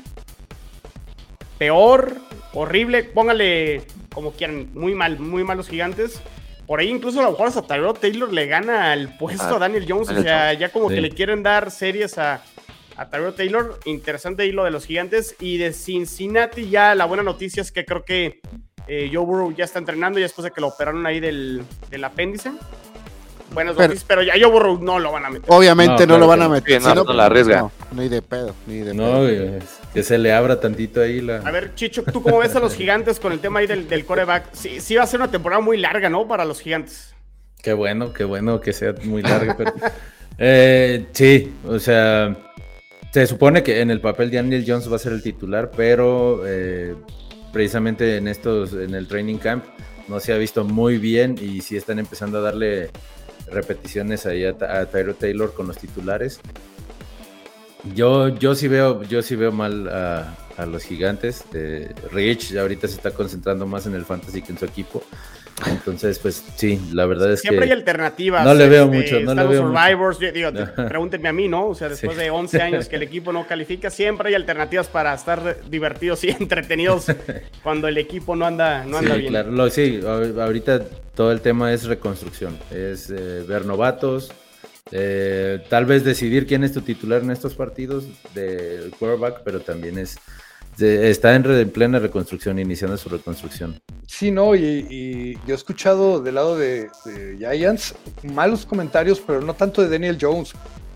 peor, 1.59 2.16
horrible, 2.53 3.05
póngale 3.05 3.82
como 4.12 4.32
quieran, 4.32 4.70
muy 4.74 4.95
mal, 4.95 5.18
muy 5.18 5.45
mal 5.45 5.57
los 5.57 5.68
gigantes. 5.68 6.20
Por 6.66 6.80
ahí 6.80 6.89
incluso 6.89 7.20
a 7.20 7.24
lo 7.24 7.32
mejor 7.32 7.49
hasta 7.49 7.62
Tyrod 7.62 7.99
Taylor 7.99 8.32
le 8.32 8.47
gana 8.47 8.95
el 8.95 9.14
puesto 9.18 9.45
Ah, 9.45 9.57
a 9.57 9.59
Daniel 9.59 9.85
Jones, 9.87 10.09
o 10.09 10.22
sea, 10.22 10.55
ya 10.55 10.70
como 10.70 10.89
que 10.89 11.03
le 11.03 11.11
quieren 11.11 11.43
dar 11.43 11.70
series 11.70 12.16
a, 12.16 12.43
a 12.97 13.11
Tyrell 13.11 13.35
Taylor. 13.35 13.78
Interesante 13.85 14.47
hilo 14.47 14.64
de 14.64 14.70
los 14.70 14.87
gigantes. 14.87 15.37
Y 15.41 15.59
de 15.59 15.74
Cincinnati, 15.74 16.70
ya 16.70 16.95
la 16.95 17.05
buena 17.05 17.22
noticia 17.22 17.61
es 17.61 17.70
que 17.70 17.85
creo 17.85 18.05
que 18.07 18.41
eh, 18.89 19.11
Joe 19.12 19.26
Burrow 19.26 19.55
ya 19.55 19.64
está 19.64 19.78
entrenando 19.78 20.18
ya 20.18 20.24
después 20.24 20.45
de 20.45 20.53
que 20.53 20.62
lo 20.62 20.68
operaron 20.68 21.05
ahí 21.05 21.20
del, 21.20 21.62
del 21.91 22.05
apéndice. 22.05 22.53
Buenas 23.55 23.74
Pero- 23.76 23.88
noticias, 23.88 24.05
pero 24.07 24.22
ya 24.22 24.34
Joe 24.34 24.50
Burrow 24.50 24.78
no 24.82 24.98
lo 24.98 25.12
van 25.12 25.24
a 25.24 25.30
meter. 25.30 25.44
Obviamente 25.48 26.07
No, 26.07 26.14
no, 26.14 26.18
lo 26.20 26.26
van 26.26 26.42
a 26.42 26.44
que 26.46 26.50
meter. 26.50 26.82
no. 26.82 26.88
Sí, 26.90 26.94
no, 27.07 27.12
la 27.14 27.26
arriesga. 27.26 27.61
no, 27.62 27.72
ni 27.92 28.09
de 28.09 28.20
pedo, 28.22 28.55
ni 28.66 28.78
de 28.78 28.94
No, 28.94 29.20
pedo. 29.20 29.59
que 29.94 30.02
se 30.02 30.18
le 30.18 30.32
abra 30.32 30.61
tantito 30.61 31.00
ahí 31.00 31.20
la. 31.20 31.36
A 31.38 31.50
ver, 31.50 31.74
Chicho, 31.74 32.02
¿tú 32.02 32.22
cómo 32.22 32.38
ves 32.38 32.55
a 32.57 32.61
los 32.61 32.74
gigantes 32.74 33.20
con 33.20 33.32
el 33.32 33.38
tema 33.38 33.61
ahí 33.61 33.66
del, 33.66 33.88
del 33.88 34.05
coreback? 34.05 34.46
Sí, 34.52 34.80
sí 34.80 34.96
va 34.96 35.05
a 35.05 35.07
ser 35.07 35.20
una 35.20 35.30
temporada 35.30 35.62
muy 35.62 35.76
larga, 35.78 36.09
¿no? 36.11 36.26
Para 36.26 36.44
los 36.44 36.61
gigantes. 36.61 37.14
Qué 37.62 37.72
bueno, 37.72 38.12
qué 38.12 38.24
bueno 38.24 38.61
que 38.61 38.72
sea 38.72 38.94
muy 39.05 39.22
largo. 39.22 39.55
Pero, 39.57 39.72
Eh, 40.38 41.07
sí, 41.12 41.52
o 41.66 41.78
sea, 41.78 42.36
se 43.12 43.26
supone 43.26 43.62
que 43.62 43.80
en 43.80 43.90
el 43.90 44.00
papel 44.00 44.30
Daniel 44.32 44.64
Jones 44.66 44.90
va 44.90 44.96
a 44.96 44.98
ser 44.98 45.12
el 45.12 45.22
titular, 45.22 45.70
pero 45.76 46.42
eh, 46.44 46.94
precisamente 47.52 48.16
en 48.16 48.26
estos, 48.26 48.72
en 48.72 48.94
el 48.96 49.07
training 49.07 49.36
camp, 49.38 49.64
no 50.09 50.18
se 50.20 50.32
ha 50.32 50.36
visto 50.36 50.64
muy 50.64 50.98
bien 50.98 51.36
y 51.40 51.61
sí 51.61 51.76
están 51.76 51.98
empezando 52.00 52.38
a 52.38 52.40
darle 52.40 52.90
repeticiones 53.47 54.26
ahí 54.26 54.45
a, 54.45 54.51
a 54.51 54.86
Taylor 54.86 55.55
con 55.55 55.66
los 55.66 55.78
titulares. 55.78 56.40
Yo, 57.95 58.28
yo 58.28 58.55
sí 58.55 58.68
veo, 58.68 59.03
yo 59.03 59.22
sí 59.22 59.36
veo 59.36 59.53
mal 59.53 59.88
a, 59.88 60.34
a 60.57 60.66
los 60.66 60.84
gigantes. 60.84 61.45
Eh, 61.53 61.92
Rich 62.12 62.57
ahorita 62.57 62.88
se 62.88 62.95
está 62.97 63.11
concentrando 63.11 63.66
más 63.66 63.86
en 63.86 63.95
el 63.95 64.05
fantasy 64.05 64.42
que 64.42 64.53
en 64.53 64.59
su 64.59 64.64
equipo. 64.64 65.03
Entonces, 65.66 66.18
pues 66.18 66.42
sí, 66.57 66.80
la 66.92 67.07
verdad 67.07 67.32
es 67.32 67.40
Siempre 67.40 67.66
que 67.66 67.72
hay 67.72 67.78
alternativas. 67.78 68.40
este, 68.40 68.52
no 68.52 68.59
le 68.59 68.68
veo 68.68 68.86
mucho, 68.88 69.20
no 69.20 69.34
le 69.34 69.44
veo 69.46 69.62
mucho. 69.62 69.78
Survivors, 69.80 70.18
yo 70.18 70.32
digo, 70.32 70.50
pregúntenme 70.88 71.28
a 71.28 71.32
mí, 71.32 71.46
¿no? 71.48 71.68
O 71.68 71.74
sea, 71.74 71.88
después 71.88 72.16
Sí. 72.16 72.22
de 72.24 72.30
11 72.30 72.61
años 72.62 72.88
que 72.88 72.96
el 72.96 73.02
equipo 73.05 73.32
no 73.32 73.46
califica, 73.46 73.88
siempre 73.88 74.30
hay 74.30 74.34
alternativas 74.34 74.88
para 74.88 75.14
estar 75.14 75.59
divertidos 75.70 76.24
y 76.24 76.30
entretenidos 76.38 77.07
cuando 77.62 77.86
el 77.86 77.98
equipo 77.98 78.34
no 78.34 78.46
anda, 78.46 78.84
no 78.84 78.98
anda 78.98 79.14
sí, 79.14 79.20
bien. 79.20 79.30
claro. 79.32 79.52
Lo- 79.52 79.70
sí, 79.70 80.00
ahorita 80.05 80.82
todo 81.14 81.30
el 81.30 81.40
tema 81.40 81.72
es 81.72 81.84
reconstrucción, 81.84 82.59
es 82.72 83.09
eh, 83.11 83.44
ver 83.46 83.64
novatos, 83.64 84.32
eh, 84.90 85.61
tal 85.70 85.86
vez 85.86 86.05
decidir 86.05 86.46
quién 86.46 86.64
es 86.64 86.72
tu 86.72 86.80
titular 86.82 87.22
en 87.22 87.30
estos 87.30 87.55
partidos 87.55 88.05
del 88.34 88.90
quarterback, 88.98 89.42
pero 89.44 89.61
también 89.61 89.98
es 89.98 90.18
está 90.79 91.35
en, 91.35 91.45
re- 91.45 91.61
en 91.62 91.70
plena 91.70 91.99
reconstrucción, 91.99 92.59
iniciando 92.59 92.97
su 92.97 93.09
reconstrucción. 93.09 93.81
Sí, 94.07 94.31
no, 94.31 94.55
y, 94.55 94.87
y 94.91 95.35
yo 95.47 95.55
he 95.55 95.55
escuchado 95.55 96.20
del 96.20 96.35
lado 96.37 96.57
de, 96.57 96.89
de 97.05 97.37
Giants 97.39 97.95
malos 98.22 98.66
comentarios, 98.66 99.20
pero 99.20 99.41
no 99.41 99.55
tanto 99.55 99.83
de 99.83 99.89
Daniel 99.89 100.18
Jones, 100.20 100.53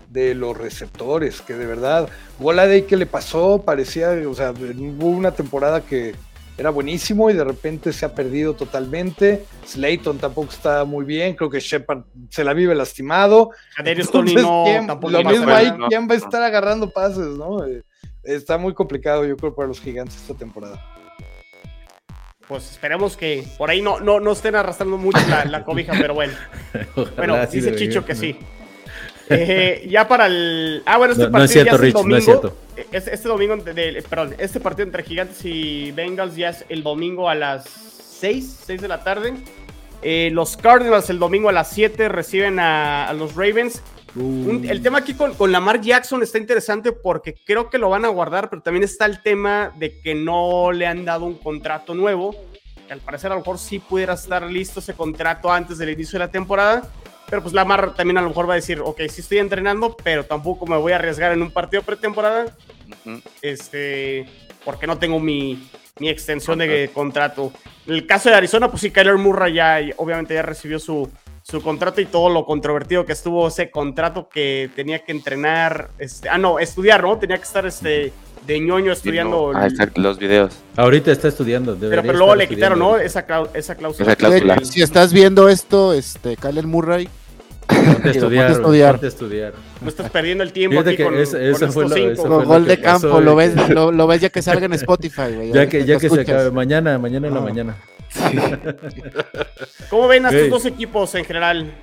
de 0.09 0.33
los 0.33 0.57
receptores, 0.57 1.41
que 1.41 1.53
de 1.53 1.65
verdad, 1.67 2.09
Day 2.39 2.81
que 2.83 2.97
le 2.97 3.05
pasó, 3.05 3.61
parecía, 3.63 4.11
o 4.27 4.33
sea, 4.33 4.51
hubo 4.51 5.07
una 5.09 5.31
temporada 5.31 5.81
que 5.81 6.15
era 6.57 6.71
buenísimo 6.71 7.29
y 7.29 7.33
de 7.33 7.43
repente 7.43 7.93
se 7.93 8.05
ha 8.05 8.13
perdido 8.15 8.53
totalmente. 8.53 9.45
Slayton 9.65 10.17
tampoco 10.17 10.49
está 10.51 10.83
muy 10.83 11.05
bien, 11.05 11.35
creo 11.35 11.49
que 11.49 11.59
Shepard 11.59 12.03
se 12.29 12.43
la 12.43 12.53
vive 12.53 12.75
lastimado. 12.75 13.51
Entonces, 13.77 14.41
no, 14.43 14.63
¿quién- 14.65 14.87
tampoco 14.87 15.11
lo 15.11 15.23
mismo 15.23 15.49
ahí, 15.51 15.71
no. 15.77 15.87
¿quién 15.87 16.07
va 16.09 16.13
a 16.15 16.17
estar 16.17 16.41
agarrando 16.41 16.89
pases, 16.89 17.27
no? 17.27 17.63
Eh, 17.65 17.83
Está 18.23 18.57
muy 18.57 18.73
complicado, 18.73 19.25
yo 19.25 19.37
creo, 19.37 19.55
para 19.55 19.67
los 19.67 19.79
gigantes 19.79 20.15
esta 20.17 20.33
temporada. 20.33 20.83
Pues 22.47 22.71
esperemos 22.71 23.15
que 23.15 23.45
por 23.57 23.69
ahí 23.69 23.81
no, 23.81 23.99
no, 23.99 24.19
no 24.19 24.31
estén 24.31 24.55
arrastrando 24.55 24.97
mucho 24.97 25.19
la, 25.29 25.45
la 25.45 25.63
cobija, 25.63 25.93
pero 25.99 26.13
bueno. 26.15 26.33
Ojalá 26.95 27.11
Bueno, 27.15 27.45
dice. 27.47 27.75
Chicho 27.75 28.03
que 28.03 28.15
sí. 28.15 28.37
Eh, 29.29 29.85
ya 29.87 30.07
para 30.07 30.25
el. 30.25 30.81
Ah, 30.85 30.97
bueno, 30.97 31.13
este 31.13 31.25
No, 31.25 31.29
no 31.37 31.43
es 31.43 31.51
partido 31.53 31.63
cierto, 31.63 31.69
ya 31.69 31.75
es 31.75 31.79
el 31.79 31.85
Rich, 31.85 31.93
no 31.93 31.99
domingo. 32.01 32.17
es 32.17 32.25
cierto. 32.25 32.57
Eh, 32.77 32.85
Este, 32.91 33.13
este 33.13 33.27
domingo, 33.29 33.55
de- 33.57 33.73
de- 33.73 34.01
perdón, 34.01 34.35
este 34.39 34.59
partido 34.59 34.85
entre 34.87 35.03
Gigantes 35.03 35.45
y 35.45 35.91
Bengals 35.91 36.35
ya 36.35 36.49
es 36.49 36.65
el 36.69 36.81
domingo 36.81 37.29
a 37.29 37.35
las 37.35 37.65
6, 37.65 38.61
6 38.65 38.81
de 38.81 38.87
la 38.87 39.03
tarde. 39.03 39.35
Eh, 40.01 40.29
los 40.33 40.57
Cardinals 40.57 41.09
el 41.11 41.19
domingo 41.19 41.49
a 41.49 41.51
las 41.51 41.69
7 41.69 42.09
reciben 42.09 42.59
a, 42.59 43.07
a 43.07 43.13
los 43.13 43.35
Ravens. 43.35 43.83
Un- 44.15 44.65
el 44.67 44.81
tema 44.81 44.99
aquí 44.99 45.13
con, 45.13 45.33
con 45.35 45.51
Lamar 45.51 45.79
Jackson 45.81 46.23
está 46.23 46.37
interesante 46.37 46.91
porque 46.91 47.35
creo 47.45 47.69
que 47.69 47.77
lo 47.77 47.89
van 47.89 48.05
a 48.05 48.09
guardar, 48.09 48.49
pero 48.49 48.61
también 48.61 48.83
está 48.83 49.05
el 49.05 49.21
tema 49.21 49.71
de 49.77 49.99
que 50.01 50.15
no 50.15 50.71
le 50.71 50.87
han 50.87 51.05
dado 51.05 51.25
un 51.25 51.35
contrato 51.35 51.93
nuevo. 51.93 52.35
Que 52.87 52.93
al 52.93 52.99
parecer 53.01 53.31
a 53.31 53.35
lo 53.35 53.41
mejor 53.41 53.59
sí 53.59 53.77
pudiera 53.79 54.13
estar 54.15 54.43
listo 54.43 54.79
ese 54.79 54.93
contrato 54.95 55.51
antes 55.51 55.77
del 55.77 55.91
inicio 55.91 56.13
de 56.17 56.25
la 56.25 56.31
temporada. 56.31 56.89
Pero 57.29 57.43
pues 57.43 57.53
Lamar 57.53 57.93
también 57.93 58.17
a 58.17 58.21
lo 58.23 58.29
mejor 58.29 58.49
va 58.49 58.53
a 58.53 58.55
decir, 58.55 58.79
ok, 58.83 59.01
sí 59.09 59.21
estoy 59.21 59.37
entrenando, 59.37 59.95
pero 60.03 60.25
tampoco 60.25 60.65
me 60.65 60.75
voy 60.77 60.93
a 60.93 60.95
arriesgar 60.95 61.31
en 61.31 61.43
un 61.43 61.51
partido 61.51 61.83
pretemporada 61.83 62.55
Ujú. 63.05 63.21
este, 63.43 64.25
porque 64.65 64.87
no 64.87 64.97
tengo 64.97 65.19
mi, 65.19 65.69
mi 65.99 66.09
extensión 66.09 66.57
de 66.57 66.89
contrato. 66.91 67.53
En 67.85 67.93
el 67.93 68.07
caso 68.07 68.29
de 68.29 68.35
Arizona, 68.35 68.67
pues 68.69 68.81
sí, 68.81 68.89
Kyler 68.89 69.17
Murray 69.17 69.53
ya, 69.53 69.79
obviamente 69.97 70.33
ya 70.33 70.41
recibió 70.41 70.79
su, 70.79 71.07
su 71.49 71.61
contrato 71.61 71.99
y 72.01 72.05
todo 72.05 72.29
lo 72.29 72.45
controvertido 72.45 73.05
que 73.05 73.13
estuvo 73.13 73.47
ese 73.47 73.71
contrato 73.71 74.29
que 74.29 74.69
tenía 74.75 74.99
que 74.99 75.11
entrenar, 75.11 75.89
este, 75.97 76.29
ah, 76.29 76.37
no, 76.37 76.59
estudiar, 76.59 77.01
¿no? 77.03 77.17
Tenía 77.17 77.37
que 77.37 77.43
estar 77.43 77.65
este, 77.65 78.13
de 78.45 78.59
ñoño 78.59 78.91
estudiando. 78.91 79.51
Ah, 79.55 79.67
están 79.67 79.91
los 79.95 80.19
videos. 80.19 80.53
Ahorita 80.75 81.11
está 81.11 81.27
estudiando. 81.27 81.75
pero, 81.79 82.01
pero 82.03 82.17
luego 82.17 82.35
le 82.35 82.47
quitaron, 82.47 82.77
¿no? 82.79 82.97
Esa, 82.97 83.25
clau- 83.25 83.49
esa 83.53 83.75
cláusula. 83.75 84.07
Esa 84.11 84.15
cláusula. 84.15 84.57
Si 84.63 84.81
estás 84.81 85.11
viendo 85.13 85.49
esto, 85.49 85.93
este, 85.93 86.35
Kyler 86.37 86.67
Murray, 86.67 87.09
Ponte 87.67 88.09
a 88.09 88.11
estudiar, 88.11 88.19
ponte 88.19 88.39
a 88.41 88.51
estudiar. 88.51 88.91
ponte 88.93 89.05
a 89.05 89.09
estudiar. 89.09 89.53
No 89.81 89.89
estás 89.89 90.09
perdiendo 90.09 90.43
el 90.43 90.51
tiempo 90.53 90.73
Fíjate 90.73 90.89
aquí 90.89 90.97
que 90.97 91.03
con, 91.03 91.17
esa- 91.19 91.39
esa 91.41 91.59
con 91.67 91.73
fue 91.73 91.83
estos 91.85 91.89
la- 91.89 91.95
cinco. 91.95 92.11
esa 92.13 92.21
fue 92.21 92.29
lo 92.29 92.45
gol 92.45 92.63
que 92.63 92.69
de 92.69 92.81
campo, 92.81 93.07
pasó, 93.09 93.21
lo 93.21 93.35
ves, 93.35 93.69
lo, 93.69 93.91
lo 93.91 94.07
ves 94.07 94.21
ya 94.21 94.29
que 94.29 94.41
salga 94.41 94.65
en 94.65 94.73
Spotify, 94.73 95.33
güey. 95.35 95.51
Ya 95.53 95.67
que, 95.69 95.85
ya 95.85 95.93
lo 95.95 95.99
que 95.99 96.09
se 96.09 96.21
acabe, 96.21 96.51
mañana, 96.51 96.97
mañana 96.97 97.27
en 97.27 97.33
la 97.33 97.39
Ah. 97.39 97.75
¿Cómo 99.89 100.07
ven 100.07 100.25
a 100.25 100.29
estos 100.29 100.49
dos 100.49 100.65
equipos 100.65 101.13
en 101.15 101.25
general? 101.25 101.73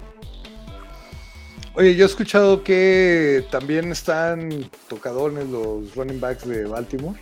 Oye, 1.74 1.94
yo 1.94 2.04
he 2.04 2.08
escuchado 2.08 2.64
que 2.64 3.44
también 3.50 3.92
están 3.92 4.70
tocadones 4.88 5.46
los 5.48 5.94
running 5.94 6.20
backs 6.20 6.48
de 6.48 6.64
Baltimore. 6.64 7.18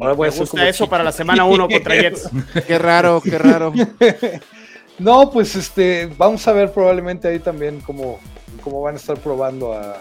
Ahora 0.00 0.14
voy 0.14 0.28
Me 0.28 0.34
a 0.34 0.38
gusta 0.38 0.50
como 0.50 0.62
eso 0.62 0.84
Chico. 0.84 0.90
para 0.90 1.04
la 1.04 1.12
semana 1.12 1.44
1 1.44 1.68
contra 1.68 1.94
Jets. 2.00 2.30
Qué 2.66 2.78
raro, 2.78 3.20
qué 3.22 3.38
raro. 3.38 3.72
No, 4.98 5.30
pues 5.30 5.56
este, 5.56 6.10
vamos 6.18 6.46
a 6.46 6.52
ver 6.52 6.72
probablemente 6.74 7.26
ahí 7.26 7.38
también 7.38 7.80
cómo, 7.80 8.20
cómo 8.62 8.82
van 8.82 8.96
a 8.96 8.98
estar 8.98 9.16
probando 9.16 9.72
a, 9.72 9.96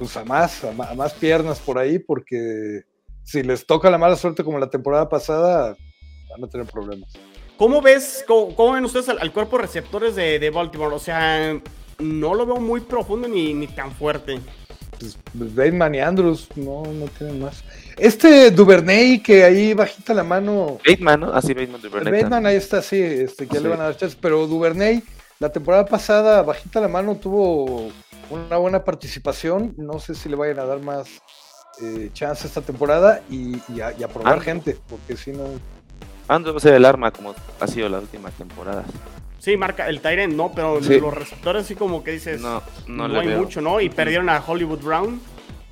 pues 0.00 0.16
a 0.16 0.24
más, 0.24 0.64
a 0.64 0.94
más 0.96 1.12
piernas 1.12 1.60
por 1.60 1.78
ahí, 1.78 2.00
porque 2.00 2.80
si 3.22 3.44
les 3.44 3.64
toca 3.64 3.88
la 3.88 3.98
mala 3.98 4.16
suerte 4.16 4.42
como 4.42 4.58
la 4.58 4.68
temporada 4.68 5.08
pasada, 5.08 5.76
van 6.32 6.42
a 6.42 6.48
tener 6.48 6.66
problemas. 6.66 7.12
¿Cómo 7.62 7.80
ves, 7.80 8.24
cómo, 8.26 8.56
cómo 8.56 8.72
ven 8.72 8.84
ustedes 8.84 9.08
al, 9.08 9.20
al 9.20 9.32
cuerpo 9.32 9.56
de 9.56 9.62
receptores 9.62 10.16
de, 10.16 10.40
de 10.40 10.50
Baltimore? 10.50 10.92
O 10.96 10.98
sea, 10.98 11.56
no 12.00 12.34
lo 12.34 12.44
veo 12.44 12.56
muy 12.56 12.80
profundo 12.80 13.28
ni, 13.28 13.54
ni 13.54 13.68
tan 13.68 13.92
fuerte. 13.92 14.40
Pues, 14.98 15.16
Bateman 15.54 15.94
y 15.94 16.00
Andrews 16.00 16.48
no, 16.56 16.82
no 16.82 17.06
tienen 17.16 17.40
más. 17.40 17.62
Este 17.96 18.50
Duvernay 18.50 19.20
que 19.22 19.44
ahí 19.44 19.74
bajita 19.74 20.12
la 20.12 20.24
mano, 20.24 20.78
Bateman, 20.84 21.20
¿no? 21.20 21.32
Así 21.32 21.54
Bateman 21.54 21.80
Burnett. 21.82 22.12
Bateman 22.12 22.46
ahí 22.46 22.56
está, 22.56 22.82
sí, 22.82 23.00
este, 23.00 23.46
que 23.46 23.54
ya 23.54 23.58
Sí. 23.60 23.62
le 23.62 23.68
van 23.70 23.80
a 23.80 23.84
dar 23.84 23.96
chance, 23.96 24.16
pero 24.20 24.44
Duvernay 24.48 25.00
la 25.38 25.52
temporada 25.52 25.86
pasada 25.86 26.42
bajita 26.42 26.80
la 26.80 26.88
mano 26.88 27.14
tuvo 27.14 27.92
una 28.28 28.56
buena 28.56 28.82
participación, 28.82 29.72
no 29.78 30.00
sé 30.00 30.16
si 30.16 30.28
le 30.28 30.34
vayan 30.34 30.58
a 30.58 30.64
dar 30.64 30.80
más 30.80 31.06
eh, 31.80 32.10
chance 32.12 32.44
esta 32.44 32.60
temporada 32.60 33.22
y, 33.30 33.54
y 33.72 33.80
a, 33.80 33.92
y 33.96 34.02
a 34.02 34.08
probar 34.08 34.38
Ah. 34.38 34.40
gente, 34.40 34.76
porque 34.88 35.16
si 35.16 35.30
no... 35.30 35.44
Andrew 36.28 36.54
va 36.54 36.58
a 36.58 36.60
ser 36.60 36.74
el 36.74 36.84
arma 36.84 37.10
como 37.10 37.34
ha 37.60 37.66
sido 37.66 37.88
las 37.88 38.02
últimas 38.02 38.32
temporadas. 38.34 38.86
Sí, 39.38 39.56
marca 39.56 39.88
el 39.88 40.00
Tyrant, 40.00 40.34
¿no? 40.34 40.52
Pero 40.54 40.80
Sí. 40.82 41.00
los 41.00 41.12
receptores 41.12 41.66
sí 41.66 41.74
como 41.74 42.04
que 42.04 42.12
dices, 42.12 42.40
no, 42.40 42.62
No, 42.86 43.08
no, 43.08 43.14
le 43.14 43.20
hay 43.20 43.26
veo. 43.28 43.38
mucho, 43.40 43.60
¿no? 43.60 43.80
Y 43.80 43.88
perdieron 43.88 44.28
a 44.28 44.40
Hollywood 44.46 44.80
Brown. 44.82 45.20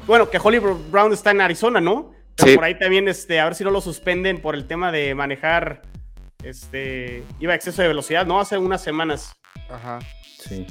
Bueno, 0.06 0.28
que 0.28 0.38
Hollywood 0.42 0.90
Brown 0.90 1.12
está 1.12 1.30
en 1.30 1.40
Arizona, 1.40 1.80
¿no? 1.80 2.12
Pero 2.36 2.50
Sí. 2.50 2.54
por 2.56 2.64
ahí 2.64 2.78
también, 2.78 3.06
este, 3.06 3.38
a 3.38 3.44
ver 3.44 3.54
si 3.54 3.62
no 3.64 3.70
lo 3.70 3.80
suspenden 3.80 4.40
por 4.40 4.54
el 4.54 4.66
tema 4.66 4.90
de 4.90 5.14
manejar, 5.14 5.82
este, 6.42 7.22
iba 7.38 7.52
a 7.52 7.56
exceso 7.56 7.82
de 7.82 7.88
velocidad, 7.88 8.26
¿no? 8.26 8.40
Hace 8.40 8.58
unas 8.58 8.82
semanas. 8.82 9.32
Ajá. 9.68 9.98
Sí. 10.38 10.66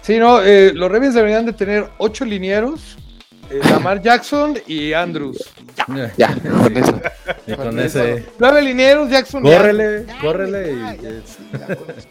Sí, 0.00 0.18
no, 0.18 0.40
eh, 0.42 0.72
los 0.74 0.90
Ravens 0.90 1.14
deberían 1.14 1.44
de 1.44 1.52
tener 1.52 1.88
ocho 1.98 2.24
linieros, 2.24 2.96
Lamar 3.70 4.00
Jackson 4.02 4.58
y 4.66 4.92
Andrews. 4.92 5.38
Ya, 6.16 6.34
con 6.34 6.76
eso. 6.76 7.00
Y 7.46 7.54
con 7.54 7.64
Con 7.66 7.78
ese. 7.80 8.24
Nueve 8.38 8.62
linieros, 8.62 9.10
Jackson 9.10 9.42
Córrele, 9.42 9.96
Andrews. 9.98 10.20
córrele. 10.20 10.76
Ya, 10.76 10.94
y- 10.94 10.98
ya, 11.02 11.10
y- 11.10 11.22
sí, 11.24 11.48
ya, 11.52 11.76
con 11.76 11.90
eso. 11.90 12.08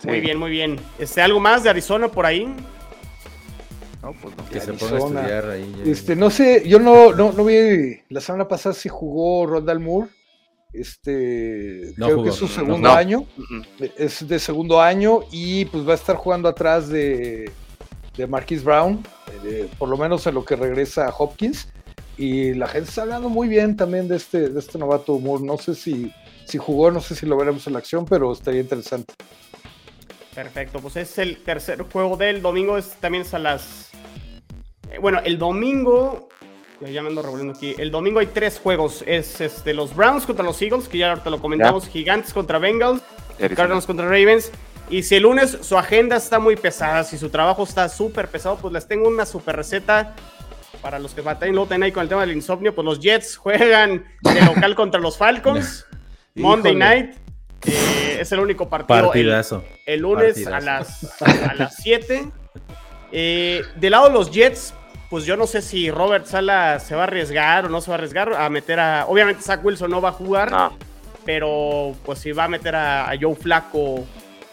Sí. 0.00 0.06
Muy 0.08 0.20
bien, 0.20 0.38
muy 0.38 0.50
bien. 0.50 0.78
Este, 0.98 1.20
¿algo 1.22 1.40
más 1.40 1.64
de 1.64 1.70
Arizona 1.70 2.06
por 2.08 2.24
ahí? 2.24 2.46
No, 4.02 4.12
pues 4.22 4.36
no. 4.36 4.48
Que 4.48 4.60
se 4.60 4.72
ponga 4.74 4.94
a 4.94 4.98
estudiar 4.98 5.50
ahí. 5.50 5.74
ya. 5.84 5.90
Este, 5.90 6.14
no 6.14 6.30
sé, 6.30 6.62
yo 6.68 6.78
no, 6.78 7.12
no, 7.12 7.32
no 7.32 7.44
vi 7.44 8.00
la 8.08 8.20
semana 8.20 8.46
pasada 8.46 8.74
si 8.74 8.88
jugó 8.88 9.44
Rondal 9.46 9.80
Moore. 9.80 10.08
Este, 10.72 11.94
No 11.96 12.06
creo 12.06 12.16
jugó, 12.18 12.22
que 12.24 12.30
es 12.30 12.36
su 12.36 12.46
segundo 12.46 12.88
no. 12.90 12.94
año. 12.94 13.26
Es 13.96 14.26
de 14.28 14.38
segundo 14.38 14.80
año 14.80 15.20
y 15.32 15.64
pues 15.64 15.86
va 15.86 15.92
a 15.92 15.96
estar 15.96 16.14
jugando 16.14 16.48
atrás 16.48 16.88
de, 16.88 17.50
de 18.18 18.26
Marquise 18.26 18.62
Brown, 18.62 19.02
eh, 19.44 19.70
por 19.78 19.88
lo 19.88 19.96
menos 19.96 20.26
en 20.26 20.34
lo 20.34 20.44
que 20.44 20.56
regresa 20.56 21.08
Hopkins. 21.16 21.68
Y 22.18 22.52
la 22.54 22.66
gente 22.66 22.90
está 22.90 23.02
hablando 23.02 23.28
muy 23.28 23.48
bien 23.48 23.76
también 23.76 24.08
de 24.08 24.16
este, 24.16 24.50
de 24.50 24.58
este 24.58 24.76
novato 24.76 25.18
Moore. 25.18 25.44
No 25.44 25.56
sé 25.56 25.74
si, 25.74 26.12
si 26.44 26.58
jugó, 26.58 26.90
no 26.90 27.00
sé 27.00 27.14
si 27.14 27.24
lo 27.24 27.36
veremos 27.36 27.66
en 27.68 27.74
la 27.74 27.78
acción, 27.78 28.04
pero 28.04 28.32
estaría 28.32 28.60
interesante. 28.60 29.14
Perfecto, 30.34 30.80
pues 30.80 30.96
es 30.96 31.16
el 31.18 31.38
tercer 31.38 31.82
juego 31.82 32.16
del 32.16 32.42
domingo, 32.42 32.76
es, 32.76 32.90
también 33.00 33.22
es 33.22 33.34
a 33.34 33.38
las... 33.38 33.90
eh, 34.90 34.98
bueno, 35.00 35.20
el 35.24 35.38
domingo... 35.38 36.28
Ya 36.80 37.02
me 37.02 37.08
ando 37.08 37.22
revolviendo 37.22 37.54
aquí. 37.54 37.74
El 37.76 37.90
domingo 37.90 38.20
hay 38.20 38.26
tres 38.26 38.60
juegos. 38.60 39.02
Es 39.04 39.40
este, 39.40 39.74
los 39.74 39.96
Browns 39.96 40.26
contra 40.26 40.44
los 40.44 40.62
Eagles, 40.62 40.86
que 40.86 40.98
ya 40.98 41.10
ahorita 41.10 41.28
lo 41.28 41.40
comentamos. 41.40 41.88
Gigantes 41.88 42.32
contra 42.32 42.60
Bengals. 42.60 43.02
Arizona. 43.30 43.56
Cardinals 43.56 43.86
contra 43.86 44.04
Ravens. 44.04 44.52
Y 44.90 45.02
si 45.02 45.16
el 45.16 45.24
lunes 45.24 45.58
su 45.62 45.76
agenda 45.76 46.16
está 46.16 46.38
muy 46.38 46.56
pesada, 46.56 47.04
si 47.04 47.18
su 47.18 47.28
trabajo 47.30 47.64
está 47.64 47.88
súper 47.88 48.28
pesado, 48.28 48.56
pues 48.56 48.72
les 48.72 48.86
tengo 48.88 49.08
una 49.08 49.26
super 49.26 49.56
receta 49.56 50.14
para 50.80 50.98
los 50.98 51.12
que 51.12 51.20
batallan 51.20 51.54
luego 51.56 51.74
ahí 51.82 51.92
con 51.92 52.02
el 52.04 52.08
tema 52.08 52.22
del 52.22 52.32
insomnio. 52.36 52.74
Pues 52.74 52.84
los 52.84 53.00
Jets 53.00 53.36
juegan 53.36 54.04
de 54.22 54.40
local 54.42 54.74
contra 54.74 55.00
los 55.00 55.18
Falcons. 55.18 55.84
Monday 56.34 56.72
Híjole. 56.72 56.84
Night. 56.84 57.16
Eh, 57.66 58.18
es 58.20 58.30
el 58.32 58.38
único 58.40 58.68
partido. 58.68 58.98
el- 58.98 59.04
Partidazo. 59.06 59.64
el 59.84 60.00
lunes 60.00 60.46
a 60.46 60.50
Partidazo. 60.52 60.64
las, 61.20 61.22
a 61.50 61.54
las 61.54 61.74
7. 61.76 62.30
Eh, 63.12 63.62
del 63.76 63.90
lado 63.90 64.06
de 64.08 64.12
los 64.14 64.30
Jets, 64.30 64.72
pues 65.10 65.24
yo 65.24 65.36
no 65.36 65.46
sé 65.46 65.60
si 65.62 65.90
Robert 65.90 66.26
Sala 66.26 66.78
se 66.80 66.94
va 66.94 67.02
a 67.02 67.04
arriesgar 67.04 67.66
o 67.66 67.68
no 67.68 67.80
se 67.80 67.90
va 67.90 67.94
a 67.96 67.98
arriesgar 67.98 68.32
a 68.34 68.48
meter 68.48 68.78
a. 68.80 69.06
Obviamente, 69.06 69.42
Zach 69.42 69.64
Wilson 69.64 69.90
no 69.90 70.00
va 70.00 70.10
a 70.10 70.12
jugar, 70.12 70.50
No, 70.52 70.76
pero 71.24 71.94
pues 72.04 72.18
si 72.20 72.32
va 72.32 72.44
a 72.44 72.48
meter 72.48 72.74
a, 72.76 73.10
a 73.10 73.14
Joe 73.20 73.34
Flaco 73.34 74.06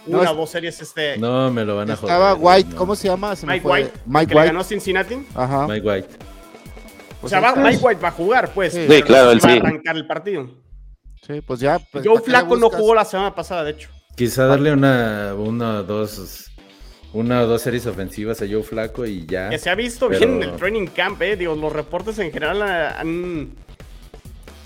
No, 0.08 0.22
una 0.22 0.34
dos 0.34 0.50
series 0.50 0.80
este. 0.82 1.18
No, 1.18 1.52
me 1.52 1.66
lo 1.66 1.76
van 1.78 1.90
a 1.92 1.96
joder. 1.96 2.14
Estaba 2.16 2.34
White, 2.36 2.70
no. 2.72 2.76
¿cómo 2.76 2.96
se 2.96 3.08
llama? 3.08 3.36
Se 3.36 3.46
me 3.46 3.54
Mike 3.54 3.64
fue. 3.64 3.72
White, 3.84 3.92
Mike 4.06 4.28
que 4.28 4.34
le 4.34 4.40
White. 4.40 4.48
ganó 4.48 4.60
a 4.60 4.64
Cincinnati. 4.64 5.28
Ajá. 5.34 5.68
Mike 5.68 5.88
White. 5.88 6.08
O 6.16 7.22
Pues 7.22 7.32
sea, 7.32 7.40
va- 7.40 7.50
está. 7.50 7.62
Mike 7.62 7.78
White 7.82 8.02
va 8.02 8.08
a 8.08 8.12
jugar, 8.12 8.52
pues. 8.54 8.74
Sí. 8.74 8.80
pero 8.88 8.94
Sí, 8.94 9.02
claro, 9.04 9.32
él 9.32 9.40
va 9.44 9.50
a 9.50 9.52
sí. 9.54 9.58
arrancar 9.60 9.96
el 9.96 10.08
partido. 10.08 10.48
Sí, 11.26 11.42
pues 11.42 11.60
ya. 11.60 11.80
pues, 11.92 12.06
Joe 12.06 12.14
¿para 12.16 12.26
qué 12.26 12.32
le 12.32 12.38
Flaco 12.38 12.58
no 12.58 12.70
jugó 12.70 12.94
la 12.94 13.06
semana 13.06 13.34
pasada, 13.34 13.64
de 13.64 13.72
hecho. 13.72 13.90
Quizá 14.16 14.46
darle 14.46 14.72
una, 14.74 15.34
una 15.36 15.80
o 15.80 15.84
dos, 15.84 16.52
una 17.14 17.42
o 17.42 17.48
dos 17.48 17.62
series 17.64 17.88
ofensivas 17.88 18.42
a 18.44 18.46
Joe 18.48 18.62
Flaco 18.62 19.06
y 19.08 19.26
ya. 19.26 19.50
Que 19.50 19.58
se 19.58 19.70
ha 19.72 19.76
visto 19.76 20.08
Pero- 20.08 20.20
bien 20.20 20.44
en 20.44 20.50
el 20.50 20.56
training 20.56 20.86
camp, 20.88 21.20
eh. 21.24 21.36
Digo, 21.36 21.56
los 21.56 21.74
reportes 21.74 22.20
en 22.20 22.32
general 22.32 22.62
han, 22.62 23.56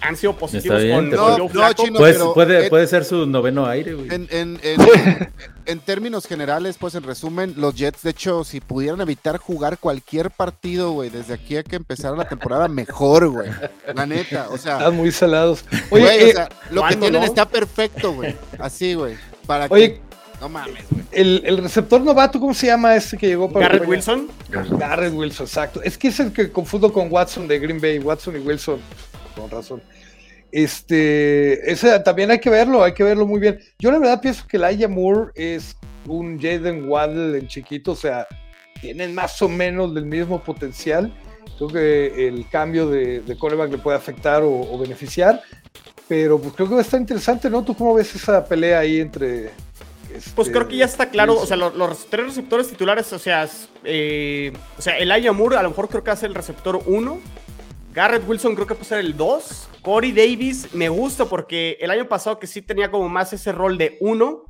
han 0.02 0.16
sido 0.16 0.36
positivos 0.36 0.82
bien, 0.82 1.10
con, 1.12 1.38
no, 1.38 1.50
Flaco. 1.50 1.84
Chino, 1.84 2.00
Pues, 2.00 2.14
pero, 2.16 2.34
puede, 2.34 2.70
puede 2.70 2.88
ser 2.88 3.06
su 3.06 3.26
noveno 3.26 3.66
aire, 3.66 3.94
güey. 3.94 4.08
En, 4.14 4.28
en- 4.32 4.60
en- 4.64 5.30
en 5.66 5.80
términos 5.80 6.26
generales, 6.26 6.78
pues 6.80 6.96
en 6.96 7.04
resumen, 7.04 7.54
los 7.58 7.76
Jets, 7.76 8.02
de 8.04 8.12
hecho, 8.12 8.44
si 8.44 8.60
pudieran 8.62 9.02
evitar 9.02 9.38
jugar 9.38 9.78
cualquier 9.78 10.32
partido, 10.32 10.92
güey, 10.92 11.10
desde 11.10 11.34
aquí 11.34 11.58
a 11.58 11.64
que 11.64 11.76
empezara 11.76 12.16
la 12.16 12.28
temporada, 12.28 12.68
mejor, 12.68 13.28
güey. 13.30 13.50
La 13.94 14.06
neta, 14.06 14.48
o 14.50 14.58
sea, 14.58 14.78
Están 14.78 14.96
muy 14.96 15.12
salados. 15.12 15.64
Oye, 15.90 16.04
güey, 16.04 16.20
eh, 16.20 16.30
o 16.30 16.34
sea, 16.34 16.50
lo 16.72 16.76
que 16.76 16.80
¿cuándo 16.80 17.00
tienen 17.02 17.22
no? 17.22 17.28
está 17.28 17.48
perfecto, 17.48 18.14
güey. 18.14 18.36
Así, 18.58 18.94
güey. 18.94 19.16
Para 19.46 19.68
que. 19.68 19.74
oye, 19.74 20.02
No 20.42 20.48
mames, 20.50 20.84
güey. 20.90 21.04
el, 21.12 21.42
el 21.46 21.58
receptor 21.58 22.00
novato, 22.02 22.40
¿cómo 22.40 22.54
se 22.54 22.68
llama 22.68 22.96
este 22.96 23.18
que 23.18 23.28
llegó 23.28 23.52
para 23.52 23.68
Garrett 23.68 23.88
Wilson. 23.90 24.28
Garrett 24.50 25.14
Wilson, 25.14 25.46
exacto. 25.46 25.82
Es 25.84 25.98
que 25.98 26.08
es 26.08 26.20
el 26.20 26.32
que 26.32 26.52
confundo 26.52 26.92
con 26.94 27.12
Watson 27.12 27.48
de 27.48 27.60
Green 27.60 27.82
Bay, 27.82 28.00
Watson 28.00 28.38
y 28.38 28.40
Wilson, 28.40 28.80
con 29.40 29.50
razón. 29.50 29.82
Este, 30.52 31.72
ese 31.72 32.00
también 32.00 32.32
hay 32.32 32.40
que 32.40 32.50
verlo, 32.50 32.84
hay 32.84 32.94
que 32.94 33.04
verlo 33.04 33.28
muy 33.28 33.40
bien. 33.40 33.60
Yo 33.78 33.92
la 33.92 34.00
verdad 34.00 34.22
pienso 34.22 34.48
que 34.48 34.58
Elijah 34.58 34.88
Moore 34.88 35.32
es 35.36 35.76
un 36.08 36.40
Jaden 36.40 36.90
Waddle 36.90 37.38
en 37.38 37.48
chiquito, 37.48 37.92
o 37.92 37.96
sea, 37.96 38.28
tienen 38.82 39.14
más 39.14 39.42
o 39.42 39.50
menos 39.50 39.94
del 39.94 40.06
mismo 40.06 40.42
potencial. 40.42 41.14
Creo 41.58 41.70
que 41.70 42.28
el 42.28 42.48
cambio 42.50 42.90
de, 42.90 43.20
de 43.22 43.38
quarterback 43.38 43.72
le 43.72 43.78
puede 43.78 43.98
afectar 43.98 44.42
o, 44.44 44.50
o 44.50 44.78
beneficiar, 44.80 45.42
pero 46.08 46.40
pues 46.40 46.54
creo 46.56 46.68
que 46.68 46.74
va 46.76 46.80
a 46.80 46.84
estar 46.84 47.00
interesante, 47.00 47.50
¿no? 47.50 47.64
¿Tú 47.64 47.76
cómo 47.76 47.94
ves 47.94 48.16
esa 48.16 48.44
pelea 48.44 48.80
ahí 48.80 49.00
entre... 49.00 49.52
Pues 50.10 50.48
este, 50.48 50.52
creo 50.52 50.68
que 50.68 50.78
ya 50.78 50.86
está 50.86 51.10
claro, 51.10 51.36
o 51.36 51.46
sea, 51.46 51.56
los, 51.56 51.76
los 51.76 52.08
tres 52.08 52.26
receptores 52.28 52.68
titulares, 52.68 53.14
o 53.14 53.20
sea, 53.20 53.48
eh, 53.84 54.52
o 54.78 54.82
sea, 54.82 54.98
Elijah 54.98 55.32
Moore 55.32 55.58
a 55.58 55.64
lo 55.64 55.70
mejor 55.70 55.88
creo 55.88 56.04
que 56.04 56.16
ser 56.16 56.30
el 56.30 56.36
receptor 56.36 56.82
1. 56.84 57.20
Garrett 58.00 58.26
Wilson 58.26 58.56
creo 58.56 58.66
que 58.66 58.76
puede 58.76 58.88
ser 58.88 59.00
el 59.00 59.18
2. 59.18 59.68
Corey 59.82 60.14
Davis 60.14 60.74
me 60.74 60.88
gusta 60.88 61.26
porque 61.26 61.78
el 61.82 61.92
año 61.92 62.08
pasado 62.08 62.40
que 62.40 62.48
sí 62.48 62.62
tenía 62.62 62.90
como 62.90 63.10
más 63.10 63.34
ese 63.34 63.52
rol 63.52 63.78
de 63.78 63.98
1. 64.00 64.46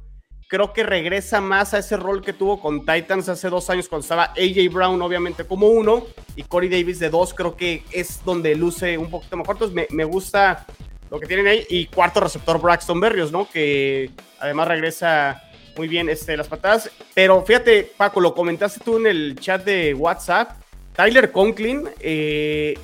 Creo 0.48 0.72
que 0.72 0.84
regresa 0.84 1.42
más 1.42 1.74
a 1.74 1.80
ese 1.80 1.98
rol 1.98 2.22
que 2.22 2.32
tuvo 2.32 2.62
con 2.62 2.86
Titans 2.86 3.28
hace 3.28 3.50
dos 3.50 3.68
años 3.72 3.90
cuando 3.90 4.04
estaba 4.04 4.26
AJ 4.38 4.72
Brown 4.72 5.02
obviamente 5.02 5.46
como 5.46 5.66
1 5.70 6.06
y 6.36 6.44
Corey 6.44 6.70
Davis 6.70 7.00
de 7.00 7.10
2 7.10 7.34
creo 7.34 7.56
que 7.56 7.84
es 7.92 8.24
donde 8.24 8.54
luce 8.54 9.00
un 9.00 9.10
poquito 9.10 9.36
mejor. 9.36 9.56
Entonces 9.56 9.76
me, 9.76 9.88
me 9.90 10.04
gusta 10.04 10.68
lo 11.10 11.20
que 11.20 11.26
tienen 11.26 11.48
ahí. 11.48 11.66
Y 11.72 11.88
cuarto 11.88 12.20
receptor 12.20 12.62
Braxton 12.62 13.00
Berrios, 13.00 13.32
¿no? 13.32 13.50
Que 13.50 14.12
además 14.40 14.68
regresa 14.68 15.42
muy 15.76 15.88
bien 15.88 16.08
este, 16.08 16.38
las 16.38 16.48
patadas. 16.48 16.92
Pero 17.16 17.44
fíjate, 17.44 17.92
Paco, 17.98 18.22
lo 18.22 18.36
comentaste 18.36 18.80
tú 18.86 18.98
en 18.98 19.08
el 19.08 19.36
chat 19.40 19.66
de 19.66 19.96
WhatsApp. 19.96 20.52
Tyler 20.96 21.32
Conklin 21.32 21.90
eh, 22.00 22.76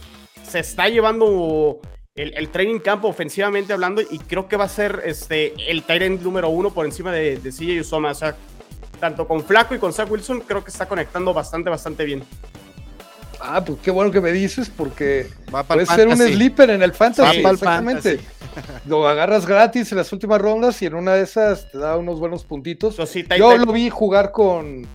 se 0.47 0.59
está 0.59 0.89
llevando 0.89 1.79
el, 2.15 2.33
el 2.35 2.49
training 2.49 2.79
camp 2.79 3.05
ofensivamente 3.05 3.73
hablando 3.73 4.01
y 4.01 4.19
creo 4.19 4.47
que 4.47 4.57
va 4.57 4.65
a 4.65 4.69
ser 4.69 5.01
este, 5.05 5.53
el 5.69 5.83
end 5.87 6.21
número 6.21 6.49
uno 6.49 6.71
por 6.71 6.85
encima 6.85 7.11
de, 7.11 7.37
de 7.37 7.51
CJ 7.51 7.81
Usoma. 7.81 8.11
O 8.11 8.15
sea, 8.15 8.35
tanto 8.99 9.27
con 9.27 9.43
Flaco 9.43 9.75
y 9.75 9.79
con 9.79 9.93
Zach 9.93 10.09
Wilson 10.09 10.41
creo 10.41 10.63
que 10.63 10.71
está 10.71 10.87
conectando 10.87 11.33
bastante, 11.33 11.69
bastante 11.69 12.05
bien. 12.05 12.23
Ah, 13.39 13.63
pues 13.63 13.79
qué 13.83 13.91
bueno 13.91 14.11
que 14.11 14.21
me 14.21 14.31
dices 14.31 14.71
porque 14.75 15.27
Va 15.53 15.63
puede 15.63 15.85
ser 15.85 16.07
un 16.07 16.17
sleeper 16.17 16.69
en 16.69 16.81
el 16.81 16.93
fantasy. 16.93 17.41
Pa'l 17.41 17.55
exactamente. 17.55 18.19
Lo 18.85 19.07
agarras 19.07 19.45
gratis 19.45 19.91
en 19.91 19.97
las 19.97 20.11
últimas 20.13 20.39
rondas 20.41 20.81
y 20.81 20.85
en 20.85 20.95
una 20.95 21.13
de 21.13 21.23
esas 21.23 21.69
te 21.69 21.77
da 21.77 21.97
unos 21.97 22.19
buenos 22.19 22.45
puntitos. 22.45 22.95
Sí, 23.09 23.25
Yo 23.37 23.57
lo 23.57 23.71
vi 23.73 23.89
jugar 23.89 24.31
con, 24.31 24.87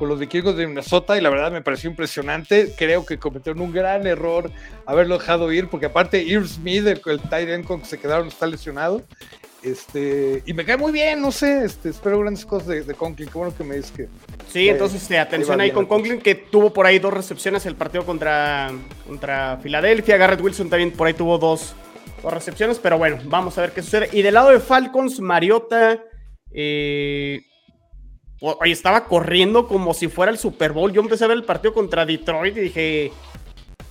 con 0.00 0.08
los 0.08 0.18
vikingos 0.18 0.56
de 0.56 0.66
Minnesota 0.66 1.18
y 1.18 1.20
la 1.20 1.28
verdad 1.28 1.52
me 1.52 1.60
pareció 1.60 1.90
impresionante. 1.90 2.72
Creo 2.74 3.04
que 3.04 3.18
cometieron 3.18 3.60
un 3.60 3.70
gran 3.70 4.06
error 4.06 4.50
haberlo 4.86 5.18
dejado 5.18 5.52
ir, 5.52 5.68
porque 5.68 5.86
aparte 5.86 6.22
Irv 6.22 6.48
Smith, 6.48 6.86
el, 6.86 7.02
el 7.04 7.20
tight 7.20 7.50
end 7.50 7.66
con 7.66 7.80
que 7.80 7.86
se 7.86 8.00
quedaron, 8.00 8.28
está 8.28 8.46
lesionado. 8.46 9.02
Este, 9.62 10.42
y 10.46 10.54
me 10.54 10.64
cae 10.64 10.78
muy 10.78 10.90
bien, 10.90 11.20
no 11.20 11.30
sé, 11.30 11.66
este, 11.66 11.90
espero 11.90 12.18
grandes 12.18 12.46
cosas 12.46 12.68
de, 12.68 12.82
de 12.82 12.94
Conklin. 12.94 13.28
Qué 13.28 13.36
bueno 13.36 13.54
que 13.54 13.62
me 13.62 13.76
dices 13.76 13.92
que. 13.92 14.08
Sí, 14.50 14.70
entonces 14.70 15.02
este, 15.02 15.18
atención 15.18 15.60
Ahí 15.60 15.70
con 15.70 15.84
Conklin, 15.84 16.18
que 16.18 16.34
tuvo 16.34 16.72
por 16.72 16.86
ahí 16.86 16.98
dos 16.98 17.12
recepciones 17.12 17.66
el 17.66 17.74
partido 17.74 18.06
contra, 18.06 18.70
contra 19.06 19.58
Filadelfia. 19.62 20.16
Garrett 20.16 20.40
Wilson 20.40 20.70
también 20.70 20.92
por 20.92 21.08
ahí 21.08 21.12
tuvo 21.12 21.36
dos, 21.36 21.74
dos 22.22 22.32
recepciones, 22.32 22.78
pero 22.78 22.96
bueno, 22.96 23.18
vamos 23.26 23.58
a 23.58 23.60
ver 23.60 23.72
qué 23.72 23.82
sucede. 23.82 24.08
Y 24.12 24.22
del 24.22 24.32
lado 24.32 24.48
de 24.48 24.60
Falcons, 24.60 25.20
Mariota, 25.20 26.02
eh, 26.52 27.42
oye, 28.40 28.72
estaba 28.72 29.04
corriendo 29.04 29.68
como 29.68 29.94
si 29.94 30.08
fuera 30.08 30.32
el 30.32 30.38
Super 30.38 30.72
Bowl. 30.72 30.92
Yo 30.92 31.00
empecé 31.00 31.24
a 31.24 31.28
ver 31.28 31.36
el 31.36 31.44
partido 31.44 31.74
contra 31.74 32.06
Detroit 32.06 32.56
y 32.56 32.60
dije, 32.60 33.12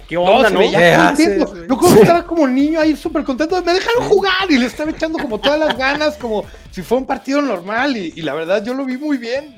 ¿qué 0.08 0.18
onda, 0.18 0.48
se 0.50 0.54
no? 0.54 0.60
veía 0.60 0.80
¿Qué 0.80 0.96
contento. 0.98 1.44
haces, 1.44 1.52
güey? 1.52 1.68
Yo 1.68 1.78
creo 1.78 1.94
que 1.94 2.00
estaba 2.02 2.26
como 2.26 2.48
niño 2.48 2.80
ahí 2.80 2.96
súper 2.96 3.24
contento. 3.24 3.62
Me 3.64 3.74
dejaron 3.74 4.04
jugar 4.10 4.50
y 4.50 4.58
le 4.58 4.66
estaba 4.66 4.92
echando 4.92 5.20
como 5.20 5.40
todas 5.40 5.60
las 5.60 5.78
ganas, 5.78 6.18
como 6.18 6.46
si 6.72 6.82
fuera 6.82 7.02
un 7.02 7.08
partido 7.08 7.42
normal. 7.42 7.96
Y, 7.96 8.14
y 8.16 8.22
la 8.22 8.34
verdad, 8.34 8.64
yo 8.64 8.74
lo 8.74 8.86
vi 8.86 8.98
muy 8.98 9.18
bien. 9.18 9.56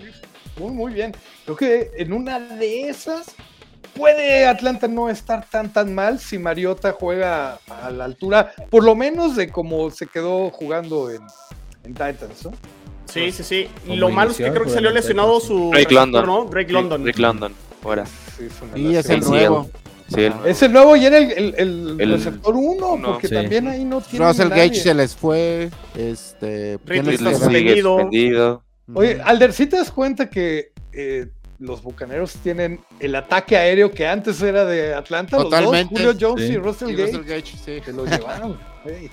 Muy, 0.58 0.72
muy 0.72 0.94
bien. 0.94 1.16
Creo 1.46 1.56
que 1.56 1.92
en 1.98 2.14
una 2.14 2.40
de 2.40 2.90
esas 2.90 3.34
puede 3.96 4.46
Atlanta 4.46 4.88
no 4.88 5.10
estar 5.10 5.46
tan, 5.50 5.72
tan 5.72 5.94
mal 5.94 6.20
si 6.20 6.38
Mariota 6.38 6.94
juega 6.94 7.60
a 7.68 7.92
la 7.92 8.06
altura, 8.06 8.54
por 8.70 8.84
lo 8.84 8.96
menos 8.96 9.36
de 9.36 9.50
como 9.50 9.92
se 9.92 10.08
quedó 10.08 10.50
jugando 10.50 11.10
en, 11.10 11.22
en 11.84 11.94
Titans, 11.94 12.46
¿no? 12.46 12.52
Sí, 13.12 13.32
sí, 13.32 13.44
sí. 13.44 13.70
Lo 13.88 14.10
malo 14.10 14.32
es 14.32 14.38
que 14.38 14.50
creo 14.52 14.64
que 14.64 14.70
salió 14.70 14.90
lesionado 14.92 15.40
su 15.40 15.70
Drake 15.72 15.94
London. 15.94 16.26
¿no? 16.26 16.46
Drake 16.46 16.72
London. 16.72 17.06
Rick 17.06 17.20
London, 17.20 17.54
fuera. 17.82 18.06
Sí, 18.06 18.46
es 18.46 18.54
una 18.62 18.78
Y 18.78 18.96
es 18.96 19.10
el 19.10 19.20
nuevo. 19.22 19.70
Sí. 20.08 20.28
Es 20.46 20.62
el 20.62 20.74
nuevo 20.74 20.96
y 20.98 21.06
era 21.06 21.18
el, 21.20 21.32
el, 21.32 21.56
el 21.58 22.02
El- 22.02 22.12
receptor 22.12 22.54
uno, 22.56 22.94
uno, 22.94 23.12
porque 23.14 23.30
sí. 23.30 23.34
también 23.34 23.68
ahí 23.70 23.86
no 23.86 24.02
tiene 24.02 24.28
Russell 24.28 24.50
nadie. 24.50 24.68
Gage 24.68 24.80
se 24.82 24.94
les 24.94 25.16
fue. 25.16 25.70
Este. 25.96 26.78
¿quién 26.86 27.06
Ridley 27.06 27.18
les 27.18 27.34
está 27.34 27.46
suspendido. 27.46 28.64
Oye, 28.94 29.22
Alder, 29.24 29.54
¿sí 29.54 29.68
te 29.68 29.78
das 29.78 29.90
cuenta 29.92 30.30
que 30.30 30.74
eh, 30.92 31.28
los 31.60 31.82
bucaneros 31.82 32.34
tienen 32.44 32.82
el 33.00 33.16
ataque 33.16 33.56
aéreo 33.56 33.90
que 33.92 34.06
antes 34.06 34.42
era 34.42 34.66
de 34.66 34.94
Atlanta? 34.94 35.38
Totalmente. 35.38 35.94
Los 36.04 36.18
dos, 36.20 36.32
Julio 36.32 36.36
Jones 36.36 36.48
Sí. 36.48 36.54
y 36.54 36.58
Russell 36.58 36.90
Y 36.90 36.96
Gage, 36.96 37.12
Russell 37.18 37.24
Gage, 37.30 37.58
sí. 37.66 37.82
que 37.86 37.94
lo 37.94 38.06
llevaron. 38.06 38.58
Ey. 38.86 39.10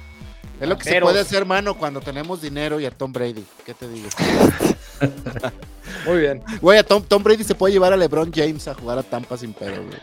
Es 0.60 0.68
lo 0.68 0.76
que 0.76 0.84
se 0.84 1.00
puede 1.00 1.20
hacer, 1.20 1.44
mano, 1.46 1.74
cuando 1.74 2.00
tenemos 2.00 2.42
dinero 2.42 2.80
y 2.80 2.86
a 2.86 2.90
Tom 2.90 3.12
Brady. 3.12 3.44
¿Qué 3.64 3.74
te 3.74 3.88
digo? 3.88 4.08
Muy 6.06 6.18
bien. 6.20 6.42
Güey, 6.60 6.78
a 6.78 6.82
Tom, 6.82 7.02
Tom 7.02 7.22
Brady 7.22 7.44
se 7.44 7.54
puede 7.54 7.72
llevar 7.72 7.92
a 7.92 7.96
LeBron 7.96 8.32
James 8.34 8.66
a 8.68 8.74
jugar 8.74 8.98
a 8.98 9.02
Tampa 9.02 9.36
sin 9.36 9.52
pedo, 9.52 9.82
güey. 9.84 9.98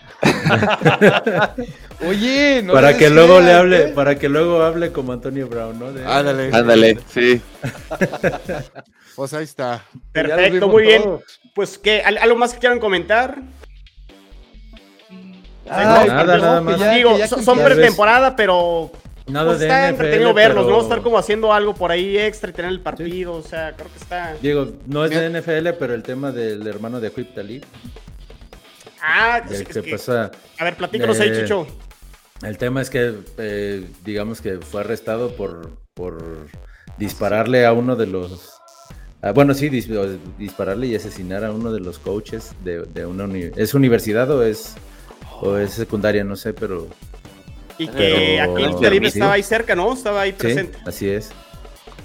Oye, 2.09 2.61
no 2.63 2.73
para 2.73 2.97
que 2.97 3.09
luego 3.09 3.39
le 3.39 3.53
hable, 3.53 3.83
¿eh? 3.83 3.87
para 3.89 4.17
que 4.17 4.29
luego 4.29 4.61
hable 4.63 4.91
como 4.91 5.13
Antonio 5.13 5.47
Brown, 5.47 5.77
¿no? 5.79 5.91
De- 5.91 6.05
Ándale. 6.05 6.49
Ándale, 6.53 6.99
sí. 7.13 7.41
Pues 9.15 9.33
ahí 9.33 9.45
está. 9.45 9.81
Perfecto, 10.11 10.67
muy 10.67 10.83
bien. 10.83 11.01
Pues, 11.53 11.77
¿qué? 11.77 12.01
¿Al- 12.01 12.17
¿Algo 12.17 12.35
más 12.35 12.53
que 12.53 12.59
quieran 12.59 12.79
comentar? 12.79 13.37
Ay, 15.69 15.85
Nada, 15.85 16.01
que 16.03 16.09
no, 16.09 16.23
nada 16.25 16.59
que 16.59 16.63
más. 16.65 16.95
Digo, 16.95 17.17
son, 17.41 17.59
pretemporada, 17.59 18.35
pero 18.35 18.91
Nada 19.27 19.47
pues, 19.47 19.59
de 19.59 19.65
está 19.65 19.79
NFL, 19.87 19.89
entretenido 19.93 20.33
verlos, 20.33 20.65
pero- 20.65 20.77
¿no? 20.77 20.83
Estar 20.83 21.01
como 21.01 21.17
haciendo 21.17 21.51
algo 21.51 21.73
por 21.73 21.91
ahí 21.91 22.17
extra 22.17 22.51
y 22.51 22.53
tener 22.53 22.71
el 22.71 22.79
partido, 22.79 23.33
o 23.33 23.41
sea, 23.41 23.73
creo 23.75 23.89
que 23.91 23.97
está... 23.97 24.35
Digo, 24.41 24.73
no 24.85 25.03
es 25.03 25.09
de. 25.11 25.29
NFL, 25.29 25.69
pero 25.79 25.93
el 25.95 26.03
tema 26.03 26.31
del 26.31 26.65
hermano 26.67 26.99
de 26.99 27.11
Quip 27.11 27.33
Talib, 27.33 27.63
Ah, 29.01 29.41
es 29.49 29.63
que 29.63 29.81
que- 29.81 29.91
pasa, 29.91 30.31
a 30.57 30.63
ver, 30.63 30.75
platícanos 30.75 31.19
ahí, 31.19 31.29
Eh, 31.29 31.41
Chicho. 31.41 31.67
el 32.43 32.57
tema 32.57 32.81
es 32.81 32.89
que, 32.89 33.13
eh, 33.37 33.87
digamos 34.03 34.41
que 34.41 34.57
fue 34.59 34.81
arrestado 34.81 35.35
por, 35.35 35.71
por 35.93 36.47
dispararle 36.97 37.65
a 37.65 37.73
uno 37.73 37.95
de 37.95 38.07
los, 38.07 38.51
ah, 39.21 39.31
bueno, 39.31 39.53
sí, 39.53 39.69
dis- 39.69 40.17
dispararle 40.37 40.87
y 40.87 40.95
asesinar 40.95 41.43
a 41.45 41.51
uno 41.51 41.71
de 41.71 41.79
los 41.81 41.99
coaches 41.99 42.53
de, 42.63 42.83
de 42.83 43.05
una 43.05 43.25
uni- 43.25 43.51
¿es 43.55 43.73
universidad 43.73 44.29
o 44.31 44.43
es, 44.43 44.75
o 45.41 45.57
es 45.57 45.71
secundaria? 45.73 46.23
No 46.23 46.35
sé, 46.35 46.53
pero 46.53 46.87
Y 47.77 47.87
que 47.87 48.37
pero- 48.39 48.53
aquí 48.69 48.81
Talib 48.81 49.01
sí. 49.03 49.07
estaba 49.07 49.33
ahí 49.33 49.43
cerca, 49.43 49.75
¿no? 49.75 49.93
Estaba 49.93 50.21
ahí 50.21 50.31
sí, 50.31 50.37
presente. 50.37 50.77
así 50.85 51.09
es. 51.09 51.31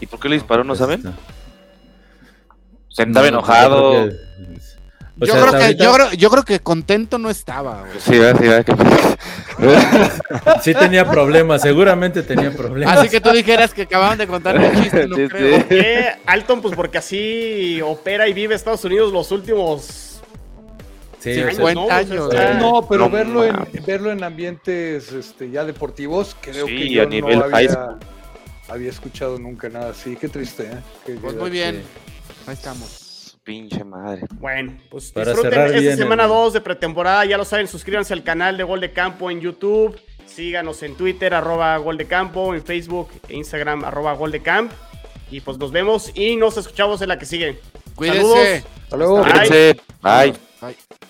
¿Y 0.00 0.06
por 0.06 0.18
qué 0.20 0.28
le 0.28 0.34
disparó? 0.36 0.64
¿No 0.64 0.74
saben? 0.74 0.98
Está. 1.00 1.12
Se 2.88 3.02
estaba 3.04 3.22
No, 3.22 3.28
enojado. 3.38 3.92
yo 4.06 4.08
creo 4.08 4.10
que- 4.10 4.30
o 5.22 5.26
yo, 5.26 5.32
creo 5.34 5.44
hasta 5.44 5.58
que, 5.58 5.64
ahorita- 5.64 5.84
yo, 5.84 5.92
creo, 5.92 6.12
yo 6.12 6.30
creo 6.30 6.42
que 6.44 6.60
contento 6.60 7.18
no 7.18 7.28
estaba, 7.30 7.80
güey. 7.82 7.92
Sí, 8.00 8.14
sí, 8.14 8.64
que- 8.64 10.60
Sí 10.62 10.72
tenía 10.74 11.04
problemas, 11.08 11.60
seguramente 11.62 12.22
tenía 12.22 12.50
problemas. 12.50 12.98
Así 12.98 13.08
que 13.10 13.20
tú 13.20 13.30
dijeras 13.30 13.74
que 13.74 13.82
acababan 13.82 14.16
de 14.18 14.26
contar 14.26 14.58
un 14.58 14.82
chiste, 14.82 15.06
no 15.06 15.16
Sí, 15.16 15.28
creo. 15.28 15.58
sí. 15.58 15.64
¿Qué? 15.68 16.08
Alton, 16.26 16.62
pues 16.62 16.74
porque 16.74 16.98
así 16.98 17.80
opera 17.82 18.26
y 18.28 18.32
vive 18.32 18.54
Estados 18.54 18.82
Unidos 18.84 19.12
los 19.12 19.30
últimos 19.30 20.09
Sí, 21.20 21.34
Sí, 21.34 21.40
o 21.40 21.44
sea, 21.44 21.52
50 21.52 21.74
¿no? 21.74 21.90
Años. 21.92 22.34
No, 22.58 22.86
pero 22.88 23.04
No 23.04 23.10
verlo, 23.10 23.44
en, 23.44 23.56
verlo 23.86 24.10
en 24.10 24.24
ambientes 24.24 25.12
este, 25.12 25.50
ya 25.50 25.64
deportivos, 25.64 26.34
creo 26.40 26.66
Sí, 26.66 26.76
que 26.76 26.88
yo 26.90 27.02
a 27.02 27.06
nivel 27.06 27.38
no 27.38 27.44
había, 27.44 27.98
había 28.68 28.88
escuchado 28.90 29.38
nunca 29.38 29.68
nada 29.68 29.90
así. 29.90 30.16
Qué 30.16 30.28
triste, 30.28 30.64
¿eh? 30.64 30.78
Qué- 31.04 31.12
Pues 31.14 31.36
muy 31.36 31.50
bien. 31.50 31.82
Ahí 32.46 32.54
estamos. 32.54 33.36
Pinche 33.44 33.84
madre. 33.84 34.22
Bueno, 34.34 34.78
pues 34.90 35.12
Para 35.12 35.32
disfruten 35.32 35.74
esta 35.74 35.96
semana 35.96 36.22
el- 36.24 36.28
2 36.28 36.52
de 36.54 36.60
pretemporada, 36.60 37.24
ya 37.24 37.36
lo 37.36 37.44
saben, 37.44 37.66
suscríbanse 37.68 38.12
al 38.12 38.22
canal 38.22 38.56
de 38.56 38.64
Gol 38.64 38.80
de 38.80 38.92
Campo 38.92 39.30
en 39.30 39.40
YouTube, 39.40 39.98
síganos 40.26 40.82
en 40.82 40.94
Twitter, 40.94 41.34
arroba 41.34 41.76
Gol 41.78 41.96
de 41.98 42.06
Campo, 42.06 42.54
en 42.54 42.62
Facebook 42.64 43.08
e 43.28 43.34
Instagram, 43.36 43.84
arroba 43.84 44.12
Gol 44.14 44.30
de 44.30 44.40
Camp, 44.40 44.70
y 45.30 45.40
pues 45.40 45.58
nos 45.58 45.72
vemos 45.72 46.12
y 46.14 46.36
nos 46.36 46.56
escuchamos 46.58 47.02
en 47.02 47.08
la 47.08 47.18
que 47.18 47.26
sigue. 47.26 47.58
Cuídense. 47.94 48.20
Saludos. 48.20 48.64
Hasta 48.84 48.96
luego. 48.96 49.22
Bye. 49.24 49.80
Bye. 50.02 50.34
Bye. 50.60 51.09